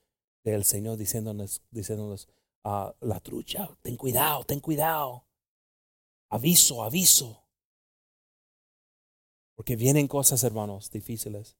del 0.44 0.64
Señor 0.64 0.96
diciéndonos, 0.96 1.60
diciéndonos 1.70 2.26
uh, 2.64 2.90
la 3.00 3.20
trucha, 3.20 3.68
ten 3.82 3.96
cuidado, 3.96 4.44
ten 4.44 4.60
cuidado. 4.60 5.24
Aviso, 6.30 6.82
aviso. 6.82 7.36
Porque 9.56 9.76
vienen 9.76 10.08
cosas, 10.08 10.42
hermanos, 10.42 10.90
difíciles. 10.90 11.56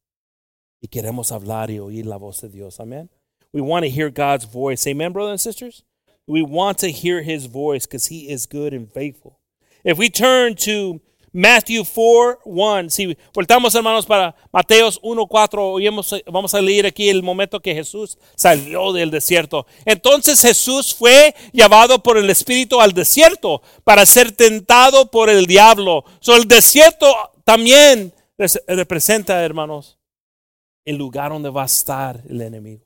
Y 0.81 0.87
queremos 0.87 1.31
hablar 1.31 1.69
y 1.69 1.77
oír 1.77 2.07
la 2.07 2.17
voz 2.17 2.41
de 2.41 2.49
Dios. 2.49 2.79
Amen. 2.79 3.09
We 3.53 3.61
want 3.61 3.83
to 3.83 3.91
hear 3.91 4.09
God's 4.09 4.45
voice. 4.45 4.87
Amen, 4.87 5.13
brothers 5.13 5.33
and 5.33 5.41
sisters? 5.41 5.83
We 6.25 6.41
want 6.41 6.79
to 6.79 6.91
hear 6.91 7.21
his 7.21 7.45
voice 7.45 7.85
because 7.85 8.07
he 8.07 8.29
is 8.29 8.47
good 8.47 8.73
and 8.73 8.91
faithful. 8.91 9.39
If 9.83 9.99
we 9.99 10.09
turn 10.09 10.55
to 10.55 11.01
Matthew 11.33 11.85
4, 11.85 12.39
1. 12.43 12.89
Si 12.89 13.17
voltamos, 13.33 13.73
hermanos, 13.73 14.05
para 14.05 14.35
Mateos 14.51 14.99
1, 15.01 15.27
4, 15.27 15.75
vamos 16.27 16.53
a 16.53 16.61
leer 16.61 16.85
aquí 16.85 17.09
el 17.09 17.23
momento 17.23 17.61
que 17.61 17.73
Jesús 17.73 18.17
salió 18.35 18.91
del 18.91 19.11
desierto. 19.11 19.65
Entonces 19.85 20.41
Jesús 20.41 20.93
fue 20.93 21.33
llevado 21.53 22.03
por 22.03 22.17
el 22.17 22.29
Espíritu 22.29 22.81
al 22.81 22.93
desierto 22.93 23.61
para 23.83 24.05
ser 24.05 24.31
tentado 24.31 25.09
por 25.09 25.29
el 25.29 25.45
diablo. 25.45 26.03
So, 26.19 26.35
el 26.35 26.47
desierto 26.47 27.07
también 27.43 28.13
representa, 28.67 29.43
hermanos, 29.43 29.99
el 30.83 30.97
lugar 30.97 31.31
donde 31.31 31.49
va 31.49 31.63
a 31.63 31.67
estar 31.67 32.21
el 32.27 32.41
enemigo. 32.41 32.85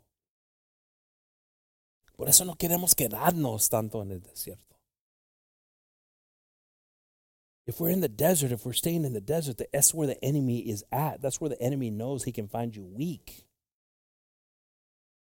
Por 2.15 2.29
eso 2.29 2.45
no 2.45 2.55
queremos 2.55 2.95
quedarnos 2.95 3.69
tanto 3.69 4.01
en 4.01 4.11
el 4.11 4.21
desierto. 4.21 4.64
If 7.67 7.79
we're 7.79 7.89
in 7.89 8.01
the 8.01 8.07
desert, 8.07 8.51
if 8.51 8.65
we're 8.65 8.73
staying 8.73 9.05
in 9.05 9.13
the 9.13 9.21
desert, 9.21 9.59
that's 9.73 9.93
where 9.93 10.07
the 10.07 10.23
enemy 10.23 10.59
is 10.59 10.83
at. 10.91 11.21
That's 11.21 11.41
where 11.41 11.49
the 11.49 11.61
enemy 11.61 11.89
knows 11.89 12.23
he 12.23 12.31
can 12.31 12.47
find 12.47 12.75
you 12.75 12.83
weak. 12.83 13.47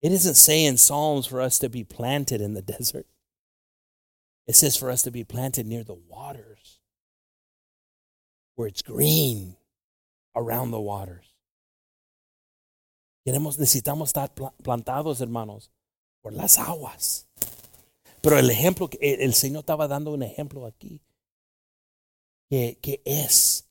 It 0.04 0.12
isn't 0.12 0.36
saying 0.36 0.78
Psalms 0.78 1.26
for 1.26 1.42
us 1.42 1.58
to 1.60 1.70
be 1.70 1.84
planted 1.84 2.40
in 2.40 2.54
the 2.54 2.62
desert. 2.78 3.08
It 4.46 4.56
says 4.56 4.78
for 4.78 4.92
us 4.92 5.02
to 5.04 5.12
be 5.12 5.24
planted 5.24 5.66
near 5.66 5.84
the 5.84 5.96
waters, 5.96 6.80
where 8.56 8.68
it's 8.68 8.82
green 8.82 9.58
around 10.36 10.72
the 10.72 10.80
waters. 10.80 11.26
Necesitamos 13.26 14.14
estar 14.14 14.30
plantados, 14.64 15.20
hermanos, 15.20 15.70
por 16.24 16.32
las 16.32 16.58
aguas. 16.58 17.26
Pero 18.22 18.38
el 18.38 18.50
ejemplo, 18.50 18.90
el 19.02 19.34
Señor 19.34 19.64
estaba 19.66 19.90
dando 19.90 20.14
un 20.14 20.24
ejemplo 20.24 20.66
aquí 20.66 21.02
que, 22.50 23.02
es 23.06 23.70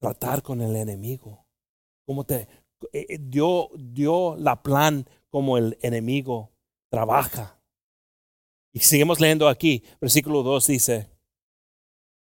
tratar 0.00 0.42
con 0.42 0.60
el 0.60 0.76
enemigo. 0.76 1.46
Como 2.06 2.24
te 2.24 2.48
eh, 2.92 3.06
eh, 3.08 3.18
dio, 3.20 3.70
dio 3.74 4.36
la 4.36 4.62
plan 4.62 5.08
como 5.28 5.56
el 5.56 5.78
enemigo 5.82 6.50
trabaja. 6.90 7.60
Y 8.72 8.80
seguimos 8.80 9.20
leyendo 9.20 9.48
aquí, 9.48 9.84
versículo 10.00 10.42
2 10.42 10.66
dice, 10.66 11.10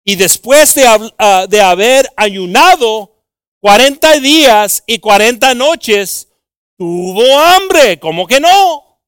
y 0.05 0.17
después 0.17 0.75
de, 0.75 0.83
uh, 0.85 1.47
de 1.49 1.61
haber 1.61 2.09
ayunado 2.17 3.13
40 3.61 4.19
días 4.19 4.83
y 4.87 4.99
40 4.99 5.55
noches, 5.55 6.29
tuvo 6.77 7.39
hambre. 7.39 8.01
¿Cómo 8.01 8.27
que 8.27 8.41
no? 8.41 9.01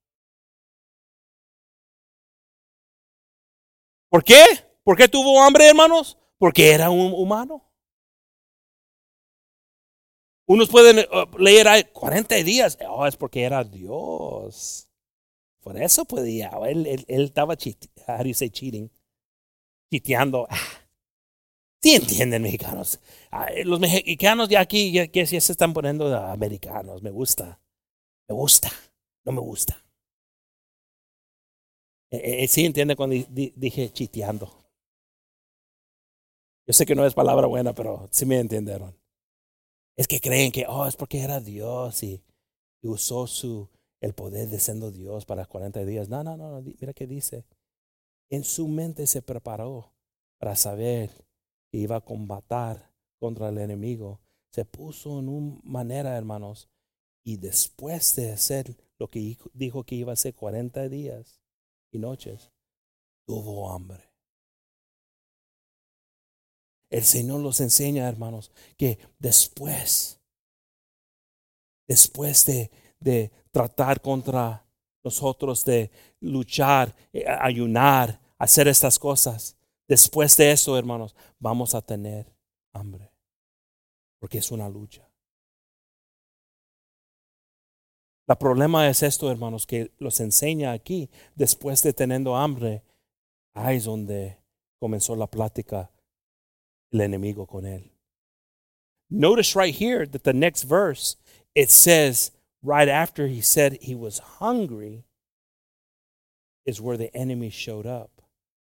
¿Por 4.08 4.22
qué? 4.22 4.63
¿Por 4.84 4.96
qué 4.96 5.08
tuvo 5.08 5.42
hambre, 5.42 5.66
hermanos? 5.66 6.18
Porque 6.38 6.70
era 6.70 6.90
un 6.90 7.12
humano. 7.14 7.62
Unos 10.46 10.68
pueden 10.68 10.98
eh, 10.98 11.08
leer 11.38 11.68
ahí 11.68 11.84
40 11.84 12.34
días. 12.36 12.78
Oh, 12.86 13.06
es 13.06 13.16
porque 13.16 13.42
era 13.42 13.64
Dios. 13.64 14.88
Por 15.60 15.80
eso 15.80 16.04
podía. 16.04 16.50
Él, 16.68 16.86
él, 16.86 17.04
él 17.08 17.24
estaba 17.24 17.54
how 18.06 18.18
do 18.18 18.24
you 18.24 18.34
say 18.34 18.50
cheating? 18.50 18.90
Chiteando. 19.90 20.46
Ah. 20.50 20.58
Sí 21.82 21.94
entienden, 21.94 22.40
mexicanos. 22.40 22.98
Los 23.64 23.78
mexicanos 23.78 24.48
ya 24.48 24.60
aquí 24.60 24.90
ya, 24.90 25.04
ya 25.04 25.26
se 25.26 25.36
están 25.36 25.74
poniendo 25.74 26.16
americanos. 26.16 27.02
Me 27.02 27.10
gusta. 27.10 27.60
Me 28.26 28.34
gusta. 28.34 28.70
No 29.24 29.32
me 29.32 29.40
gusta. 29.40 29.84
Eh, 32.10 32.44
eh, 32.44 32.48
sí 32.48 32.64
entiende 32.64 32.96
cuando 32.96 33.16
dije 33.34 33.92
chiteando. 33.92 34.63
Yo 36.66 36.72
sé 36.72 36.86
que 36.86 36.94
no 36.94 37.04
es 37.04 37.14
palabra 37.14 37.46
buena, 37.46 37.74
pero 37.74 38.08
sí 38.10 38.24
me 38.24 38.38
entendieron. 38.38 38.96
Es 39.96 40.08
que 40.08 40.20
creen 40.20 40.50
que, 40.50 40.66
oh, 40.66 40.86
es 40.86 40.96
porque 40.96 41.20
era 41.20 41.40
Dios 41.40 42.02
y, 42.02 42.22
usó 42.82 43.26
su, 43.26 43.70
el 44.00 44.14
poder 44.14 44.48
de 44.48 44.58
siendo 44.58 44.90
Dios 44.90 45.24
para 45.24 45.46
40 45.46 45.84
días. 45.84 46.08
No, 46.08 46.22
no, 46.24 46.36
no, 46.36 46.60
mira 46.62 46.92
qué 46.92 47.06
dice. 47.06 47.46
En 48.30 48.44
su 48.44 48.68
mente 48.68 49.06
se 49.06 49.22
preparó 49.22 49.94
para 50.38 50.56
saber 50.56 51.10
que 51.70 51.78
iba 51.78 51.96
a 51.96 52.00
combatir 52.00 52.82
contra 53.18 53.48
el 53.48 53.58
enemigo. 53.58 54.20
Se 54.52 54.64
puso 54.64 55.18
en 55.18 55.28
una 55.28 55.60
manera, 55.64 56.16
hermanos, 56.16 56.68
y 57.24 57.36
después 57.36 58.14
de 58.16 58.32
hacer 58.32 58.76
lo 58.98 59.08
que 59.08 59.36
dijo 59.52 59.84
que 59.84 59.94
iba 59.94 60.12
a 60.12 60.14
hacer 60.14 60.34
40 60.34 60.88
días 60.88 61.40
y 61.90 61.98
noches, 61.98 62.52
tuvo 63.26 63.70
hambre. 63.70 64.13
El 66.94 67.02
Señor 67.02 67.40
los 67.40 67.58
enseña, 67.58 68.08
hermanos, 68.08 68.52
que 68.76 69.00
después, 69.18 70.20
después 71.88 72.46
de, 72.46 72.70
de 73.00 73.32
tratar 73.50 74.00
contra 74.00 74.64
nosotros, 75.02 75.64
de 75.64 75.90
luchar, 76.20 76.94
eh, 77.12 77.24
ayunar, 77.26 78.20
hacer 78.38 78.68
estas 78.68 78.96
cosas, 79.00 79.56
después 79.88 80.36
de 80.36 80.52
eso, 80.52 80.78
hermanos, 80.78 81.16
vamos 81.40 81.74
a 81.74 81.82
tener 81.82 82.32
hambre, 82.72 83.10
porque 84.20 84.38
es 84.38 84.52
una 84.52 84.68
lucha. 84.68 85.10
El 88.28 88.36
problema 88.36 88.88
es 88.88 89.02
esto, 89.02 89.32
hermanos, 89.32 89.66
que 89.66 89.90
los 89.98 90.20
enseña 90.20 90.70
aquí, 90.70 91.10
después 91.34 91.82
de 91.82 91.92
teniendo 91.92 92.36
hambre, 92.36 92.84
ahí 93.52 93.78
es 93.78 93.84
donde 93.84 94.38
comenzó 94.78 95.16
la 95.16 95.26
plática 95.26 95.90
el 96.94 97.00
enemigo 97.00 97.46
con 97.46 97.64
él. 97.64 97.90
Notice 99.10 99.54
right 99.54 99.74
here 99.74 100.06
that 100.06 100.24
the 100.24 100.32
next 100.32 100.62
verse, 100.62 101.16
it 101.54 101.70
says, 101.70 102.30
right 102.62 102.88
after 102.88 103.26
he 103.26 103.40
said 103.40 103.78
he 103.80 103.94
was 103.94 104.18
hungry, 104.38 105.04
is 106.64 106.80
where 106.80 106.96
the 106.96 107.14
enemy 107.14 107.50
showed 107.50 107.86
up 107.86 108.22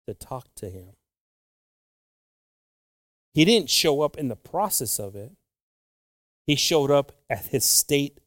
to 0.08 0.14
talk 0.14 0.48
to 0.56 0.70
him. 0.70 0.94
He 3.34 3.46
didn't 3.46 3.70
show 3.70 4.02
up 4.02 4.18
in 4.18 4.28
the 4.28 4.36
process 4.36 5.00
of 5.00 5.16
it, 5.16 5.32
he 6.48 6.56
showed 6.56 6.90
up 6.90 7.12
at 7.30 7.48
his 7.48 7.66
state 7.66 8.20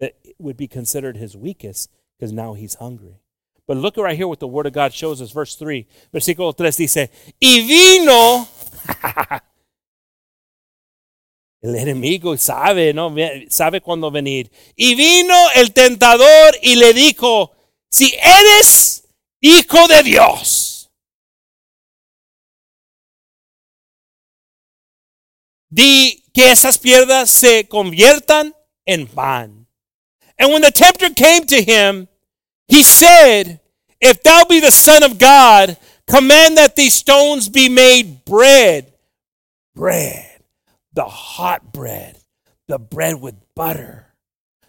that 0.00 0.16
would 0.38 0.56
be 0.56 0.66
considered 0.66 1.16
his 1.16 1.36
weakest 1.36 1.90
because 2.18 2.32
now 2.32 2.54
he's 2.54 2.74
hungry. 2.74 3.20
But 3.68 3.76
look 3.76 3.96
right 3.96 4.16
here 4.16 4.26
what 4.26 4.40
the 4.40 4.48
Word 4.48 4.66
of 4.66 4.72
God 4.72 4.92
shows 4.92 5.22
us. 5.22 5.30
Verse 5.30 5.54
3. 5.54 5.86
Versículo 6.12 6.56
3 6.56 6.70
dice, 6.70 7.08
Y 7.40 7.64
vino 7.66 8.48
El 11.62 11.76
enemigo 11.76 12.36
sabe, 12.36 12.92
¿no? 12.92 13.14
Sabe 13.48 13.80
cuándo 13.80 14.10
venir. 14.10 14.50
Y 14.74 14.96
vino 14.96 15.34
el 15.54 15.72
tentador 15.72 16.58
y 16.60 16.74
le 16.74 16.92
dijo, 16.92 17.52
si 17.88 18.12
eres 18.20 19.04
hijo 19.40 19.86
de 19.86 20.02
Dios, 20.02 20.90
di 25.70 26.24
que 26.34 26.50
esas 26.50 26.78
piedras 26.78 27.30
se 27.30 27.68
conviertan 27.68 28.54
en 28.84 29.06
pan. 29.06 29.68
And 30.38 30.52
when 30.52 30.62
the 30.62 30.72
tempter 30.72 31.10
came 31.10 31.46
to 31.46 31.62
him, 31.62 32.08
he 32.66 32.82
said, 32.82 33.60
If 34.00 34.20
thou 34.24 34.44
be 34.48 34.58
the 34.58 34.72
Son 34.72 35.04
of 35.04 35.16
God, 35.16 35.76
Command 36.08 36.56
that 36.56 36.76
these 36.76 36.94
stones 36.94 37.48
be 37.48 37.68
made 37.68 38.24
bread. 38.24 38.92
Bread. 39.74 40.42
The 40.92 41.04
hot 41.04 41.72
bread. 41.72 42.18
The 42.68 42.78
bread 42.78 43.20
with 43.20 43.36
butter. 43.54 44.06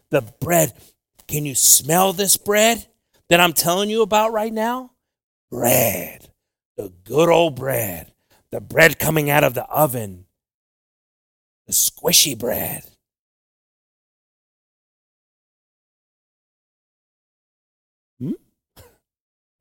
The 0.10 0.22
bread. 0.22 0.74
Can 1.28 1.46
you 1.46 1.56
smell 1.56 2.14
this 2.14 2.38
bread 2.38 2.86
that 3.30 3.40
I'm 3.40 3.54
telling 3.54 3.90
you 3.90 4.02
about 4.02 4.32
right 4.32 4.54
now? 4.54 4.92
Bread. 5.50 6.30
The 6.78 6.92
good 7.04 7.30
old 7.30 7.56
bread. 7.56 8.12
The 8.52 8.62
bread 8.62 9.00
coming 9.00 9.30
out 9.30 9.44
of 9.44 9.54
the 9.54 9.66
oven. 9.66 10.26
The 11.68 11.74
squishy 11.74 12.38
bread. 12.38 12.84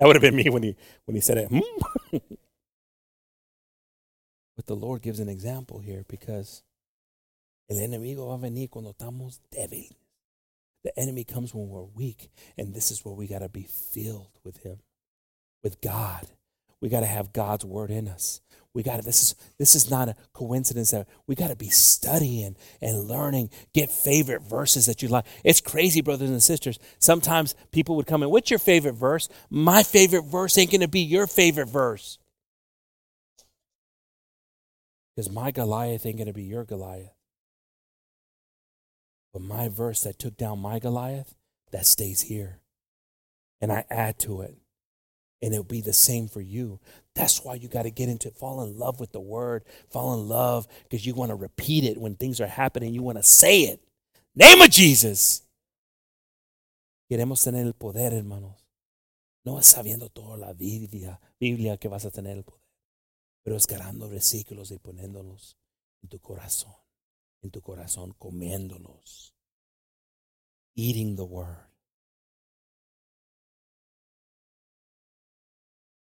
That 0.02 0.08
would 0.08 0.16
have 0.16 0.22
been 0.22 0.34
me 0.34 0.50
when 0.50 0.64
he 0.64 0.74
when 1.04 1.14
he 1.14 1.20
said 1.20 1.38
it. 1.38 1.48
But 4.56 4.66
the 4.66 4.74
Lord 4.74 5.00
gives 5.00 5.20
an 5.20 5.28
example 5.28 5.78
here 5.78 6.04
because 6.08 6.64
el 7.70 7.76
enemigo 7.76 8.26
va 8.26 8.34
a 8.34 8.38
venir 8.38 8.68
cuando 8.68 8.92
estamos 8.92 9.38
débiles. 9.52 9.94
The 10.82 10.98
enemy 10.98 11.22
comes 11.22 11.54
when 11.54 11.68
we're 11.68 11.84
weak, 11.84 12.30
and 12.58 12.74
this 12.74 12.90
is 12.90 13.04
where 13.04 13.14
we 13.14 13.28
got 13.28 13.38
to 13.38 13.48
be 13.48 13.62
filled 13.62 14.40
with 14.42 14.64
Him, 14.64 14.80
with 15.62 15.80
God. 15.80 16.26
We 16.82 16.88
got 16.88 17.00
to 17.00 17.06
have 17.06 17.32
God's 17.32 17.64
word 17.64 17.90
in 17.90 18.08
us. 18.08 18.42
We 18.74 18.82
got 18.82 18.96
to, 18.96 19.02
this 19.02 19.22
is, 19.22 19.34
this 19.58 19.74
is 19.74 19.90
not 19.90 20.08
a 20.08 20.16
coincidence 20.32 20.90
that 20.90 21.06
we 21.26 21.34
got 21.34 21.48
to 21.48 21.56
be 21.56 21.68
studying 21.68 22.56
and 22.80 23.06
learning, 23.06 23.50
get 23.72 23.90
favorite 23.90 24.42
verses 24.42 24.86
that 24.86 25.02
you 25.02 25.08
like. 25.08 25.26
It's 25.44 25.60
crazy, 25.60 26.00
brothers 26.00 26.30
and 26.30 26.42
sisters. 26.42 26.78
Sometimes 26.98 27.54
people 27.70 27.96
would 27.96 28.06
come 28.06 28.22
in, 28.22 28.30
what's 28.30 28.50
your 28.50 28.58
favorite 28.58 28.94
verse? 28.94 29.28
My 29.48 29.82
favorite 29.82 30.24
verse 30.24 30.58
ain't 30.58 30.70
going 30.70 30.80
to 30.80 30.88
be 30.88 31.02
your 31.02 31.26
favorite 31.26 31.68
verse. 31.68 32.18
Because 35.14 35.30
my 35.30 35.50
Goliath 35.50 36.04
ain't 36.06 36.16
going 36.16 36.26
to 36.26 36.32
be 36.32 36.44
your 36.44 36.64
Goliath. 36.64 37.12
But 39.34 39.42
my 39.42 39.68
verse 39.68 40.00
that 40.00 40.18
took 40.18 40.36
down 40.36 40.58
my 40.58 40.78
Goliath, 40.78 41.34
that 41.70 41.86
stays 41.86 42.22
here. 42.22 42.60
And 43.60 43.70
I 43.70 43.84
add 43.90 44.18
to 44.20 44.40
it. 44.40 44.56
And 45.42 45.52
it'll 45.52 45.64
be 45.64 45.80
the 45.80 45.92
same 45.92 46.28
for 46.28 46.40
you. 46.40 46.78
That's 47.14 47.44
why 47.44 47.56
you 47.56 47.68
got 47.68 47.82
to 47.82 47.90
get 47.90 48.08
into 48.08 48.30
fall 48.30 48.62
in 48.62 48.78
love 48.78 49.00
with 49.00 49.10
the 49.12 49.20
word, 49.20 49.64
fall 49.90 50.14
in 50.14 50.28
love 50.28 50.68
because 50.84 51.04
you 51.04 51.14
want 51.14 51.30
to 51.30 51.34
repeat 51.34 51.84
it 51.84 51.98
when 51.98 52.14
things 52.14 52.40
are 52.40 52.46
happening. 52.46 52.94
You 52.94 53.02
want 53.02 53.18
to 53.18 53.24
say 53.24 53.62
it. 53.62 53.80
Name 54.34 54.62
of 54.62 54.70
Jesus. 54.70 55.42
Queremos 57.10 57.42
tener 57.42 57.66
el 57.66 57.74
poder, 57.74 58.14
hermanos. 58.14 58.64
No 59.44 59.58
es 59.58 59.66
sabiendo 59.66 60.08
toda 60.08 60.36
la 60.36 60.52
Biblia, 60.52 61.20
Biblia 61.38 61.76
que 61.76 61.88
vas 61.88 62.06
a 62.06 62.10
tener 62.10 62.36
el 62.36 62.44
poder, 62.44 62.62
pero 63.42 63.56
es 63.56 63.66
ganando 63.66 64.08
versículos 64.08 64.70
y 64.70 64.78
poniéndolos 64.78 65.58
en 66.02 66.08
tu 66.08 66.20
corazón, 66.20 66.74
en 67.42 67.50
tu 67.50 67.60
corazón, 67.60 68.14
comiéndolos, 68.18 69.34
eating 70.76 71.16
the 71.16 71.24
word. 71.24 71.71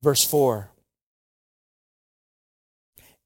Verse 0.07 0.25
4. 0.25 0.71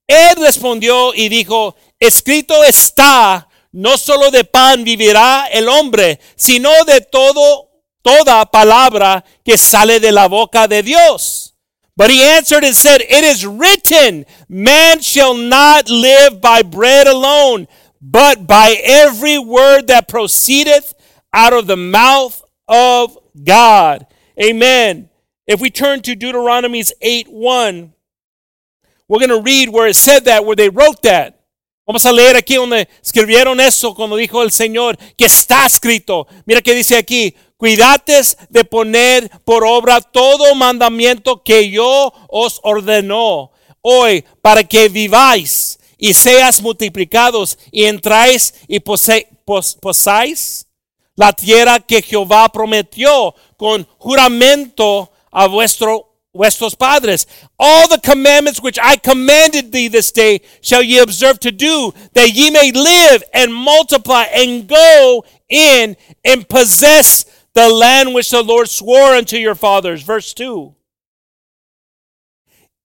Él 0.07 0.35
respondió 0.37 1.13
y 1.13 1.29
dijo, 1.29 1.75
escrito 1.99 2.63
está, 2.63 3.47
no 3.71 3.99
solo 3.99 4.31
de 4.31 4.43
pan 4.45 4.83
vivirá 4.83 5.45
el 5.51 5.69
hombre, 5.69 6.19
sino 6.35 6.71
de 6.85 7.01
todo, 7.01 7.69
toda 8.01 8.47
palabra 8.47 9.23
que 9.45 9.59
sale 9.59 9.99
de 9.99 10.11
la 10.11 10.27
boca 10.27 10.67
de 10.67 10.81
Dios. 10.81 11.53
But 11.95 12.09
he 12.09 12.23
answered 12.23 12.63
and 12.63 12.75
said, 12.75 13.01
It 13.01 13.23
is 13.25 13.45
written, 13.45 14.25
man 14.49 15.01
shall 15.01 15.35
not 15.35 15.87
live 15.87 16.41
by 16.41 16.63
bread 16.63 17.05
alone, 17.05 17.67
but 18.01 18.47
by 18.47 18.75
every 18.83 19.37
word 19.37 19.85
that 19.85 20.07
proceedeth 20.07 20.95
out 21.31 21.53
of 21.53 21.67
the 21.67 21.77
mouth 21.77 22.41
of 22.67 23.19
God. 23.43 24.07
Amen. 24.41 25.10
If 25.51 25.59
we 25.59 25.69
turn 25.69 26.01
to 26.03 26.15
Deuteronomy's 26.15 26.93
8 27.01 27.27
1, 27.27 27.93
we're 29.09 29.19
going 29.19 29.37
to 29.37 29.41
read 29.41 29.67
where 29.67 29.85
it 29.85 29.97
said 29.97 30.23
that, 30.23 30.45
where 30.45 30.55
they 30.55 30.69
wrote 30.69 31.01
that. 31.01 31.41
Vamos 31.85 32.05
a 32.05 32.13
leer 32.13 32.37
aquí 32.37 32.55
donde 32.55 32.87
escribieron 33.03 33.59
eso 33.59 33.93
cuando 33.93 34.15
dijo 34.15 34.41
el 34.43 34.51
Señor 34.51 34.97
que 35.17 35.25
está 35.25 35.65
escrito. 35.65 36.25
Mira 36.45 36.61
que 36.61 36.73
dice 36.73 36.95
aquí, 36.95 37.35
cuidates 37.57 38.37
de 38.49 38.63
poner 38.63 39.29
por 39.43 39.65
obra 39.65 39.99
todo 39.99 40.55
mandamiento 40.55 41.43
que 41.43 41.69
yo 41.69 42.13
os 42.29 42.61
ordenó 42.63 43.51
hoy 43.81 44.23
para 44.41 44.63
que 44.63 44.87
viváis 44.87 45.79
y 45.97 46.13
seas 46.13 46.61
multiplicados 46.61 47.59
y 47.73 47.83
entráis 47.83 48.53
y 48.69 48.79
pose, 48.79 49.27
la 51.17 51.33
tierra 51.33 51.81
que 51.81 52.01
Jehová 52.01 52.47
prometió 52.47 53.35
con 53.57 53.85
juramento 53.97 55.11
a 55.31 55.47
vuestro 55.47 56.11
vuestros 56.33 56.77
padres. 56.77 57.27
All 57.59 57.87
the 57.87 57.99
commandments 57.99 58.61
which 58.61 58.79
I 58.81 58.97
commanded 58.97 59.71
thee 59.71 59.87
this 59.87 60.11
day 60.11 60.41
shall 60.61 60.81
ye 60.81 60.99
observe 60.99 61.39
to 61.41 61.51
do, 61.51 61.93
that 62.13 62.33
ye 62.33 62.49
may 62.49 62.71
live 62.71 63.23
and 63.33 63.53
multiply 63.53 64.23
and 64.23 64.67
go 64.67 65.23
in 65.49 65.97
and 66.23 66.47
possess 66.47 67.25
the 67.53 67.69
land 67.69 68.13
which 68.13 68.29
the 68.31 68.43
Lord 68.43 68.69
swore 68.69 69.15
unto 69.15 69.37
your 69.37 69.55
fathers. 69.55 70.03
Verse 70.03 70.33
2. 70.33 70.73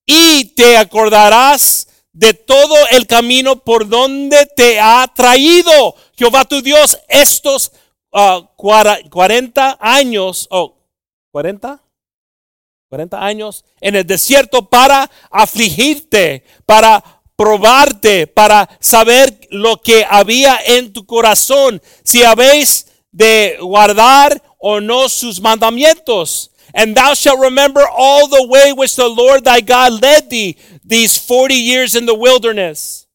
Y 0.09 0.53
te 0.55 0.77
acordarás 0.77 1.87
de 2.13 2.33
todo 2.33 2.77
el 2.93 3.07
camino 3.07 3.57
por 3.57 3.85
donde 3.85 4.47
te 4.57 4.79
ha 4.79 5.07
traído 5.15 5.95
Jehová 6.17 6.45
tu 6.45 6.63
Dios 6.63 6.97
estos 7.09 7.73
uh, 8.13 8.43
40 8.57 9.77
años, 9.81 10.47
o 10.51 10.59
oh, 10.59 10.77
40 11.33 11.86
40 12.89 13.25
años 13.25 13.65
en 13.81 13.97
el 13.97 14.07
desierto 14.07 14.69
para 14.69 15.11
afligirte, 15.31 16.45
para 16.67 17.03
probarte, 17.35 18.29
para 18.29 18.69
saber 18.81 19.49
lo 19.51 19.83
que 19.83 20.07
había 20.09 20.59
en 20.65 20.93
tu 20.93 21.05
corazón, 21.05 21.83
si 22.05 22.23
habéis 22.23 22.87
de 23.11 23.59
guardar 23.61 24.41
o 24.59 24.81
no 24.81 25.09
sus 25.09 25.41
mandamientos. 25.41 26.53
And 26.75 26.95
thou 26.95 27.15
shalt 27.15 27.41
remember 27.41 27.83
all 27.91 28.29
the 28.29 28.47
way 28.47 28.73
which 28.73 28.95
the 28.95 29.09
Lord 29.09 29.45
thy 29.45 29.61
God 29.61 30.01
led 30.01 30.31
thee 30.31 30.57
these 30.85 31.19
40 31.19 31.55
years 31.55 31.97
in 31.97 32.07
the 32.07 32.15
wilderness, 32.15 33.07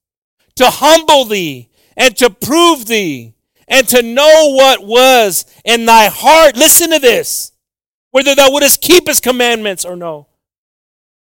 to 0.56 0.70
humble 0.70 1.26
thee 1.26 1.70
and 1.96 2.16
to 2.18 2.30
prove 2.30 2.88
thee 2.88 3.36
and 3.68 3.88
to 3.88 4.02
know 4.02 4.54
what 4.54 4.84
was 4.84 5.46
in 5.64 5.86
thy 5.86 6.08
heart. 6.08 6.58
Listen 6.58 6.90
to 6.92 7.00
this 7.00 7.51
whether 8.12 8.36
thou 8.36 8.52
wouldest 8.52 8.82
keep 8.82 9.08
his 9.08 9.20
commandments 9.20 9.84
or 9.86 9.96
no. 9.96 10.28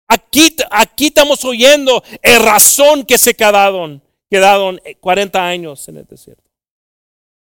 Aquí, 0.08 0.54
aquí 0.70 1.06
estamos 1.08 1.44
oyendo 1.44 2.02
el 2.22 2.40
razón 2.40 3.04
que 3.04 3.18
se 3.18 3.34
quedaron, 3.34 4.00
quedaron 4.30 4.78
40 5.00 5.44
años 5.44 5.88
en 5.88 5.96
el 5.96 6.04
desierto. 6.04 6.48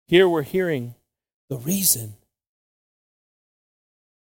Here 0.08 0.28
we're 0.28 0.44
hearing 0.44 0.94
the 1.50 1.58
reason 1.58 2.16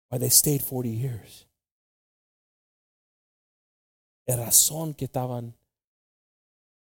why 0.09 0.19
they 0.19 0.29
stayed 0.29 0.61
40 0.61 0.89
years. 0.89 1.47
El 4.27 4.37
razón 4.37 4.93
que 4.93 5.05
estaban, 5.05 5.55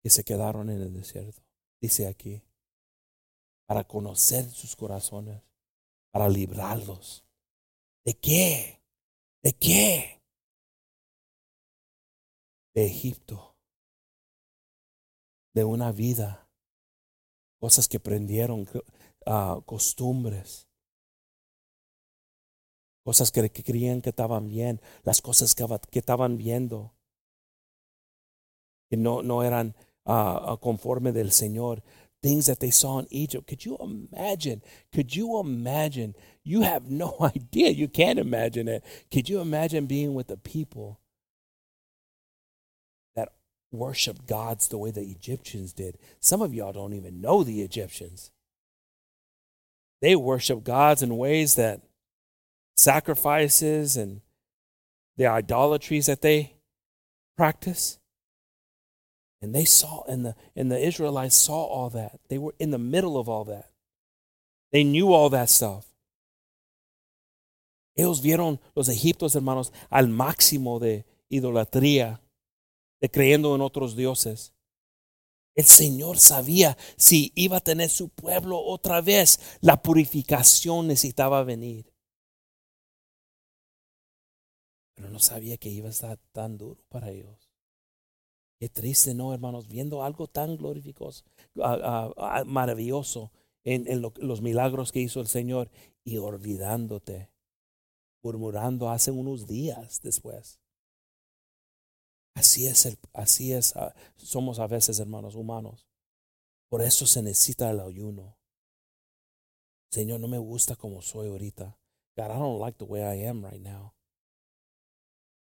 que 0.01 0.09
se 0.09 0.23
quedaron 0.23 0.69
en 0.69 0.81
el 0.81 0.93
desierto. 0.93 1.41
Dice 1.81 2.07
aquí, 2.07 2.41
para 3.67 3.83
conocer 3.83 4.49
sus 4.51 4.73
corazones, 4.73 5.41
para 6.11 6.29
librarlos 6.29 7.24
¿De 8.05 8.13
qué? 8.13 8.83
¿De 9.41 9.53
qué? 9.53 10.21
De 12.75 12.85
Egipto. 12.85 13.57
De 15.55 15.63
una 15.63 15.91
vida. 15.91 16.47
Cosas 17.59 17.87
que 17.87 17.99
prendieron, 17.99 18.67
uh, 19.25 19.61
costumbres. 19.63 20.67
Cosas 23.03 23.31
que, 23.31 23.49
creían 23.49 24.03
que 24.03 24.09
estaban 24.09 24.49
bien. 24.49 24.81
Las 25.01 25.21
cosas 25.21 25.55
que, 25.55 25.65
que 25.89 25.99
estaban 25.99 26.37
viendo. 26.37 26.93
Que 28.87 28.97
no, 28.97 29.23
no 29.23 29.41
eran 29.41 29.75
uh, 30.03 30.57
conforme 30.59 31.11
del 31.11 31.31
Señor. 31.31 31.81
Things 32.25 32.47
that 32.47 32.59
they 32.59 32.71
saw 32.71 32.97
in 32.97 33.05
Egypt. 33.11 33.45
Could 33.45 33.65
you 33.65 33.77
imagine? 33.77 34.63
Could 34.91 35.15
you 35.15 35.39
imagine 35.39 36.15
you 36.43 36.61
have 36.61 36.89
no 36.89 37.15
idea. 37.21 37.69
You 37.69 37.87
can't 37.87 38.17
imagine 38.17 38.67
it. 38.67 38.83
Could 39.11 39.29
you 39.29 39.41
imagine 39.41 39.85
being 39.85 40.15
with 40.15 40.25
the 40.25 40.37
people 40.37 40.99
that 43.15 43.29
worship 43.71 44.25
gods 44.25 44.69
the 44.69 44.79
way 44.79 44.89
the 44.89 45.03
Egyptians 45.03 45.71
did? 45.71 45.99
Some 46.19 46.41
of 46.41 46.51
y'all 46.51 46.73
don't 46.73 46.93
even 46.93 47.21
know 47.21 47.43
the 47.43 47.61
Egyptians. 47.61 48.31
They 50.01 50.15
worship 50.15 50.63
gods 50.63 51.03
in 51.03 51.17
ways 51.17 51.53
that 51.55 51.81
sacrifices 52.75 53.97
and 53.97 54.21
the 55.15 55.27
idolatries 55.27 56.07
that 56.07 56.23
they 56.23 56.55
practice. 57.37 57.99
And 59.41 59.53
they 59.53 59.65
saw, 59.65 60.03
and 60.07 60.25
the, 60.25 60.35
and 60.55 60.71
the 60.71 60.79
Israelites 60.79 61.35
saw 61.35 61.63
all 61.65 61.89
that. 61.91 62.19
They 62.29 62.37
were 62.37 62.55
in 62.59 62.71
the 62.71 62.77
middle 62.77 63.17
of 63.17 63.29
all 63.29 63.43
that. 63.45 63.69
They 64.71 64.83
knew 64.83 65.13
all 65.13 65.29
that 65.29 65.49
stuff. 65.49 65.85
Ellos 67.95 68.21
vieron 68.21 68.59
los 68.75 68.89
egipcios, 68.89 69.35
hermanos, 69.35 69.71
al 69.89 70.09
máximo 70.09 70.79
de 70.79 71.05
idolatría, 71.29 72.21
de 72.99 73.09
creyendo 73.09 73.55
en 73.55 73.61
otros 73.61 73.95
dioses. 73.95 74.53
El 75.55 75.63
Señor 75.63 76.17
sabía 76.17 76.77
si 76.97 77.31
iba 77.35 77.57
a 77.57 77.61
tener 77.61 77.89
su 77.89 78.09
pueblo 78.09 78.59
otra 78.59 78.99
vez, 78.99 79.57
la 79.61 79.81
purificación 79.81 80.87
necesitaba 80.87 81.43
venir. 81.45 81.89
Pero 84.95 85.09
no 85.09 85.19
sabía 85.19 85.57
que 85.57 85.69
iba 85.69 85.87
a 85.87 85.91
estar 85.91 86.17
tan 86.33 86.57
duro 86.57 86.83
para 86.89 87.09
ellos. 87.09 87.44
Qué 88.59 88.69
triste, 88.69 89.13
¿no, 89.13 89.33
hermanos? 89.33 89.67
Viendo 89.67 90.03
algo 90.03 90.27
tan 90.27 90.55
glorificoso, 90.55 91.25
maravilloso 92.45 93.31
en, 93.63 94.01
los 94.01 94.41
milagros 94.41 94.91
que 94.91 95.01
hizo 95.01 95.19
el 95.19 95.27
Señor 95.27 95.69
y 96.03 96.17
olvidándote 96.17 97.29
murmurando 98.23 98.89
hace 98.89 99.11
unos 99.11 99.45
días 99.45 100.01
después. 100.01 100.59
Así 102.33 102.67
es, 102.67 102.97
así 103.13 103.53
es, 103.53 103.75
ah, 103.75 103.93
somos 104.17 104.59
a 104.59 104.67
veces 104.67 104.99
hermanos 104.99 105.35
humanos. 105.35 105.87
Por 106.69 106.81
eso 106.81 107.05
se 107.05 107.21
necesita 107.21 107.69
el 107.69 107.79
ayuno. 107.79 108.37
Señor, 109.91 110.19
no 110.19 110.27
me 110.27 110.37
gusta 110.37 110.75
como 110.75 111.01
soy 111.01 111.27
ahorita. 111.27 111.77
God, 112.17 112.31
I 112.31 112.39
don't 112.39 112.59
like 112.59 112.77
the 112.77 112.85
way 112.85 113.01
I 113.01 113.27
am 113.27 113.43
right 113.43 113.61
now. 113.61 113.93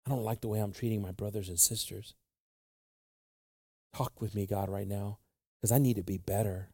I 0.05 0.09
don't 0.09 0.23
like 0.23 0.41
the 0.41 0.47
way 0.47 0.59
I'm 0.59 0.71
treating 0.71 1.01
my 1.01 1.11
brothers 1.11 1.49
and 1.49 1.59
sisters. 1.59 2.15
Talk 3.93 4.21
with 4.21 4.35
me, 4.35 4.45
God, 4.45 4.69
right 4.69 4.87
now, 4.87 5.19
because 5.57 5.71
I 5.71 5.77
need 5.79 5.95
to 5.95 6.03
be 6.03 6.17
better. 6.17 6.69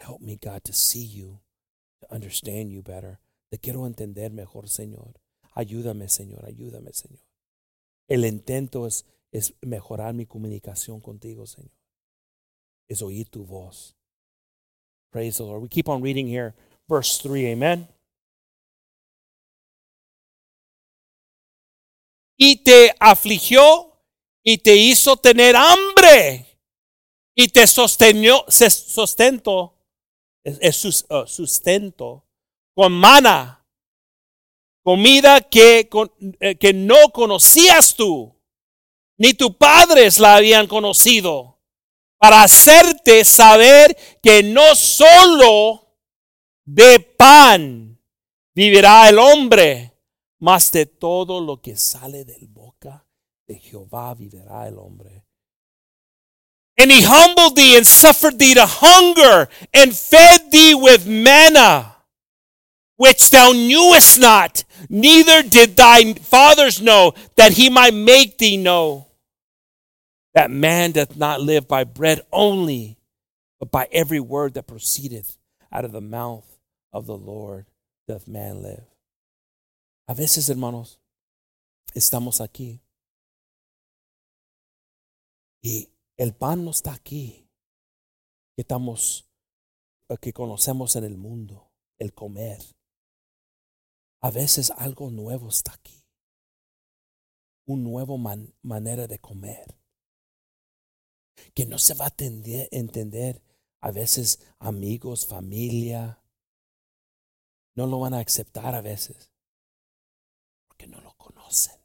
Help 0.00 0.20
me, 0.20 0.38
God, 0.42 0.64
to 0.64 0.72
see 0.72 1.04
you, 1.04 1.40
to 2.00 2.14
understand 2.14 2.72
you 2.72 2.82
better. 2.82 3.18
Te 3.50 3.58
quiero 3.58 3.84
entender 3.84 4.30
mejor, 4.30 4.64
Señor. 4.64 5.14
Ayúdame, 5.54 6.08
Señor, 6.08 6.44
ayúdame, 6.46 6.92
Señor. 6.92 7.24
El 8.08 8.24
intento 8.24 8.86
es, 8.86 9.04
es 9.32 9.54
mejorar 9.62 10.14
mi 10.14 10.24
comunicación 10.24 11.00
contigo, 11.00 11.46
Señor. 11.46 11.72
Es 12.88 13.02
oír 13.02 13.28
tu 13.28 13.44
voz. 13.44 13.96
Praise 15.10 15.38
the 15.38 15.44
Lord. 15.44 15.62
We 15.62 15.68
keep 15.68 15.88
on 15.88 16.02
reading 16.02 16.26
here, 16.26 16.54
verse 16.88 17.18
3. 17.18 17.52
Amen. 17.52 17.88
Y 22.36 22.62
te 22.62 22.94
afligió 23.00 23.87
y 24.42 24.58
te 24.58 24.74
hizo 24.76 25.16
tener 25.16 25.56
hambre 25.56 26.46
y 27.34 27.48
te 27.48 27.66
sostenió, 27.66 28.44
se 28.48 28.70
sustento, 28.70 29.74
es, 30.44 30.58
es 30.60 30.76
sus- 30.76 31.06
uh, 31.10 31.26
sustento 31.26 32.24
con 32.74 32.92
mana, 32.92 33.66
comida 34.82 35.40
que, 35.40 35.88
eh, 36.40 36.56
que 36.56 36.72
no 36.72 37.10
conocías 37.12 37.94
tú, 37.94 38.34
ni 39.18 39.34
tus 39.34 39.54
padres 39.56 40.18
la 40.18 40.36
habían 40.36 40.66
conocido, 40.66 41.60
para 42.18 42.42
hacerte 42.42 43.24
saber 43.24 43.96
que 44.22 44.42
no 44.42 44.74
solo 44.74 45.96
de 46.64 47.00
pan 47.00 48.00
vivirá 48.54 49.08
el 49.08 49.18
hombre, 49.18 49.92
mas 50.40 50.70
de 50.72 50.86
todo 50.86 51.40
lo 51.40 51.60
que 51.60 51.76
sale 51.76 52.24
del 52.24 52.48
de 53.48 53.58
Jehová 53.58 54.14
vivirá 54.14 54.66
el 54.66 54.78
hombre. 54.78 55.24
And 56.78 56.92
he 56.92 57.02
humbled 57.02 57.56
thee 57.56 57.76
and 57.76 57.86
suffered 57.86 58.38
thee 58.38 58.54
to 58.54 58.64
hunger 58.66 59.48
and 59.74 59.96
fed 59.96 60.52
thee 60.52 60.74
with 60.74 61.06
manna, 61.08 61.96
which 62.96 63.30
thou 63.30 63.50
knewest 63.50 64.20
not, 64.20 64.64
neither 64.88 65.42
did 65.42 65.76
thy 65.76 66.12
fathers 66.14 66.80
know, 66.80 67.14
that 67.36 67.52
he 67.52 67.68
might 67.68 67.94
make 67.94 68.38
thee 68.38 68.56
know 68.56 69.08
that 70.34 70.50
man 70.52 70.92
doth 70.92 71.16
not 71.16 71.40
live 71.40 71.66
by 71.66 71.82
bread 71.82 72.20
only, 72.32 72.96
but 73.58 73.72
by 73.72 73.88
every 73.90 74.20
word 74.20 74.54
that 74.54 74.68
proceedeth 74.68 75.36
out 75.72 75.84
of 75.84 75.90
the 75.90 76.00
mouth 76.00 76.58
of 76.92 77.06
the 77.06 77.16
Lord 77.16 77.66
doth 78.06 78.28
man 78.28 78.62
live. 78.62 78.84
A 80.06 80.14
veces, 80.14 80.48
hermanos, 80.48 80.98
estamos 81.92 82.40
aquí 82.40 82.80
y 85.62 85.92
el 86.16 86.34
pan 86.34 86.64
no 86.64 86.70
está 86.70 86.92
aquí, 86.92 87.48
que 88.54 88.62
estamos, 88.62 89.30
eh, 90.08 90.16
que 90.20 90.32
conocemos 90.32 90.96
en 90.96 91.04
el 91.04 91.16
mundo, 91.16 91.70
el 91.98 92.12
comer. 92.14 92.60
A 94.20 94.30
veces 94.30 94.70
algo 94.72 95.10
nuevo 95.10 95.48
está 95.48 95.72
aquí, 95.74 96.04
un 97.66 97.84
nuevo 97.84 98.18
man- 98.18 98.54
manera 98.62 99.06
de 99.06 99.18
comer, 99.20 99.78
que 101.54 101.66
no 101.66 101.78
se 101.78 101.94
va 101.94 102.06
a 102.06 102.14
entender. 102.18 103.42
A 103.80 103.92
veces 103.92 104.40
amigos, 104.58 105.26
familia, 105.26 106.20
no 107.76 107.86
lo 107.86 108.00
van 108.00 108.14
a 108.14 108.18
aceptar 108.18 108.74
a 108.74 108.80
veces, 108.80 109.32
porque 110.66 110.88
no 110.88 111.00
lo 111.00 111.14
conocen. 111.16 111.78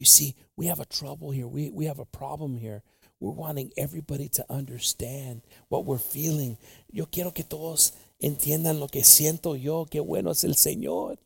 You 0.00 0.06
see, 0.06 0.34
we 0.56 0.66
have 0.66 0.80
a 0.80 0.86
trouble 0.86 1.30
here. 1.30 1.46
We, 1.46 1.68
we 1.70 1.84
have 1.84 1.98
a 2.00 2.06
problem 2.06 2.56
here. 2.56 2.82
We're 3.20 3.32
wanting 3.34 3.70
everybody 3.76 4.30
to 4.30 4.46
understand 4.50 5.42
what 5.68 5.84
we're 5.84 5.98
feeling. 5.98 6.56
Yo 6.90 7.04
quiero 7.06 7.32
que 7.32 7.44
todos 7.44 7.92
entiendan 8.18 8.80
lo 8.80 8.88
que 8.88 9.04
siento 9.04 9.54
yo. 9.56 9.84
Qué 9.84 10.00
bueno 10.00 10.30
es 10.30 10.42
el 10.42 10.54
Señor. 10.56 11.18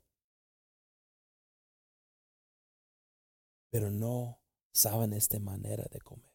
Pero 3.70 3.92
no 3.92 4.40
saben 4.74 5.12
esta 5.12 5.38
manera 5.38 5.84
de 5.90 6.00
comer. 6.00 6.32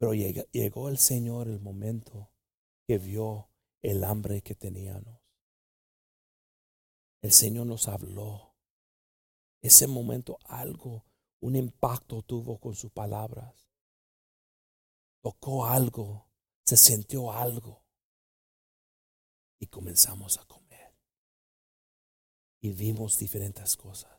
Pero 0.00 0.12
llega- 0.12 0.44
llegó 0.50 0.88
el 0.88 0.98
Señor 0.98 1.46
el 1.46 1.60
momento 1.60 2.32
que 2.88 2.98
vio 2.98 3.48
el 3.80 4.02
hambre 4.02 4.42
que 4.42 4.56
teníamos. 4.56 5.20
El 7.22 7.30
Señor 7.30 7.66
nos 7.66 7.86
habló 7.86 8.53
ese 9.64 9.86
momento 9.86 10.38
algo, 10.44 11.06
un 11.40 11.56
impacto 11.56 12.20
tuvo 12.22 12.58
con 12.58 12.74
sus 12.74 12.92
palabras. 12.92 13.66
Tocó 15.22 15.64
algo, 15.64 16.26
se 16.66 16.76
sintió 16.76 17.32
algo. 17.32 17.82
Y 19.58 19.66
comenzamos 19.66 20.36
a 20.36 20.44
comer. 20.44 20.94
Y 22.60 22.72
vimos 22.72 23.18
diferentes 23.18 23.74
cosas 23.74 24.10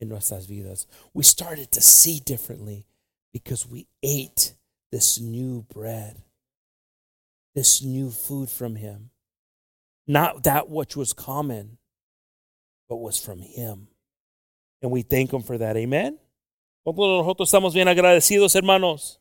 en 0.00 0.08
nuestras 0.08 0.46
vidas. 0.46 0.88
We 1.12 1.22
started 1.22 1.70
to 1.72 1.82
see 1.82 2.18
differently 2.18 2.86
because 3.34 3.68
we 3.68 3.86
ate 4.02 4.54
this 4.90 5.20
new 5.20 5.66
bread, 5.68 6.22
this 7.54 7.82
new 7.82 8.10
food 8.10 8.48
from 8.48 8.76
Him. 8.76 9.10
Not 10.06 10.44
that 10.44 10.70
which 10.70 10.96
was 10.96 11.12
common, 11.12 11.76
but 12.88 12.96
was 12.96 13.18
from 13.18 13.42
Him. 13.42 13.88
And 14.86 14.92
we 14.92 15.02
thank 15.02 15.32
Him 15.32 15.42
for 15.42 15.58
that. 15.58 15.76
Amen. 15.76 16.16
¿Cuántos 16.84 17.08
de 17.08 17.18
nosotros 17.18 17.48
estamos 17.48 17.74
bien 17.74 17.88
agradecidos, 17.88 18.54
hermanos? 18.54 19.20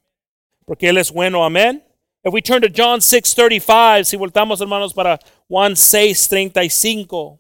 Porque 0.64 0.90
Él 0.90 1.00
es 1.00 1.12
bueno. 1.12 1.44
Amén. 1.44 1.84
If 2.24 2.32
we 2.32 2.40
turn 2.44 2.62
to 2.62 2.68
John 2.70 3.00
6:35, 3.00 4.04
si 4.04 4.16
voltamos, 4.16 4.62
hermanos, 4.62 4.94
para 4.94 5.20
Juan 5.48 5.74
6:35. 5.74 7.40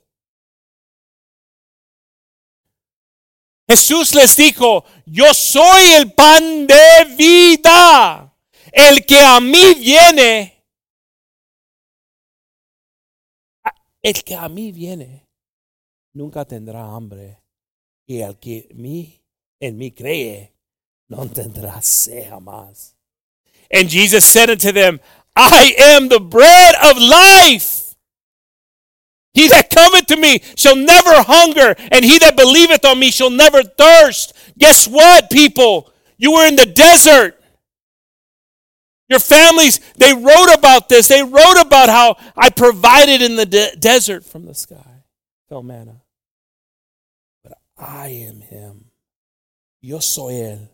Jesús 3.69 4.15
les 4.15 4.35
dijo, 4.35 4.83
yo 5.05 5.31
soy 5.31 5.83
el 5.97 6.11
pan 6.11 6.65
de 6.65 7.15
vida. 7.15 8.35
El 8.71 9.05
que 9.05 9.19
a 9.19 9.39
mí 9.39 9.75
viene, 9.75 10.65
el 14.01 14.23
que 14.23 14.35
a 14.35 14.49
mí 14.49 14.71
viene, 14.71 15.27
nunca 16.11 16.43
tendrá 16.43 16.87
hambre. 16.87 17.44
Y 18.07 18.21
el 18.21 18.35
que 18.35 18.67
mí, 18.75 19.21
en 19.59 19.77
mí 19.77 19.91
cree, 19.91 20.53
no 21.09 21.25
tendrá 21.27 21.81
sed 21.81 22.29
jamás. 22.29 22.93
And 23.71 23.89
Jesus 23.89 24.25
said 24.25 24.49
unto 24.49 24.71
them, 24.71 24.99
I 25.35 25.75
am 25.77 26.09
the 26.09 26.19
bread 26.19 26.75
of 26.83 26.97
life. 26.97 27.95
He 29.33 29.49
that 29.49 29.69
cometh 29.69 30.05
to 30.07 30.17
me 30.17 30.41
shall 30.55 30.77
never 30.77 31.21
hunger, 31.23 31.75
and 31.91 32.05
he 32.05 32.17
that 32.19 32.37
believeth 32.37 32.85
on 32.85 32.99
me 32.99 33.11
shall 33.11 33.29
never 33.29 33.63
thirst. 33.63 34.33
Guess 34.57 34.87
what, 34.87 35.29
people? 35.29 35.91
You 36.17 36.31
were 36.31 36.47
in 36.47 36.55
the 36.55 36.65
desert. 36.65 37.37
Your 39.09 39.19
families, 39.19 39.81
they 39.97 40.13
wrote 40.13 40.53
about 40.57 40.87
this. 40.89 41.09
They 41.09 41.21
wrote 41.21 41.61
about 41.61 41.89
how 41.89 42.15
I 42.35 42.49
provided 42.49 43.21
in 43.21 43.35
the 43.35 43.45
de- 43.45 43.75
desert 43.75 44.23
from 44.23 44.45
the 44.45 44.55
sky. 44.55 45.03
Fell 45.49 45.61
manna. 45.61 46.01
I 47.77 48.07
am 48.07 48.41
him. 48.41 48.91
Yo 49.81 49.99
soy 49.99 50.35
él. 50.35 50.69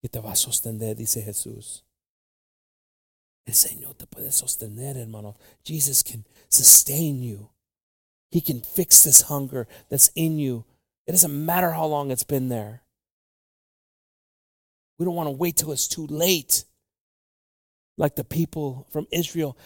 Que 0.00 0.08
te 0.08 0.20
va 0.20 0.32
a 0.32 0.36
sostener, 0.36 0.96
dice 0.96 1.22
Jesús. 1.22 1.82
El 3.46 3.54
Señor 3.54 3.94
te 3.94 4.06
puede 4.06 4.32
sostener, 4.32 4.96
hermano. 4.96 5.36
Jesus 5.64 6.02
can 6.02 6.24
sustain 6.48 7.22
you. 7.22 7.50
He 8.30 8.40
can 8.40 8.60
fix 8.60 9.02
this 9.02 9.22
hunger 9.22 9.68
that's 9.88 10.10
in 10.14 10.38
you. 10.38 10.64
It 11.06 11.12
doesn't 11.12 11.44
matter 11.46 11.70
how 11.70 11.86
long 11.86 12.10
it's 12.10 12.24
been 12.24 12.48
there. 12.48 12.82
We 14.98 15.04
don't 15.04 15.14
want 15.14 15.28
to 15.28 15.36
wait 15.36 15.56
till 15.56 15.72
it's 15.72 15.86
too 15.86 16.06
late. 16.06 16.64
Like 17.96 18.16
the 18.16 18.24
people 18.24 18.86
from 18.90 19.06
Israel. 19.10 19.56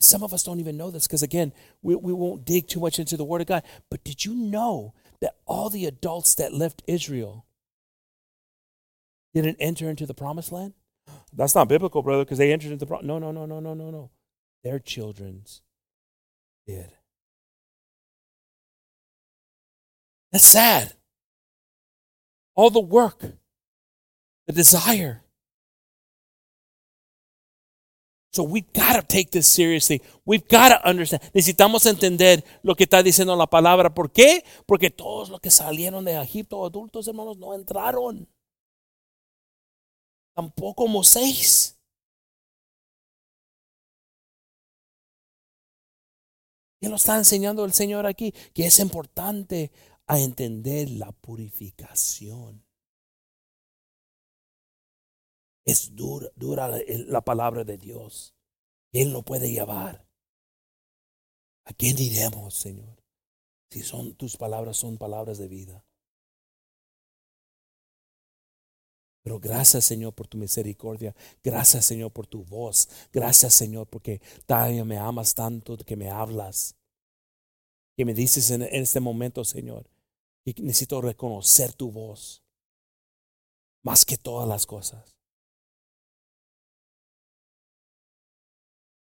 Some 0.00 0.22
of 0.22 0.32
us 0.32 0.42
don't 0.42 0.60
even 0.60 0.78
know 0.78 0.90
this 0.90 1.06
because, 1.06 1.22
again, 1.22 1.52
we, 1.82 1.94
we 1.94 2.12
won't 2.12 2.46
dig 2.46 2.66
too 2.66 2.80
much 2.80 2.98
into 2.98 3.18
the 3.18 3.24
Word 3.24 3.42
of 3.42 3.46
God. 3.46 3.62
But 3.90 4.02
did 4.02 4.24
you 4.24 4.34
know 4.34 4.94
that 5.20 5.36
all 5.44 5.68
the 5.68 5.84
adults 5.84 6.34
that 6.36 6.54
left 6.54 6.82
Israel 6.86 7.44
didn't 9.34 9.58
enter 9.60 9.90
into 9.90 10.06
the 10.06 10.14
promised 10.14 10.52
land? 10.52 10.72
That's 11.34 11.54
not 11.54 11.68
biblical, 11.68 12.02
brother, 12.02 12.24
because 12.24 12.38
they 12.38 12.52
entered 12.52 12.72
into 12.72 12.84
the 12.84 12.86
pro- 12.86 13.00
no, 13.00 13.18
no, 13.18 13.30
no, 13.30 13.44
no, 13.44 13.60
no, 13.60 13.74
no, 13.74 13.90
no. 13.90 14.10
Their 14.64 14.78
children's 14.78 15.60
did. 16.66 16.92
That's 20.32 20.46
sad. 20.46 20.94
All 22.54 22.70
the 22.70 22.80
work, 22.80 23.22
the 24.46 24.52
desire. 24.52 25.22
So 28.32 28.44
we've 28.44 28.72
got 28.72 28.94
to 28.94 29.02
take 29.02 29.30
this 29.30 29.48
seriously. 29.48 30.00
We've 30.24 30.46
got 30.46 30.68
to 30.68 30.88
understand. 30.88 31.22
Necesitamos 31.34 31.84
entender 31.86 32.44
lo 32.62 32.76
que 32.76 32.84
está 32.84 33.02
diciendo 33.02 33.34
la 33.34 33.48
palabra. 33.48 33.92
¿Por 33.92 34.12
qué? 34.12 34.44
Porque 34.66 34.90
todos 34.90 35.30
los 35.30 35.40
que 35.40 35.50
salieron 35.50 36.04
de 36.04 36.20
Egipto, 36.20 36.64
adultos 36.64 37.08
hermanos, 37.08 37.38
no 37.38 37.54
entraron. 37.54 38.28
Tampoco 40.34 40.86
Moisés. 40.86 41.76
¿Qué 46.80 46.88
lo 46.88 46.96
está 46.96 47.16
enseñando 47.16 47.64
el 47.64 47.72
Señor 47.72 48.06
aquí? 48.06 48.32
Que 48.54 48.66
es 48.66 48.78
importante 48.78 49.72
a 50.06 50.18
entender 50.18 50.88
la 50.90 51.12
purificación. 51.12 52.64
Es 55.64 55.94
dura, 55.94 56.30
la, 57.06 57.20
palabra 57.20 57.64
de 57.64 57.76
Dios. 57.76 58.34
Él 58.92 59.12
no 59.12 59.22
puede 59.22 59.50
llevar. 59.50 60.06
¿A 61.64 61.72
quién 61.72 61.96
diremos, 61.96 62.54
Señor? 62.54 63.02
Si 63.70 63.82
son 63.82 64.14
tus 64.16 64.36
palabras, 64.36 64.76
son 64.76 64.98
palabras 64.98 65.38
de 65.38 65.48
vida. 65.48 65.84
Pero 69.22 69.38
gracias 69.38 69.84
Señor 69.84 70.14
por 70.14 70.26
tu 70.26 70.38
misericordia. 70.38 71.14
Gracias 71.44 71.84
Señor 71.84 72.10
por 72.10 72.26
tu 72.26 72.44
voz. 72.44 72.88
Gracias 73.12 73.54
Señor 73.54 73.86
porque 73.86 74.20
todavía 74.46 74.84
me 74.84 74.96
amas 74.96 75.34
tanto 75.34 75.76
que 75.76 75.94
me 75.94 76.10
hablas. 76.10 76.74
Que 77.96 78.04
me 78.04 78.14
dices 78.14 78.50
en, 78.50 78.62
en 78.62 78.82
este 78.82 78.98
momento 78.98 79.44
Señor. 79.44 79.88
Y 80.44 80.54
necesito 80.62 81.00
reconocer 81.02 81.74
tu 81.74 81.92
voz. 81.92 82.42
Más 83.82 84.04
que 84.04 84.16
todas 84.16 84.48
las 84.48 84.66
cosas. 84.66 85.19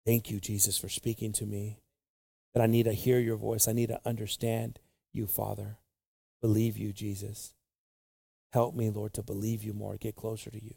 Thank 0.05 0.31
you, 0.31 0.39
Jesus, 0.39 0.77
for 0.77 0.89
speaking 0.89 1.33
to 1.33 1.45
me. 1.45 1.79
That 2.53 2.63
I 2.63 2.65
need 2.65 2.83
to 2.83 2.93
hear 2.93 3.19
your 3.19 3.37
voice. 3.37 3.67
I 3.67 3.73
need 3.73 3.89
to 3.89 4.01
understand 4.05 4.79
you, 5.13 5.27
Father. 5.27 5.77
Believe 6.41 6.77
you, 6.77 6.91
Jesus. 6.93 7.53
Help 8.51 8.75
me, 8.75 8.89
Lord, 8.89 9.13
to 9.13 9.23
believe 9.23 9.63
you 9.63 9.73
more, 9.73 9.97
get 9.97 10.15
closer 10.15 10.49
to 10.49 10.63
you, 10.63 10.73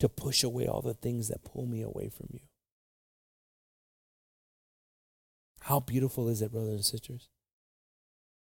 to 0.00 0.08
push 0.08 0.42
away 0.42 0.66
all 0.66 0.82
the 0.82 0.94
things 0.94 1.28
that 1.28 1.44
pull 1.44 1.66
me 1.66 1.82
away 1.82 2.08
from 2.08 2.26
you. 2.32 2.40
How 5.60 5.78
beautiful 5.78 6.28
is 6.28 6.42
it, 6.42 6.50
brothers 6.50 6.74
and 6.74 6.84
sisters? 6.84 7.28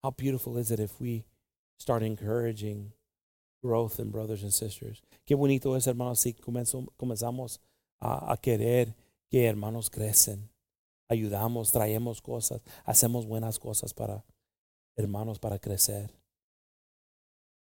How 0.02 0.10
beautiful 0.10 0.58
is 0.58 0.70
it 0.70 0.80
if 0.80 1.00
we 1.00 1.24
start 1.78 2.02
encouraging 2.02 2.92
growth 3.62 3.98
in 3.98 4.10
brothers 4.10 4.42
and 4.42 4.52
sisters? 4.52 5.00
Qué 5.26 5.34
bonito 5.34 5.74
es, 5.74 5.86
hermanos, 5.86 6.20
si 6.20 6.34
comenzamos 6.34 7.58
a, 8.02 8.36
querer 8.36 8.94
que 9.34 9.46
hermanos 9.46 9.90
crecen. 9.90 10.48
Ayudamos, 11.10 11.72
traemos 11.72 12.22
cosas, 12.22 12.62
hacemos 12.84 13.26
buenas 13.26 13.58
cosas 13.58 13.92
para 13.92 14.24
hermanos 14.96 15.40
para 15.40 15.58
crecer. 15.58 16.08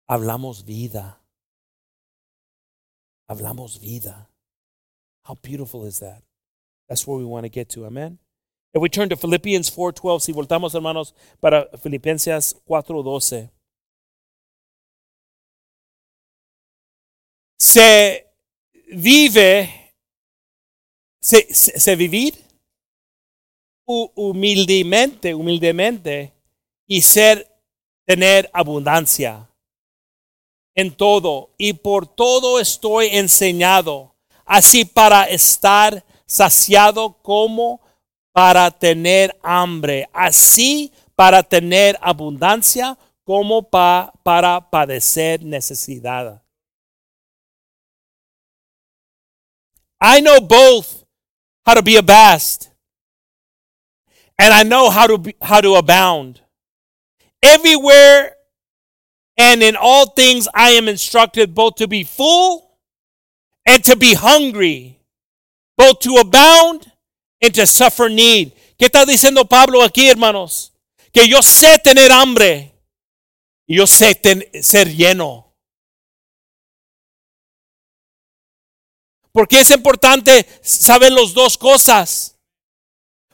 Hablamos 0.06 0.66
vida. 0.66 1.18
Hablamos 3.26 3.80
vida. 3.80 4.28
How 5.26 5.34
beautiful 5.34 5.86
is 5.86 5.98
that? 6.00 6.22
That's 6.88 7.06
where 7.06 7.16
we 7.16 7.24
want 7.24 7.46
to 7.46 7.50
get 7.50 7.70
to. 7.70 7.86
Amen. 7.86 8.18
If 8.74 8.82
we 8.82 8.90
turn 8.90 9.08
to 9.08 9.16
Philippians 9.16 9.70
4:12, 9.70 10.20
si 10.20 10.32
voltamos 10.34 10.74
hermanos 10.74 11.14
para 11.40 11.70
Filipenses 11.78 12.54
4:12. 12.66 13.50
Se 17.58 18.26
vive 18.92 19.85
se, 21.26 21.96
vivir 21.96 22.38
humildemente, 23.84 25.34
humildemente 25.34 26.32
y 26.86 27.02
ser, 27.02 27.50
tener 28.04 28.48
abundancia 28.52 29.50
en 30.76 30.94
todo 30.94 31.50
y 31.58 31.72
por 31.72 32.06
todo 32.06 32.60
estoy 32.60 33.08
enseñado, 33.08 34.14
así 34.44 34.84
para 34.84 35.24
estar 35.24 36.04
saciado 36.26 37.14
como 37.22 37.80
para 38.32 38.70
tener 38.70 39.36
hambre, 39.42 40.08
así 40.12 40.92
para 41.16 41.42
tener 41.42 41.98
abundancia 42.00 42.96
como 43.24 43.68
pa, 43.68 44.12
para 44.22 44.70
padecer 44.70 45.42
necesidad. 45.44 46.40
I 50.00 50.20
know 50.20 50.40
both 50.40 51.05
how 51.66 51.74
to 51.74 51.82
be 51.82 51.96
abased, 51.96 52.70
and 54.38 54.54
I 54.54 54.62
know 54.62 54.88
how 54.88 55.06
to 55.08 55.18
be, 55.18 55.34
how 55.42 55.60
to 55.60 55.74
abound. 55.74 56.40
Everywhere 57.42 58.36
and 59.36 59.62
in 59.62 59.76
all 59.76 60.06
things 60.06 60.48
I 60.54 60.70
am 60.70 60.88
instructed 60.88 61.54
both 61.54 61.76
to 61.76 61.88
be 61.88 62.04
full 62.04 62.78
and 63.66 63.82
to 63.84 63.96
be 63.96 64.14
hungry, 64.14 65.00
both 65.76 66.00
to 66.00 66.14
abound 66.16 66.90
and 67.42 67.52
to 67.54 67.66
suffer 67.66 68.08
need. 68.08 68.52
¿Qué 68.78 68.86
está 68.86 69.04
diciendo 69.04 69.48
Pablo 69.48 69.82
aquí, 69.82 70.08
hermanos? 70.08 70.72
Que 71.12 71.26
yo 71.26 71.40
sé 71.42 71.78
tener 71.82 72.12
hambre 72.12 72.72
y 73.66 73.76
yo 73.76 73.86
sé 73.86 74.14
ten, 74.14 74.44
ser 74.62 74.88
lleno. 74.88 75.45
Porque 79.36 79.60
es 79.60 79.70
importante 79.70 80.46
saber 80.62 81.12
las 81.12 81.34
dos 81.34 81.58
cosas. 81.58 82.38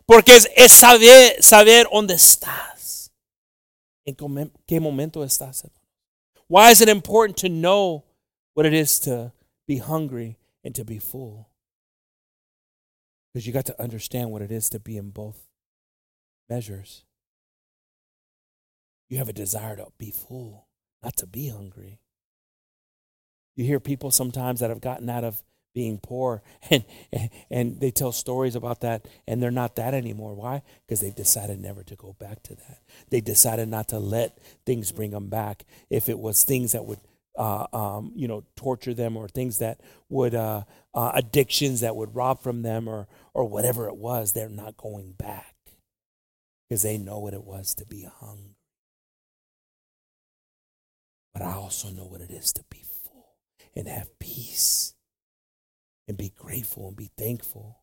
Porque 0.04 0.34
es, 0.34 0.50
es 0.56 0.72
saber, 0.72 1.40
saber 1.40 1.86
dónde 1.92 2.14
estás. 2.14 3.12
En 4.04 4.16
qué 4.66 4.80
momento 4.80 5.22
estás. 5.22 5.64
Why 6.48 6.72
is 6.72 6.80
it 6.80 6.88
important 6.88 7.38
to 7.38 7.48
know 7.48 8.02
what 8.54 8.66
it 8.66 8.74
is 8.74 8.98
to 9.02 9.32
be 9.68 9.78
hungry 9.78 10.38
and 10.64 10.74
to 10.74 10.84
be 10.84 10.98
full? 10.98 11.48
Because 13.32 13.46
you 13.46 13.52
got 13.52 13.66
to 13.66 13.80
understand 13.80 14.32
what 14.32 14.42
it 14.42 14.50
is 14.50 14.68
to 14.70 14.80
be 14.80 14.96
in 14.96 15.10
both 15.10 15.46
measures. 16.48 17.04
You 19.08 19.18
have 19.18 19.28
a 19.28 19.32
desire 19.32 19.76
to 19.76 19.92
be 19.98 20.10
full, 20.10 20.66
not 21.00 21.16
to 21.18 21.28
be 21.28 21.50
hungry. 21.50 22.00
You 23.54 23.64
hear 23.64 23.78
people 23.78 24.10
sometimes 24.10 24.58
that 24.58 24.68
have 24.68 24.80
gotten 24.80 25.08
out 25.08 25.22
of 25.22 25.44
being 25.74 25.98
poor. 25.98 26.42
And 26.70 26.84
and 27.50 27.80
they 27.80 27.90
tell 27.90 28.12
stories 28.12 28.56
about 28.56 28.80
that 28.80 29.06
and 29.26 29.42
they're 29.42 29.50
not 29.50 29.76
that 29.76 29.94
anymore. 29.94 30.34
Why? 30.34 30.62
Because 30.86 31.00
they've 31.00 31.14
decided 31.14 31.60
never 31.60 31.82
to 31.84 31.96
go 31.96 32.16
back 32.18 32.42
to 32.44 32.54
that. 32.54 32.78
They 33.10 33.20
decided 33.20 33.68
not 33.68 33.88
to 33.88 33.98
let 33.98 34.38
things 34.64 34.92
bring 34.92 35.10
them 35.10 35.28
back. 35.28 35.64
If 35.90 36.08
it 36.08 36.18
was 36.18 36.44
things 36.44 36.72
that 36.72 36.86
would 36.86 37.00
uh, 37.38 37.66
um, 37.72 38.12
you 38.14 38.28
know 38.28 38.44
torture 38.56 38.94
them 38.94 39.16
or 39.16 39.28
things 39.28 39.58
that 39.58 39.80
would 40.08 40.34
uh, 40.34 40.62
uh, 40.94 41.12
addictions 41.14 41.80
that 41.80 41.96
would 41.96 42.14
rob 42.14 42.42
from 42.42 42.62
them 42.62 42.88
or 42.88 43.08
or 43.34 43.44
whatever 43.44 43.88
it 43.88 43.96
was 43.96 44.32
they're 44.32 44.48
not 44.48 44.76
going 44.76 45.12
back. 45.12 45.54
Because 46.68 46.82
they 46.82 46.96
know 46.96 47.18
what 47.18 47.34
it 47.34 47.44
was 47.44 47.74
to 47.74 47.84
be 47.86 48.06
hungry. 48.20 48.56
But 51.34 51.42
i 51.42 51.52
also 51.52 51.88
know 51.90 52.04
what 52.04 52.20
it 52.20 52.30
is 52.30 52.52
to 52.54 52.64
be 52.70 52.82
full 52.82 53.36
and 53.74 53.88
have 53.88 54.18
peace 54.18 54.94
and 56.08 56.16
be 56.16 56.32
grateful 56.36 56.88
and 56.88 56.96
be 56.96 57.10
thankful. 57.16 57.78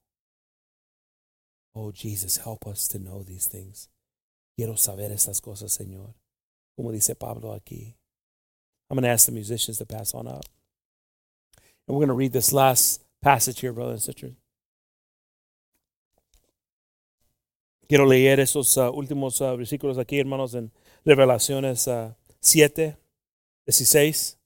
Oh, 1.76 1.92
Jesus, 1.92 2.38
help 2.38 2.68
us 2.68 2.88
to 2.90 3.00
know 3.00 3.24
these 3.24 3.48
things. 3.48 3.90
Quiero 4.58 4.76
saber 4.76 5.12
estas 5.12 5.42
cosas, 5.42 5.78
Señor. 5.78 6.14
Como 6.76 6.92
dice 6.92 7.16
Pablo 7.16 7.58
aquí. 7.58 7.96
I'm 8.90 8.96
going 8.96 9.04
to 9.04 9.10
ask 9.10 9.28
the 9.28 9.32
musicians 9.32 9.78
to 9.78 9.86
pass 9.86 10.14
on 10.14 10.28
up. 10.28 10.46
And 11.88 11.96
we're 11.96 12.02
going 12.02 12.08
to 12.10 12.14
read 12.14 12.34
this 12.34 12.52
last 12.52 13.02
passage 13.22 13.62
here, 13.62 13.72
brothers 13.72 14.08
and 14.08 14.16
sisters. 14.16 14.34
Quiero 17.88 18.06
leer 18.06 18.40
esos 18.40 18.78
uh, 18.78 18.92
últimos 18.92 19.42
uh, 19.42 19.56
versículos 19.56 19.98
aquí, 19.98 20.20
hermanos, 20.20 20.54
en 20.54 20.72
Revelaciones 21.06 21.88
uh, 21.88 22.14
7, 22.40 22.98
16. 23.66 24.39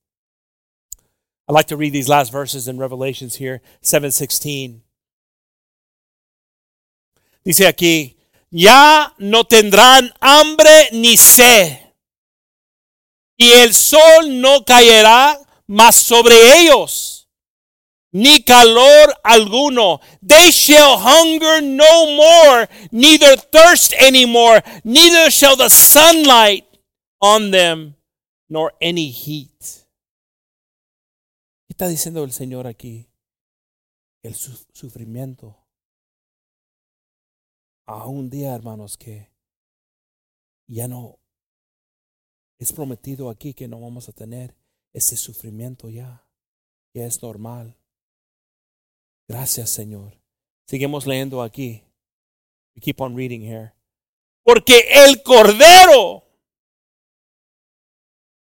I'd 1.48 1.54
like 1.54 1.68
to 1.68 1.78
read 1.78 1.92
these 1.92 2.08
last 2.08 2.32
verses 2.32 2.68
in 2.68 2.78
Revelations 2.78 3.36
here, 3.36 3.62
7:16. 3.82 4.82
Dice 7.44 7.68
aquí, 7.68 8.16
ya 8.50 9.14
no 9.18 9.44
tendrán 9.44 10.14
hambre 10.22 10.90
ni 10.94 11.18
sed, 11.18 11.78
y 13.38 13.52
el 13.62 13.74
sol 13.74 14.30
no 14.40 14.64
caerá 14.64 15.38
más 15.68 15.96
sobre 15.96 16.36
ellos, 16.62 17.28
ni 18.14 18.42
calor 18.44 19.14
alguno. 19.26 20.00
They 20.22 20.52
shall 20.52 20.98
hunger 21.00 21.62
no 21.62 22.16
more, 22.16 22.70
neither 22.94 23.36
thirst 23.36 23.94
any 24.00 24.26
more, 24.26 24.62
neither 24.86 25.30
shall 25.30 25.58
the 25.58 25.70
sunlight 25.70 26.66
on 27.20 27.52
them, 27.52 27.96
nor 28.50 28.72
any 28.80 29.10
heat. 29.10 29.83
Está 31.74 31.88
diciendo 31.88 32.24
el 32.24 32.32
Señor 32.32 32.68
aquí? 32.68 33.10
El 34.22 34.36
sufrimiento 34.36 35.58
a 37.88 38.06
un 38.06 38.30
día, 38.30 38.54
hermanos, 38.54 38.96
que 38.96 39.32
ya 40.68 40.88
no 40.88 41.18
es 42.60 42.72
prometido 42.72 43.30
aquí 43.32 43.56
que 43.56 43.68
no 43.68 43.82
vamos 43.82 44.08
a 44.08 44.14
tener 44.14 44.56
ese 44.94 45.18
sufrimiento 45.18 45.90
ya, 45.90 46.28
que 46.94 47.06
es 47.06 47.24
normal. 47.24 47.76
Gracias, 49.28 49.72
Señor. 49.72 50.22
Seguimos 50.68 51.08
leyendo 51.08 51.42
aquí. 51.42 51.84
We 52.76 52.82
keep 52.82 53.02
on 53.02 53.18
reading 53.18 53.42
here. 53.42 53.74
Porque 54.44 54.80
el 55.08 55.24
Cordero 55.24 56.24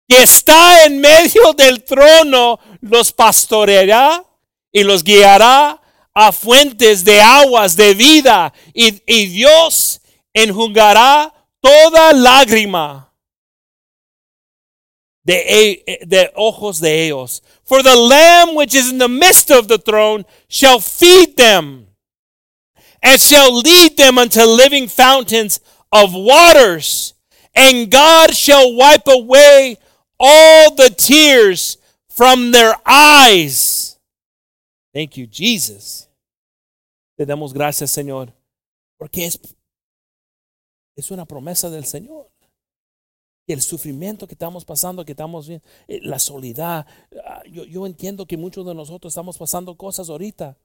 que 0.10 0.24
está 0.24 0.86
en 0.86 1.00
medio 1.00 1.54
del 1.54 1.84
trono 1.84 2.60
los 2.82 3.12
pastoreará 3.12 4.26
y 4.72 4.84
los 4.84 5.04
guiará 5.04 5.80
a 6.16 6.32
fuentes 6.32 7.06
de 7.06 7.22
aguas 7.22 7.76
de 7.76 7.94
vida 7.94 8.52
y, 8.74 9.04
y 9.06 9.28
Dios 9.28 10.02
enjugará 10.34 11.32
toda 11.62 12.12
lágrima 12.14 13.14
de, 15.24 16.02
de 16.08 16.32
ojos 16.36 16.80
de 16.80 17.06
ellos. 17.06 17.44
For 17.64 17.84
the 17.84 17.96
Lamb 17.96 18.56
which 18.56 18.74
is 18.74 18.90
in 18.90 18.98
the 18.98 19.08
midst 19.08 19.52
of 19.52 19.68
the 19.68 19.78
throne 19.78 20.26
shall 20.48 20.80
feed 20.80 21.38
them 21.38 21.86
and 23.04 23.22
shall 23.22 23.56
lead 23.56 23.96
them 23.96 24.18
unto 24.18 24.42
living 24.42 24.88
fountains 24.88 25.60
of 25.92 26.16
waters. 26.16 27.14
And 27.56 27.92
God 27.92 28.36
shall 28.36 28.74
wipe 28.74 29.08
away 29.08 29.78
all 30.20 30.76
the 30.76 30.90
tears 30.90 31.78
from 32.10 32.52
their 32.52 32.76
eyes. 32.86 33.98
Thank 34.94 35.18
you, 35.18 35.28
Jesus. 35.28 36.10
Te 37.16 37.26
damos 37.26 37.54
gracias, 37.54 37.92
Señor, 37.92 38.34
porque 38.98 39.26
es, 39.26 39.40
es 40.96 41.12
una 41.12 41.26
promesa 41.26 41.70
del 41.70 41.86
Señor. 41.86 42.30
Y 43.46 43.54
el 43.54 43.62
sufrimiento 43.62 44.28
que 44.28 44.36
estamos 44.36 44.64
pasando, 44.64 45.04
que 45.04 45.14
estamos 45.14 45.48
viendo, 45.48 45.66
eh, 45.88 46.00
la 46.04 46.20
soledad. 46.20 46.86
Ah, 47.26 47.42
yo, 47.50 47.66
yo 47.66 47.86
entiendo 47.88 48.28
que 48.28 48.38
muchos 48.38 48.66
de 48.66 48.76
nosotros 48.76 49.12
estamos 49.12 49.38
pasando 49.38 49.76
cosas 49.76 50.10
ahorita. 50.10 50.58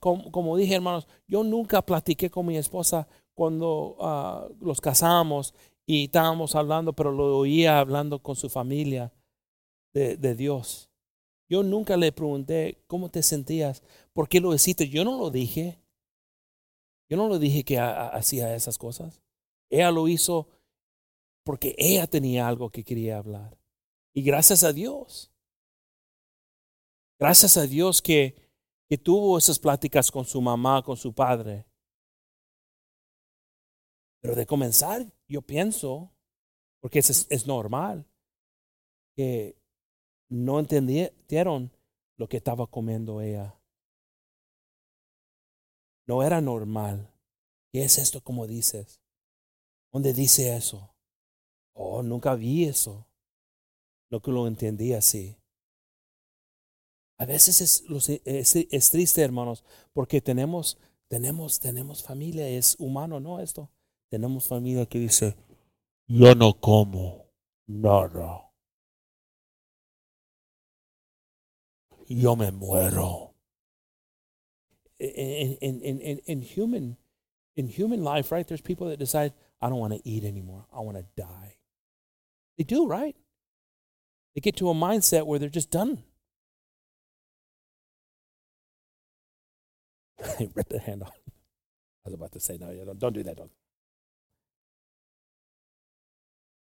Como, 0.00 0.30
como, 0.30 0.56
dije, 0.56 0.74
hermanos, 0.74 1.08
yo 1.26 1.42
nunca 1.42 1.82
platiqué 1.82 2.30
con 2.30 2.46
mi 2.46 2.56
esposa 2.56 3.08
cuando 3.34 3.96
uh, 3.98 4.64
los 4.64 4.80
casamos 4.80 5.54
y 5.86 6.04
estábamos 6.04 6.54
hablando, 6.54 6.92
pero 6.92 7.12
lo 7.12 7.38
oía 7.38 7.80
hablando 7.80 8.22
con 8.22 8.36
su 8.36 8.48
familia 8.48 9.12
de, 9.92 10.16
de, 10.16 10.34
Dios. 10.34 10.90
Yo 11.48 11.62
nunca 11.62 11.96
le 11.96 12.12
pregunté 12.12 12.84
cómo 12.86 13.10
te 13.10 13.22
sentías, 13.22 13.82
por 14.12 14.28
qué 14.28 14.40
lo 14.40 14.54
hiciste. 14.54 14.88
Yo 14.88 15.04
no 15.04 15.18
lo 15.18 15.30
dije. 15.30 15.80
Yo 17.08 17.16
no 17.16 17.26
lo 17.26 17.40
dije 17.40 17.64
que 17.64 17.78
hacía 17.78 18.54
esas 18.54 18.78
cosas. 18.78 19.20
Ella 19.68 19.90
lo 19.90 20.06
hizo 20.06 20.48
porque 21.44 21.74
ella 21.76 22.06
tenía 22.06 22.46
algo 22.46 22.70
que 22.70 22.84
quería 22.84 23.18
hablar. 23.18 23.58
Y 24.14 24.22
gracias 24.22 24.62
a 24.62 24.72
Dios. 24.72 25.32
Gracias 27.18 27.56
a 27.56 27.66
Dios 27.66 28.00
que, 28.00 28.36
que 28.88 28.96
tuvo 28.96 29.36
esas 29.36 29.58
pláticas 29.58 30.10
con 30.10 30.24
su 30.24 30.40
mamá, 30.40 30.82
con 30.82 30.96
su 30.96 31.12
padre. 31.12 31.66
Pero 34.20 34.34
de 34.34 34.46
comenzar, 34.46 35.06
yo 35.30 35.42
pienso, 35.42 36.12
porque 36.80 36.98
es, 36.98 37.26
es 37.30 37.46
normal, 37.46 38.06
que 39.16 39.56
no 40.28 40.58
entendieron 40.58 41.70
lo 42.16 42.28
que 42.28 42.36
estaba 42.36 42.66
comiendo 42.66 43.20
ella. 43.20 43.58
No 46.06 46.22
era 46.22 46.40
normal. 46.40 47.10
¿Qué 47.72 47.84
es 47.84 47.98
esto 47.98 48.22
como 48.22 48.46
dices? 48.46 49.00
¿Dónde 49.92 50.12
dice 50.12 50.56
eso? 50.56 50.94
Oh, 51.72 52.02
nunca 52.02 52.34
vi 52.34 52.64
eso. 52.64 53.06
No 54.10 54.20
que 54.20 54.32
lo 54.32 54.46
entendí 54.46 54.92
así. 54.92 55.36
A 57.18 57.26
veces 57.26 57.60
es, 57.60 57.84
es, 58.24 58.56
es, 58.56 58.88
triste, 58.88 59.22
hermanos, 59.22 59.62
porque 59.92 60.20
tenemos, 60.20 60.78
tenemos, 61.06 61.60
tenemos 61.60 62.02
familia, 62.02 62.48
es 62.48 62.76
humano, 62.78 63.20
¿no? 63.20 63.40
Esto. 63.40 63.70
Tenemos 64.10 64.48
familia 64.48 64.86
que 64.86 64.98
dice, 64.98 65.36
yo 66.08 66.34
no 66.34 66.54
como 66.54 67.30
nada. 67.68 68.50
Yo 72.08 72.34
me 72.34 72.50
muero. 72.50 73.34
In, 74.98 75.56
in, 75.60 76.00
in, 76.00 76.20
in, 76.26 76.42
human, 76.42 76.96
in 77.56 77.68
human 77.68 78.02
life, 78.02 78.32
right, 78.32 78.46
there's 78.46 78.60
people 78.60 78.88
that 78.88 78.98
decide, 78.98 79.32
I 79.62 79.68
don't 79.68 79.78
want 79.78 79.94
to 79.94 80.00
eat 80.04 80.24
anymore. 80.24 80.66
I 80.76 80.80
want 80.80 80.98
to 80.98 81.04
die. 81.16 81.56
They 82.58 82.64
do, 82.64 82.86
right? 82.86 83.16
They 84.34 84.40
get 84.40 84.56
to 84.56 84.68
a 84.70 84.74
mindset 84.74 85.24
where 85.24 85.38
they're 85.38 85.48
just 85.48 85.70
done. 85.70 86.02
they 90.38 90.50
Rip 90.54 90.68
the 90.68 90.80
hand 90.80 91.02
off. 91.04 91.12
I 92.04 92.10
was 92.10 92.14
about 92.14 92.32
to 92.32 92.40
say, 92.40 92.58
no, 92.58 92.74
don't, 92.84 92.98
don't 92.98 93.12
do 93.12 93.22
that. 93.22 93.36
Don't. 93.36 93.50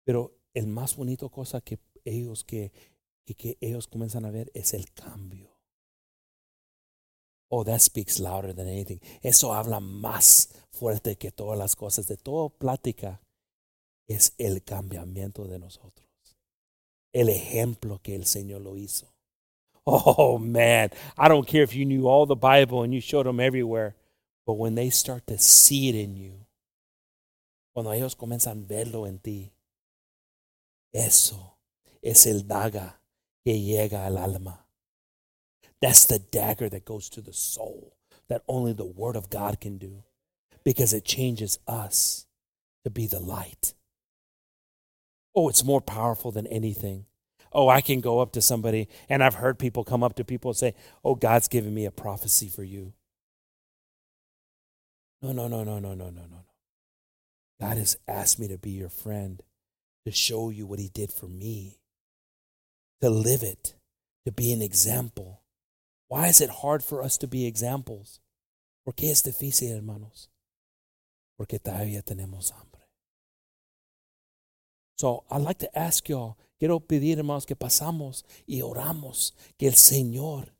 Pero 0.08 0.40
el 0.54 0.68
más 0.68 0.96
bonito 0.96 1.30
cosa 1.30 1.60
que 1.60 1.80
ellos 2.06 2.46
que, 2.46 2.72
que, 3.26 3.36
que 3.36 3.58
ellos 3.60 3.90
comienzan 3.90 4.24
a 4.24 4.32
ver 4.32 4.50
es 4.54 4.74
el 4.74 4.94
cambio. 4.94 5.52
Oh, 7.50 7.66
that 7.66 7.82
speaks 7.82 8.18
louder 8.18 8.56
than 8.56 8.70
anything. 8.70 9.02
Eso 9.22 9.54
habla 9.54 9.82
más 9.82 10.48
fuerte 10.72 11.18
que 11.18 11.30
todas 11.30 11.60
las 11.60 11.76
cosas. 11.76 12.08
De 12.08 12.16
toda 12.16 12.48
plática 12.48 13.22
es 14.08 14.34
el 14.38 14.64
cambiamiento 14.64 15.46
de 15.46 15.60
nosotros. 15.60 16.08
El 17.12 17.28
ejemplo 17.28 18.02
que 18.02 18.16
el 18.16 18.26
Señor 18.26 18.62
lo 18.62 18.78
hizo. 18.78 19.14
Oh 19.84 20.40
man, 20.40 20.92
I 21.18 21.28
don't 21.28 21.46
care 21.46 21.64
if 21.64 21.74
you 21.74 21.84
knew 21.84 22.08
all 22.08 22.26
the 22.26 22.36
Bible 22.36 22.84
and 22.84 22.94
you 22.94 23.02
showed 23.02 23.26
them 23.26 23.42
everywhere, 23.42 23.98
but 24.46 24.54
when 24.54 24.76
they 24.76 24.90
start 24.90 25.28
to 25.28 25.38
see 25.38 25.90
it 25.90 25.96
in 25.96 26.16
you, 26.16 26.46
cuando 27.74 27.92
ellos 27.92 28.16
comienzan 28.16 28.64
a 28.64 28.68
verlo 28.68 29.06
en 29.06 29.20
ti, 29.20 29.52
eso 30.94 31.58
es 32.02 32.26
el 32.26 32.42
daga 32.42 33.00
que 33.44 33.54
llega 33.54 34.06
al 34.06 34.18
alma. 34.18 34.66
That's 35.82 36.06
the 36.06 36.20
dagger 36.20 36.70
that 36.70 36.86
goes 36.86 37.10
to 37.10 37.22
the 37.22 37.34
soul 37.34 37.98
that 38.30 38.44
only 38.48 38.74
the 38.74 38.86
Word 38.86 39.16
of 39.16 39.30
God 39.30 39.60
can 39.62 39.78
do 39.78 40.04
because 40.64 40.94
it 40.94 41.06
changes 41.06 41.60
us 41.68 42.26
to 42.84 42.90
be 42.90 43.08
the 43.08 43.20
light. 43.20 43.74
Oh, 45.36 45.50
it's 45.50 45.64
more 45.64 45.82
powerful 45.82 46.32
than 46.32 46.48
anything. 46.48 47.06
Oh, 47.54 47.70
I 47.70 47.82
can 47.82 48.02
go 48.02 48.20
up 48.20 48.34
to 48.34 48.42
somebody, 48.42 48.90
and 49.08 49.24
I've 49.24 49.36
heard 49.36 49.60
people 49.60 49.84
come 49.84 50.04
up 50.04 50.16
to 50.16 50.26
people 50.26 50.52
and 50.52 50.58
say, 50.58 50.74
Oh, 51.04 51.16
God's 51.16 51.48
given 51.48 51.74
me 51.74 51.86
a 51.86 51.92
prophecy 51.92 52.50
for 52.50 52.64
you. 52.64 52.94
No, 55.22 55.32
no, 55.32 55.48
no, 55.48 55.64
no, 55.64 55.80
no, 55.80 55.94
no, 55.94 56.10
no, 56.10 56.10
no. 56.10 56.28
No. 56.28 56.46
God 57.60 57.78
has 57.78 57.98
asked 58.08 58.40
me 58.40 58.48
to 58.48 58.58
be 58.58 58.72
your 58.72 58.90
friend 58.90 59.42
to 60.08 60.12
show 60.14 60.50
you 60.50 60.66
what 60.66 60.80
he 60.80 60.88
did 60.88 61.12
for 61.12 61.28
me, 61.28 61.82
to 63.02 63.10
live 63.10 63.44
it, 63.44 63.76
to 64.26 64.32
be 64.32 64.54
an 64.54 64.62
example. 64.62 65.42
Why 66.08 66.28
is 66.28 66.40
it 66.40 66.50
hard 66.50 66.82
for 66.82 67.04
us 67.04 67.18
to 67.18 67.28
be 67.28 67.46
examples? 67.46 68.22
¿Por 68.86 68.94
qué 68.94 69.12
es 69.12 69.22
difícil, 69.22 69.76
hermanos? 69.76 70.30
Porque 71.38 71.60
todavía 71.60 72.02
tenemos 72.02 72.54
hambre. 72.54 72.88
So, 74.98 75.26
I'd 75.30 75.42
like 75.42 75.60
to 75.60 75.78
ask 75.78 76.08
y'all, 76.08 76.38
quiero 76.58 76.80
pedir, 76.80 77.18
hermanos, 77.18 77.46
que 77.46 77.58
pasamos 77.58 78.24
y 78.48 78.62
oramos 78.62 79.34
que 79.60 79.68
el 79.68 79.76
Señor 79.76 80.54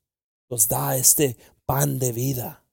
nos 0.52 0.68
da 0.68 0.98
este 0.98 1.38
pan 1.66 2.00
de 2.00 2.12
vida. 2.12 2.64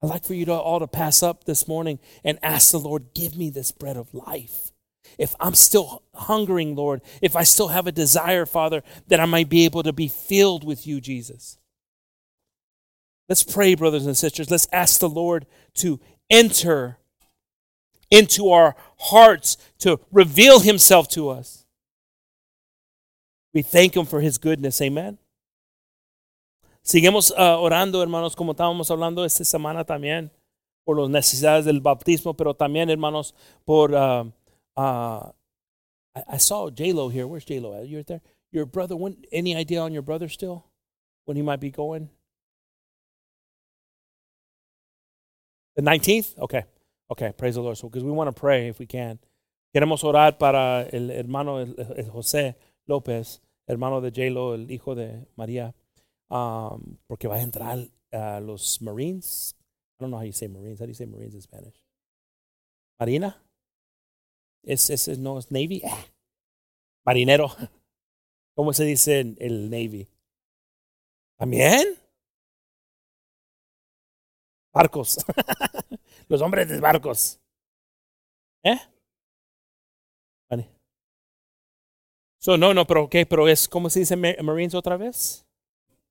I'd 0.00 0.08
like 0.08 0.24
for 0.24 0.32
you 0.32 0.46
to 0.46 0.54
all 0.54 0.80
to 0.80 0.86
pass 0.86 1.22
up 1.22 1.44
this 1.44 1.68
morning 1.68 1.98
and 2.24 2.38
ask 2.42 2.70
the 2.72 2.80
Lord, 2.80 3.12
give 3.14 3.36
me 3.36 3.50
this 3.50 3.72
bread 3.72 3.98
of 3.98 4.14
life 4.14 4.70
if 5.18 5.34
I'm 5.40 5.54
still 5.54 6.02
hungering, 6.14 6.74
Lord, 6.74 7.02
if 7.22 7.36
I 7.36 7.42
still 7.42 7.68
have 7.68 7.86
a 7.86 7.92
desire, 7.92 8.46
Father, 8.46 8.82
that 9.08 9.20
I 9.20 9.26
might 9.26 9.48
be 9.48 9.64
able 9.64 9.82
to 9.82 9.92
be 9.92 10.08
filled 10.08 10.64
with 10.64 10.86
you, 10.86 11.00
Jesus. 11.00 11.58
Let's 13.28 13.42
pray, 13.42 13.74
brothers 13.74 14.06
and 14.06 14.16
sisters. 14.16 14.50
Let's 14.50 14.68
ask 14.72 15.00
the 15.00 15.08
Lord 15.08 15.46
to 15.74 16.00
enter 16.28 16.98
into 18.10 18.50
our 18.50 18.76
hearts, 18.98 19.56
to 19.78 19.98
reveal 20.12 20.60
himself 20.60 21.08
to 21.08 21.30
us. 21.30 21.64
We 23.52 23.62
thank 23.62 23.96
him 23.96 24.04
for 24.04 24.20
his 24.20 24.36
goodness. 24.38 24.80
Amen. 24.80 25.18
Seguimos 26.84 27.30
uh, 27.30 27.58
orando, 27.58 28.02
hermanos, 28.02 28.36
como 28.36 28.52
estábamos 28.52 28.90
hablando 28.90 29.24
esta 29.24 29.44
semana 29.44 29.84
también, 29.84 30.30
por 30.84 31.00
las 31.00 31.08
necesidades 31.08 31.64
del 31.64 31.80
bautismo, 31.80 32.36
pero 32.36 32.52
también, 32.54 32.90
hermanos, 32.90 33.34
por. 33.64 33.94
Uh, 33.94 34.30
uh, 34.76 35.30
I, 36.14 36.22
I 36.28 36.36
saw 36.38 36.70
J 36.70 36.92
Lo 36.92 37.08
here. 37.08 37.26
Where's 37.26 37.44
J 37.44 37.60
Lo? 37.60 37.82
You're 37.82 38.02
there. 38.02 38.20
Your 38.52 38.66
brother. 38.66 38.96
When, 38.96 39.16
any 39.32 39.54
idea 39.56 39.80
on 39.80 39.92
your 39.92 40.02
brother 40.02 40.28
still? 40.28 40.66
When 41.24 41.36
he 41.36 41.42
might 41.42 41.60
be 41.60 41.70
going? 41.70 42.10
The 45.76 45.82
19th? 45.82 46.38
Okay. 46.38 46.64
Okay, 47.10 47.32
praise 47.36 47.54
the 47.54 47.60
Lord. 47.62 47.76
So, 47.76 47.88
because 47.88 48.04
we 48.04 48.12
want 48.12 48.34
to 48.34 48.38
pray 48.38 48.68
if 48.68 48.78
we 48.78 48.86
can. 48.86 49.18
Queremos 49.74 50.04
orar 50.04 50.38
para 50.38 50.88
el 50.92 51.10
hermano 51.10 51.64
José 52.12 52.54
López, 52.88 53.40
hermano 53.66 54.00
de 54.00 54.10
J-Lo, 54.10 54.54
el 54.54 54.70
hijo 54.70 54.94
de 54.94 55.26
María, 55.36 55.74
um, 56.30 56.96
porque 57.08 57.26
va 57.26 57.36
a 57.36 57.42
entrar 57.42 57.88
a 58.12 58.40
los 58.40 58.80
Marines. 58.80 59.54
I 59.98 60.04
don't 60.04 60.10
know 60.10 60.18
how 60.18 60.24
you 60.24 60.32
say 60.32 60.46
Marines. 60.46 60.78
How 60.78 60.86
do 60.86 60.90
you 60.90 60.94
say 60.94 61.06
Marines 61.06 61.34
in 61.34 61.40
Spanish? 61.40 61.74
Marina? 63.00 63.36
Es, 64.64 64.90
es, 64.90 65.18
no, 65.18 65.38
es 65.38 65.50
Navy. 65.50 65.82
Ah. 65.84 66.06
Marinero. 67.04 67.50
¿Cómo 68.54 68.72
se 68.72 68.84
dice 68.84 69.20
el 69.38 69.70
Navy? 69.70 70.08
¿También? 71.36 71.98
Barcos. 74.72 75.18
Los 76.28 76.40
hombres 76.42 76.68
de 76.68 76.80
barcos. 76.80 77.40
¿Eh? 78.64 78.78
Vale. 80.50 80.68
So, 82.40 82.56
no, 82.56 82.74
no, 82.74 82.86
pero 82.86 83.08
¿qué? 83.08 83.26
Pero 83.26 83.48
es, 83.48 83.68
¿cómo 83.68 83.88
se 83.90 84.00
dice 84.00 84.16
Marines 84.16 84.74
otra 84.74 84.96
vez? 84.96 85.46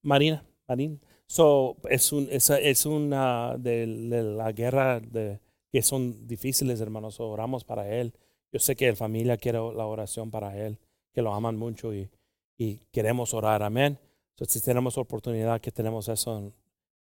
Marina, 0.01 0.45
Marine. 0.67 0.99
So, 1.25 1.77
es, 1.89 2.11
un, 2.11 2.27
es, 2.29 2.49
es 2.49 2.85
una 2.85 3.57
de, 3.57 3.87
de, 3.87 4.23
la 4.23 4.51
guerra 4.51 4.99
de, 4.99 5.39
que 5.71 5.81
son 5.81 6.27
difíciles, 6.27 6.79
hermanos. 6.79 7.19
oramos 7.19 7.63
para 7.63 7.89
él. 7.89 8.13
Yo 8.53 8.59
sé 8.59 8.75
que 8.75 8.87
la 8.87 8.95
familia 8.95 9.35
quiere 9.35 9.57
la 9.57 9.87
oración 9.87 10.29
para 10.29 10.55
él, 10.55 10.77
que 11.11 11.23
lo 11.23 11.33
aman 11.33 11.57
mucho 11.57 11.91
y, 11.91 12.09
y 12.55 12.79
queremos 12.91 13.33
orar. 13.33 13.63
Amén. 13.63 13.97
So, 14.37 14.45
si 14.45 14.61
tenemos 14.61 14.97
oportunidad, 14.97 15.59
que 15.59 15.71
tenemos 15.71 16.07
eso, 16.07 16.53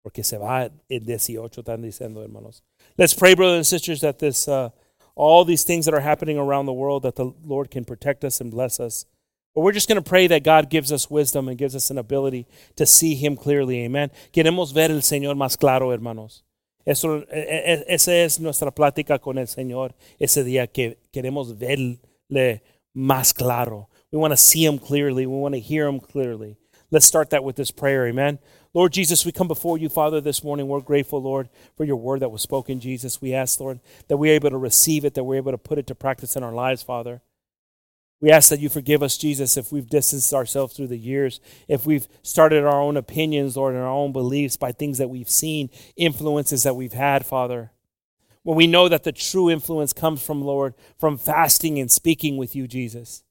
porque 0.02 0.24
se 0.24 0.38
va 0.38 0.70
el 0.88 1.04
18, 1.04 1.60
están 1.60 1.82
diciendo, 1.82 2.22
hermanos. 2.22 2.62
Let's 2.96 3.14
pray, 3.14 3.34
brothers 3.34 3.58
and 3.58 3.66
sisters, 3.66 4.00
that 4.00 4.18
this, 4.18 4.48
uh, 4.48 4.70
all 5.14 5.44
these 5.44 5.64
things 5.64 5.84
that 5.84 5.94
are 5.94 6.00
happening 6.00 6.38
around 6.38 6.64
the 6.64 6.72
world, 6.72 7.02
that 7.02 7.16
the 7.16 7.32
Lord 7.44 7.70
can 7.70 7.84
protect 7.84 8.24
us 8.24 8.40
and 8.40 8.50
bless 8.50 8.80
us. 8.80 9.04
But 9.54 9.60
we're 9.60 9.72
just 9.72 9.88
going 9.88 10.02
to 10.02 10.08
pray 10.08 10.26
that 10.28 10.44
God 10.44 10.70
gives 10.70 10.90
us 10.90 11.10
wisdom 11.10 11.48
and 11.48 11.58
gives 11.58 11.76
us 11.76 11.90
an 11.90 11.98
ability 11.98 12.46
to 12.76 12.86
see 12.86 13.14
Him 13.14 13.36
clearly. 13.36 13.84
Amen. 13.84 14.10
Queremos 14.32 14.72
ver 14.72 14.90
el 14.90 15.02
Señor 15.02 15.36
más 15.36 15.58
claro, 15.58 15.92
hermanos. 15.92 16.44
Eso, 16.84 17.24
esa 17.30 18.14
es 18.14 18.40
nuestra 18.40 18.70
plática 18.72 19.18
con 19.18 19.38
el 19.38 19.46
Señor 19.46 19.94
ese 20.18 20.42
día 20.42 20.66
que 20.66 20.98
queremos 21.12 21.58
verle 21.58 22.62
más 22.94 23.32
claro. 23.32 23.88
We 24.10 24.18
want 24.18 24.32
to 24.32 24.36
see 24.36 24.64
Him 24.64 24.78
clearly. 24.78 25.26
We 25.26 25.36
want 25.36 25.54
to 25.54 25.60
hear 25.60 25.86
Him 25.86 26.00
clearly. 26.00 26.56
Let's 26.90 27.06
start 27.06 27.30
that 27.30 27.42
with 27.42 27.56
this 27.56 27.70
prayer. 27.70 28.06
Amen. 28.06 28.38
Lord 28.74 28.92
Jesus, 28.92 29.24
we 29.24 29.32
come 29.32 29.48
before 29.48 29.78
you, 29.78 29.88
Father, 29.88 30.20
this 30.20 30.44
morning. 30.44 30.68
We're 30.68 30.80
grateful, 30.80 31.22
Lord, 31.22 31.48
for 31.76 31.84
your 31.84 31.96
word 31.96 32.20
that 32.20 32.30
was 32.30 32.42
spoken, 32.42 32.80
Jesus. 32.80 33.20
We 33.20 33.32
ask, 33.32 33.60
Lord, 33.60 33.80
that 34.08 34.16
we're 34.16 34.34
able 34.34 34.50
to 34.50 34.58
receive 34.58 35.04
it, 35.04 35.14
that 35.14 35.24
we're 35.24 35.36
able 35.36 35.52
to 35.52 35.58
put 35.58 35.78
it 35.78 35.86
to 35.86 35.94
practice 35.94 36.36
in 36.36 36.42
our 36.42 36.52
lives, 36.52 36.82
Father. 36.82 37.22
We 38.22 38.30
ask 38.30 38.50
that 38.50 38.60
you 38.60 38.68
forgive 38.68 39.02
us, 39.02 39.18
Jesus, 39.18 39.56
if 39.56 39.72
we've 39.72 39.88
distanced 39.88 40.32
ourselves 40.32 40.76
through 40.76 40.86
the 40.86 40.96
years, 40.96 41.40
if 41.66 41.84
we've 41.84 42.06
started 42.22 42.64
our 42.64 42.80
own 42.80 42.96
opinions, 42.96 43.56
Lord, 43.56 43.74
and 43.74 43.82
our 43.82 43.90
own 43.90 44.12
beliefs 44.12 44.56
by 44.56 44.70
things 44.70 44.98
that 44.98 45.10
we've 45.10 45.28
seen, 45.28 45.70
influences 45.96 46.62
that 46.62 46.76
we've 46.76 46.92
had, 46.92 47.26
Father. 47.26 47.72
When 48.44 48.56
we 48.56 48.68
know 48.68 48.88
that 48.88 49.02
the 49.02 49.10
true 49.10 49.50
influence 49.50 49.92
comes 49.92 50.24
from, 50.24 50.40
Lord, 50.40 50.74
from 51.00 51.18
fasting 51.18 51.80
and 51.80 51.90
speaking 51.90 52.36
with 52.36 52.54
you, 52.54 52.68
Jesus. 52.68 53.24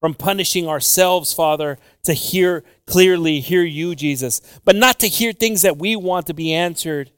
From 0.00 0.14
punishing 0.14 0.68
ourselves, 0.68 1.32
Father, 1.32 1.76
to 2.04 2.12
hear 2.12 2.62
clearly, 2.86 3.40
hear 3.40 3.64
you, 3.64 3.96
Jesus, 3.96 4.40
but 4.64 4.76
not 4.76 5.00
to 5.00 5.08
hear 5.08 5.32
things 5.32 5.62
that 5.62 5.78
we 5.78 5.96
want 5.96 6.28
to 6.28 6.34
be 6.34 6.54
answered, 6.54 7.10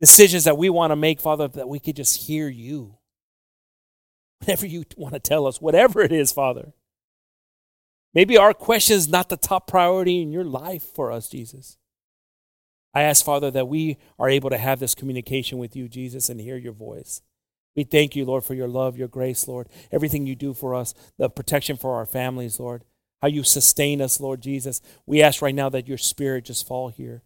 decisions 0.00 0.42
that 0.42 0.58
we 0.58 0.70
want 0.70 0.90
to 0.90 0.96
make, 0.96 1.20
Father, 1.20 1.46
that 1.46 1.68
we 1.68 1.78
could 1.78 1.94
just 1.94 2.26
hear 2.26 2.48
you 2.48 2.96
whatever 4.40 4.66
you 4.66 4.84
want 4.96 5.14
to 5.14 5.20
tell 5.20 5.46
us, 5.46 5.60
whatever 5.60 6.00
it 6.02 6.12
is, 6.12 6.32
Father. 6.32 6.72
Maybe 8.14 8.38
our 8.38 8.54
question 8.54 8.96
is 8.96 9.08
not 9.08 9.28
the 9.28 9.36
top 9.36 9.66
priority 9.66 10.22
in 10.22 10.32
your 10.32 10.44
life 10.44 10.82
for 10.82 11.12
us, 11.12 11.28
Jesus. 11.28 11.76
I 12.94 13.02
ask, 13.02 13.22
Father, 13.24 13.50
that 13.50 13.68
we 13.68 13.98
are 14.18 14.30
able 14.30 14.48
to 14.48 14.56
have 14.56 14.80
this 14.80 14.94
communication 14.94 15.58
with 15.58 15.76
you, 15.76 15.86
Jesus, 15.86 16.30
and 16.30 16.40
hear 16.40 16.56
your 16.56 16.72
voice. 16.72 17.20
We 17.74 17.84
thank 17.84 18.16
you, 18.16 18.24
Lord, 18.24 18.42
for 18.42 18.54
your 18.54 18.68
love, 18.68 18.96
your 18.96 19.08
grace, 19.08 19.46
Lord, 19.46 19.68
everything 19.92 20.26
you 20.26 20.34
do 20.34 20.54
for 20.54 20.74
us, 20.74 20.94
the 21.18 21.28
protection 21.28 21.76
for 21.76 21.96
our 21.96 22.06
families, 22.06 22.58
Lord, 22.58 22.84
how 23.20 23.28
you 23.28 23.42
sustain 23.42 24.00
us, 24.00 24.18
Lord 24.18 24.40
Jesus. 24.40 24.80
We 25.04 25.22
ask 25.22 25.42
right 25.42 25.54
now 25.54 25.68
that 25.68 25.86
your 25.86 25.98
spirit 25.98 26.46
just 26.46 26.66
fall 26.66 26.88
here 26.88 27.22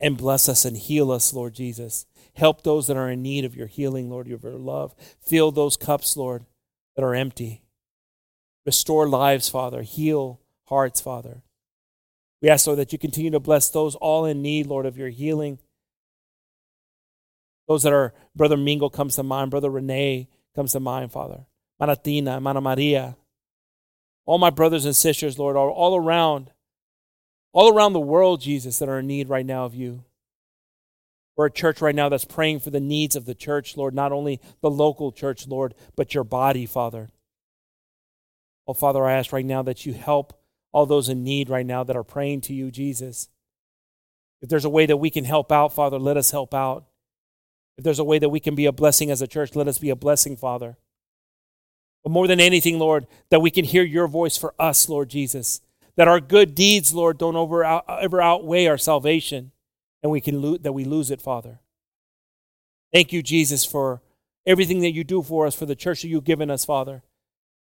and 0.00 0.18
bless 0.18 0.48
us 0.48 0.64
and 0.64 0.76
heal 0.76 1.12
us, 1.12 1.32
Lord 1.32 1.54
Jesus. 1.54 2.06
Help 2.34 2.62
those 2.62 2.86
that 2.88 2.96
are 2.96 3.10
in 3.10 3.22
need 3.22 3.44
of 3.44 3.54
your 3.54 3.66
healing, 3.66 4.10
Lord, 4.10 4.30
of 4.30 4.42
your 4.42 4.52
love. 4.52 4.94
Fill 5.20 5.52
those 5.52 5.76
cups, 5.76 6.16
Lord, 6.16 6.44
that 6.96 7.04
are 7.04 7.14
empty. 7.14 7.62
Restore 8.66 9.08
lives, 9.08 9.48
Father. 9.48 9.82
Heal 9.82 10.40
hearts, 10.66 11.00
Father. 11.00 11.42
We 12.42 12.48
ask, 12.48 12.66
Lord, 12.66 12.78
that 12.78 12.92
you 12.92 12.98
continue 12.98 13.30
to 13.30 13.40
bless 13.40 13.70
those 13.70 13.94
all 13.94 14.24
in 14.24 14.42
need, 14.42 14.66
Lord, 14.66 14.84
of 14.86 14.98
your 14.98 15.08
healing. 15.08 15.58
Those 17.68 17.84
that 17.84 17.92
are, 17.92 18.12
Brother 18.34 18.56
Mingo 18.56 18.88
comes 18.88 19.16
to 19.16 19.22
mind, 19.22 19.50
Brother 19.50 19.70
Renee 19.70 20.28
comes 20.54 20.72
to 20.72 20.80
mind, 20.80 21.12
Father. 21.12 21.46
Maratina, 21.80 22.40
Mana 22.42 22.60
Maria. 22.60 23.16
All 24.26 24.38
my 24.38 24.50
brothers 24.50 24.84
and 24.84 24.96
sisters, 24.96 25.38
Lord, 25.38 25.56
are 25.56 25.70
all 25.70 25.96
around, 25.96 26.50
all 27.52 27.74
around 27.74 27.92
the 27.92 28.00
world, 28.00 28.40
Jesus, 28.40 28.78
that 28.78 28.88
are 28.88 28.98
in 28.98 29.06
need 29.06 29.28
right 29.28 29.46
now 29.46 29.64
of 29.64 29.74
you. 29.74 30.04
We're 31.36 31.46
a 31.46 31.50
church 31.50 31.80
right 31.80 31.94
now 31.94 32.08
that's 32.08 32.24
praying 32.24 32.60
for 32.60 32.70
the 32.70 32.80
needs 32.80 33.16
of 33.16 33.24
the 33.24 33.34
church, 33.34 33.76
Lord, 33.76 33.94
not 33.94 34.12
only 34.12 34.40
the 34.60 34.70
local 34.70 35.10
church, 35.10 35.48
Lord, 35.48 35.74
but 35.96 36.14
your 36.14 36.24
body, 36.24 36.64
Father. 36.64 37.10
Oh, 38.66 38.74
Father, 38.74 39.04
I 39.04 39.14
ask 39.14 39.32
right 39.32 39.44
now 39.44 39.62
that 39.62 39.84
you 39.84 39.94
help 39.94 40.40
all 40.72 40.86
those 40.86 41.08
in 41.08 41.24
need 41.24 41.50
right 41.50 41.66
now 41.66 41.84
that 41.84 41.96
are 41.96 42.04
praying 42.04 42.42
to 42.42 42.54
you, 42.54 42.70
Jesus. 42.70 43.28
If 44.40 44.48
there's 44.48 44.64
a 44.64 44.70
way 44.70 44.86
that 44.86 44.96
we 44.96 45.10
can 45.10 45.24
help 45.24 45.50
out, 45.50 45.72
Father, 45.72 45.98
let 45.98 46.16
us 46.16 46.30
help 46.30 46.54
out. 46.54 46.84
If 47.76 47.84
there's 47.84 47.98
a 47.98 48.04
way 48.04 48.18
that 48.18 48.28
we 48.28 48.40
can 48.40 48.54
be 48.54 48.66
a 48.66 48.72
blessing 48.72 49.10
as 49.10 49.20
a 49.20 49.26
church, 49.26 49.56
let 49.56 49.68
us 49.68 49.78
be 49.78 49.90
a 49.90 49.96
blessing, 49.96 50.36
Father. 50.36 50.76
But 52.04 52.10
more 52.10 52.28
than 52.28 52.40
anything, 52.40 52.78
Lord, 52.78 53.06
that 53.30 53.40
we 53.40 53.50
can 53.50 53.64
hear 53.64 53.82
your 53.82 54.06
voice 54.06 54.36
for 54.36 54.54
us, 54.58 54.88
Lord 54.88 55.08
Jesus. 55.08 55.60
That 55.96 56.08
our 56.08 56.20
good 56.20 56.54
deeds, 56.54 56.92
Lord, 56.92 57.18
don't 57.18 57.36
over, 57.36 57.64
ever 57.64 58.20
outweigh 58.20 58.66
our 58.66 58.78
salvation 58.78 59.52
and 60.04 60.12
we 60.12 60.20
can 60.20 60.40
lo- 60.40 60.58
that 60.58 60.74
we 60.74 60.84
lose 60.84 61.10
it, 61.10 61.20
Father. 61.20 61.58
Thank 62.92 63.12
you, 63.12 63.22
Jesus, 63.22 63.64
for 63.64 64.02
everything 64.46 64.80
that 64.80 64.92
you 64.92 65.02
do 65.02 65.22
for 65.22 65.46
us, 65.46 65.54
for 65.56 65.66
the 65.66 65.74
church 65.74 66.02
that 66.02 66.08
you've 66.08 66.24
given 66.24 66.50
us, 66.50 66.64
Father. 66.64 67.02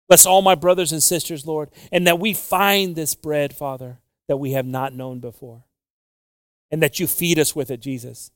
Bless 0.10 0.26
all 0.26 0.42
my 0.42 0.54
brothers 0.54 0.92
and 0.92 1.02
sisters, 1.02 1.48
Lord, 1.48 1.72
and 1.92 2.06
that 2.06 2.20
we 2.20 2.34
find 2.34 2.96
this 2.96 3.16
bread, 3.16 3.56
Father, 3.56 4.00
that 4.28 4.38
we 4.38 4.52
have 4.52 4.66
not 4.66 4.94
known 4.94 5.20
before, 5.20 5.64
and 6.70 6.84
that 6.84 7.00
you 7.00 7.08
feed 7.08 7.40
us 7.40 7.56
with 7.56 7.72
it, 7.72 7.80
Jesus. 7.80 8.30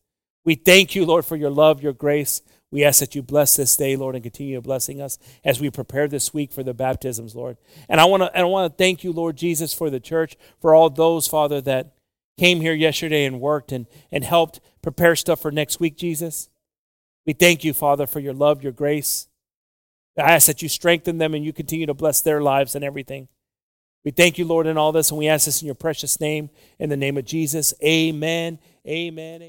We 0.45 0.55
thank 0.55 0.95
you, 0.95 1.05
Lord, 1.05 1.25
for 1.25 1.35
your 1.35 1.49
love, 1.49 1.83
your 1.83 1.91
grace. 1.91 2.41
We 2.71 2.85
ask 2.85 3.01
that 3.01 3.13
you 3.15 3.21
bless 3.21 3.57
this 3.57 3.75
day, 3.75 3.97
Lord, 3.97 4.15
and 4.15 4.23
continue 4.23 4.61
blessing 4.61 5.01
us 5.01 5.19
as 5.43 5.59
we 5.59 5.69
prepare 5.69 6.07
this 6.07 6.33
week 6.33 6.53
for 6.53 6.63
the 6.63 6.73
baptisms, 6.73 7.35
Lord. 7.35 7.57
And 7.89 7.99
I 7.99 8.05
want 8.05 8.23
to, 8.23 8.33
and 8.33 8.43
I 8.43 8.45
want 8.45 8.71
to 8.71 8.77
thank 8.77 9.03
you, 9.03 9.11
Lord 9.11 9.35
Jesus, 9.35 9.73
for 9.73 9.89
the 9.89 9.99
church, 9.99 10.37
for 10.61 10.73
all 10.73 10.89
those, 10.89 11.27
Father, 11.27 11.59
that 11.61 11.96
came 12.37 12.61
here 12.61 12.73
yesterday 12.73 13.25
and 13.25 13.41
worked 13.41 13.71
and, 13.71 13.87
and 14.11 14.23
helped 14.23 14.59
prepare 14.81 15.15
stuff 15.15 15.41
for 15.41 15.51
next 15.51 15.79
week, 15.79 15.97
Jesus. 15.97 16.49
We 17.25 17.33
thank 17.33 17.63
you, 17.63 17.73
Father, 17.73 18.07
for 18.07 18.19
your 18.19 18.33
love, 18.33 18.63
your 18.63 18.71
grace. 18.71 19.27
I 20.17 20.33
ask 20.33 20.47
that 20.47 20.61
you 20.61 20.69
strengthen 20.69 21.17
them 21.17 21.33
and 21.33 21.43
you 21.43 21.53
continue 21.53 21.85
to 21.85 21.93
bless 21.93 22.21
their 22.21 22.41
lives 22.41 22.75
and 22.75 22.83
everything. 22.83 23.27
We 24.03 24.11
thank 24.11 24.37
you, 24.37 24.45
Lord, 24.45 24.67
in 24.67 24.77
all 24.77 24.91
this, 24.91 25.11
and 25.11 25.17
we 25.17 25.27
ask 25.27 25.45
this 25.45 25.61
in 25.61 25.65
your 25.65 25.75
precious 25.75 26.19
name, 26.19 26.49
in 26.79 26.89
the 26.89 26.95
name 26.95 27.17
of 27.17 27.25
Jesus. 27.25 27.73
Amen. 27.83 28.57
Amen. 28.87 29.41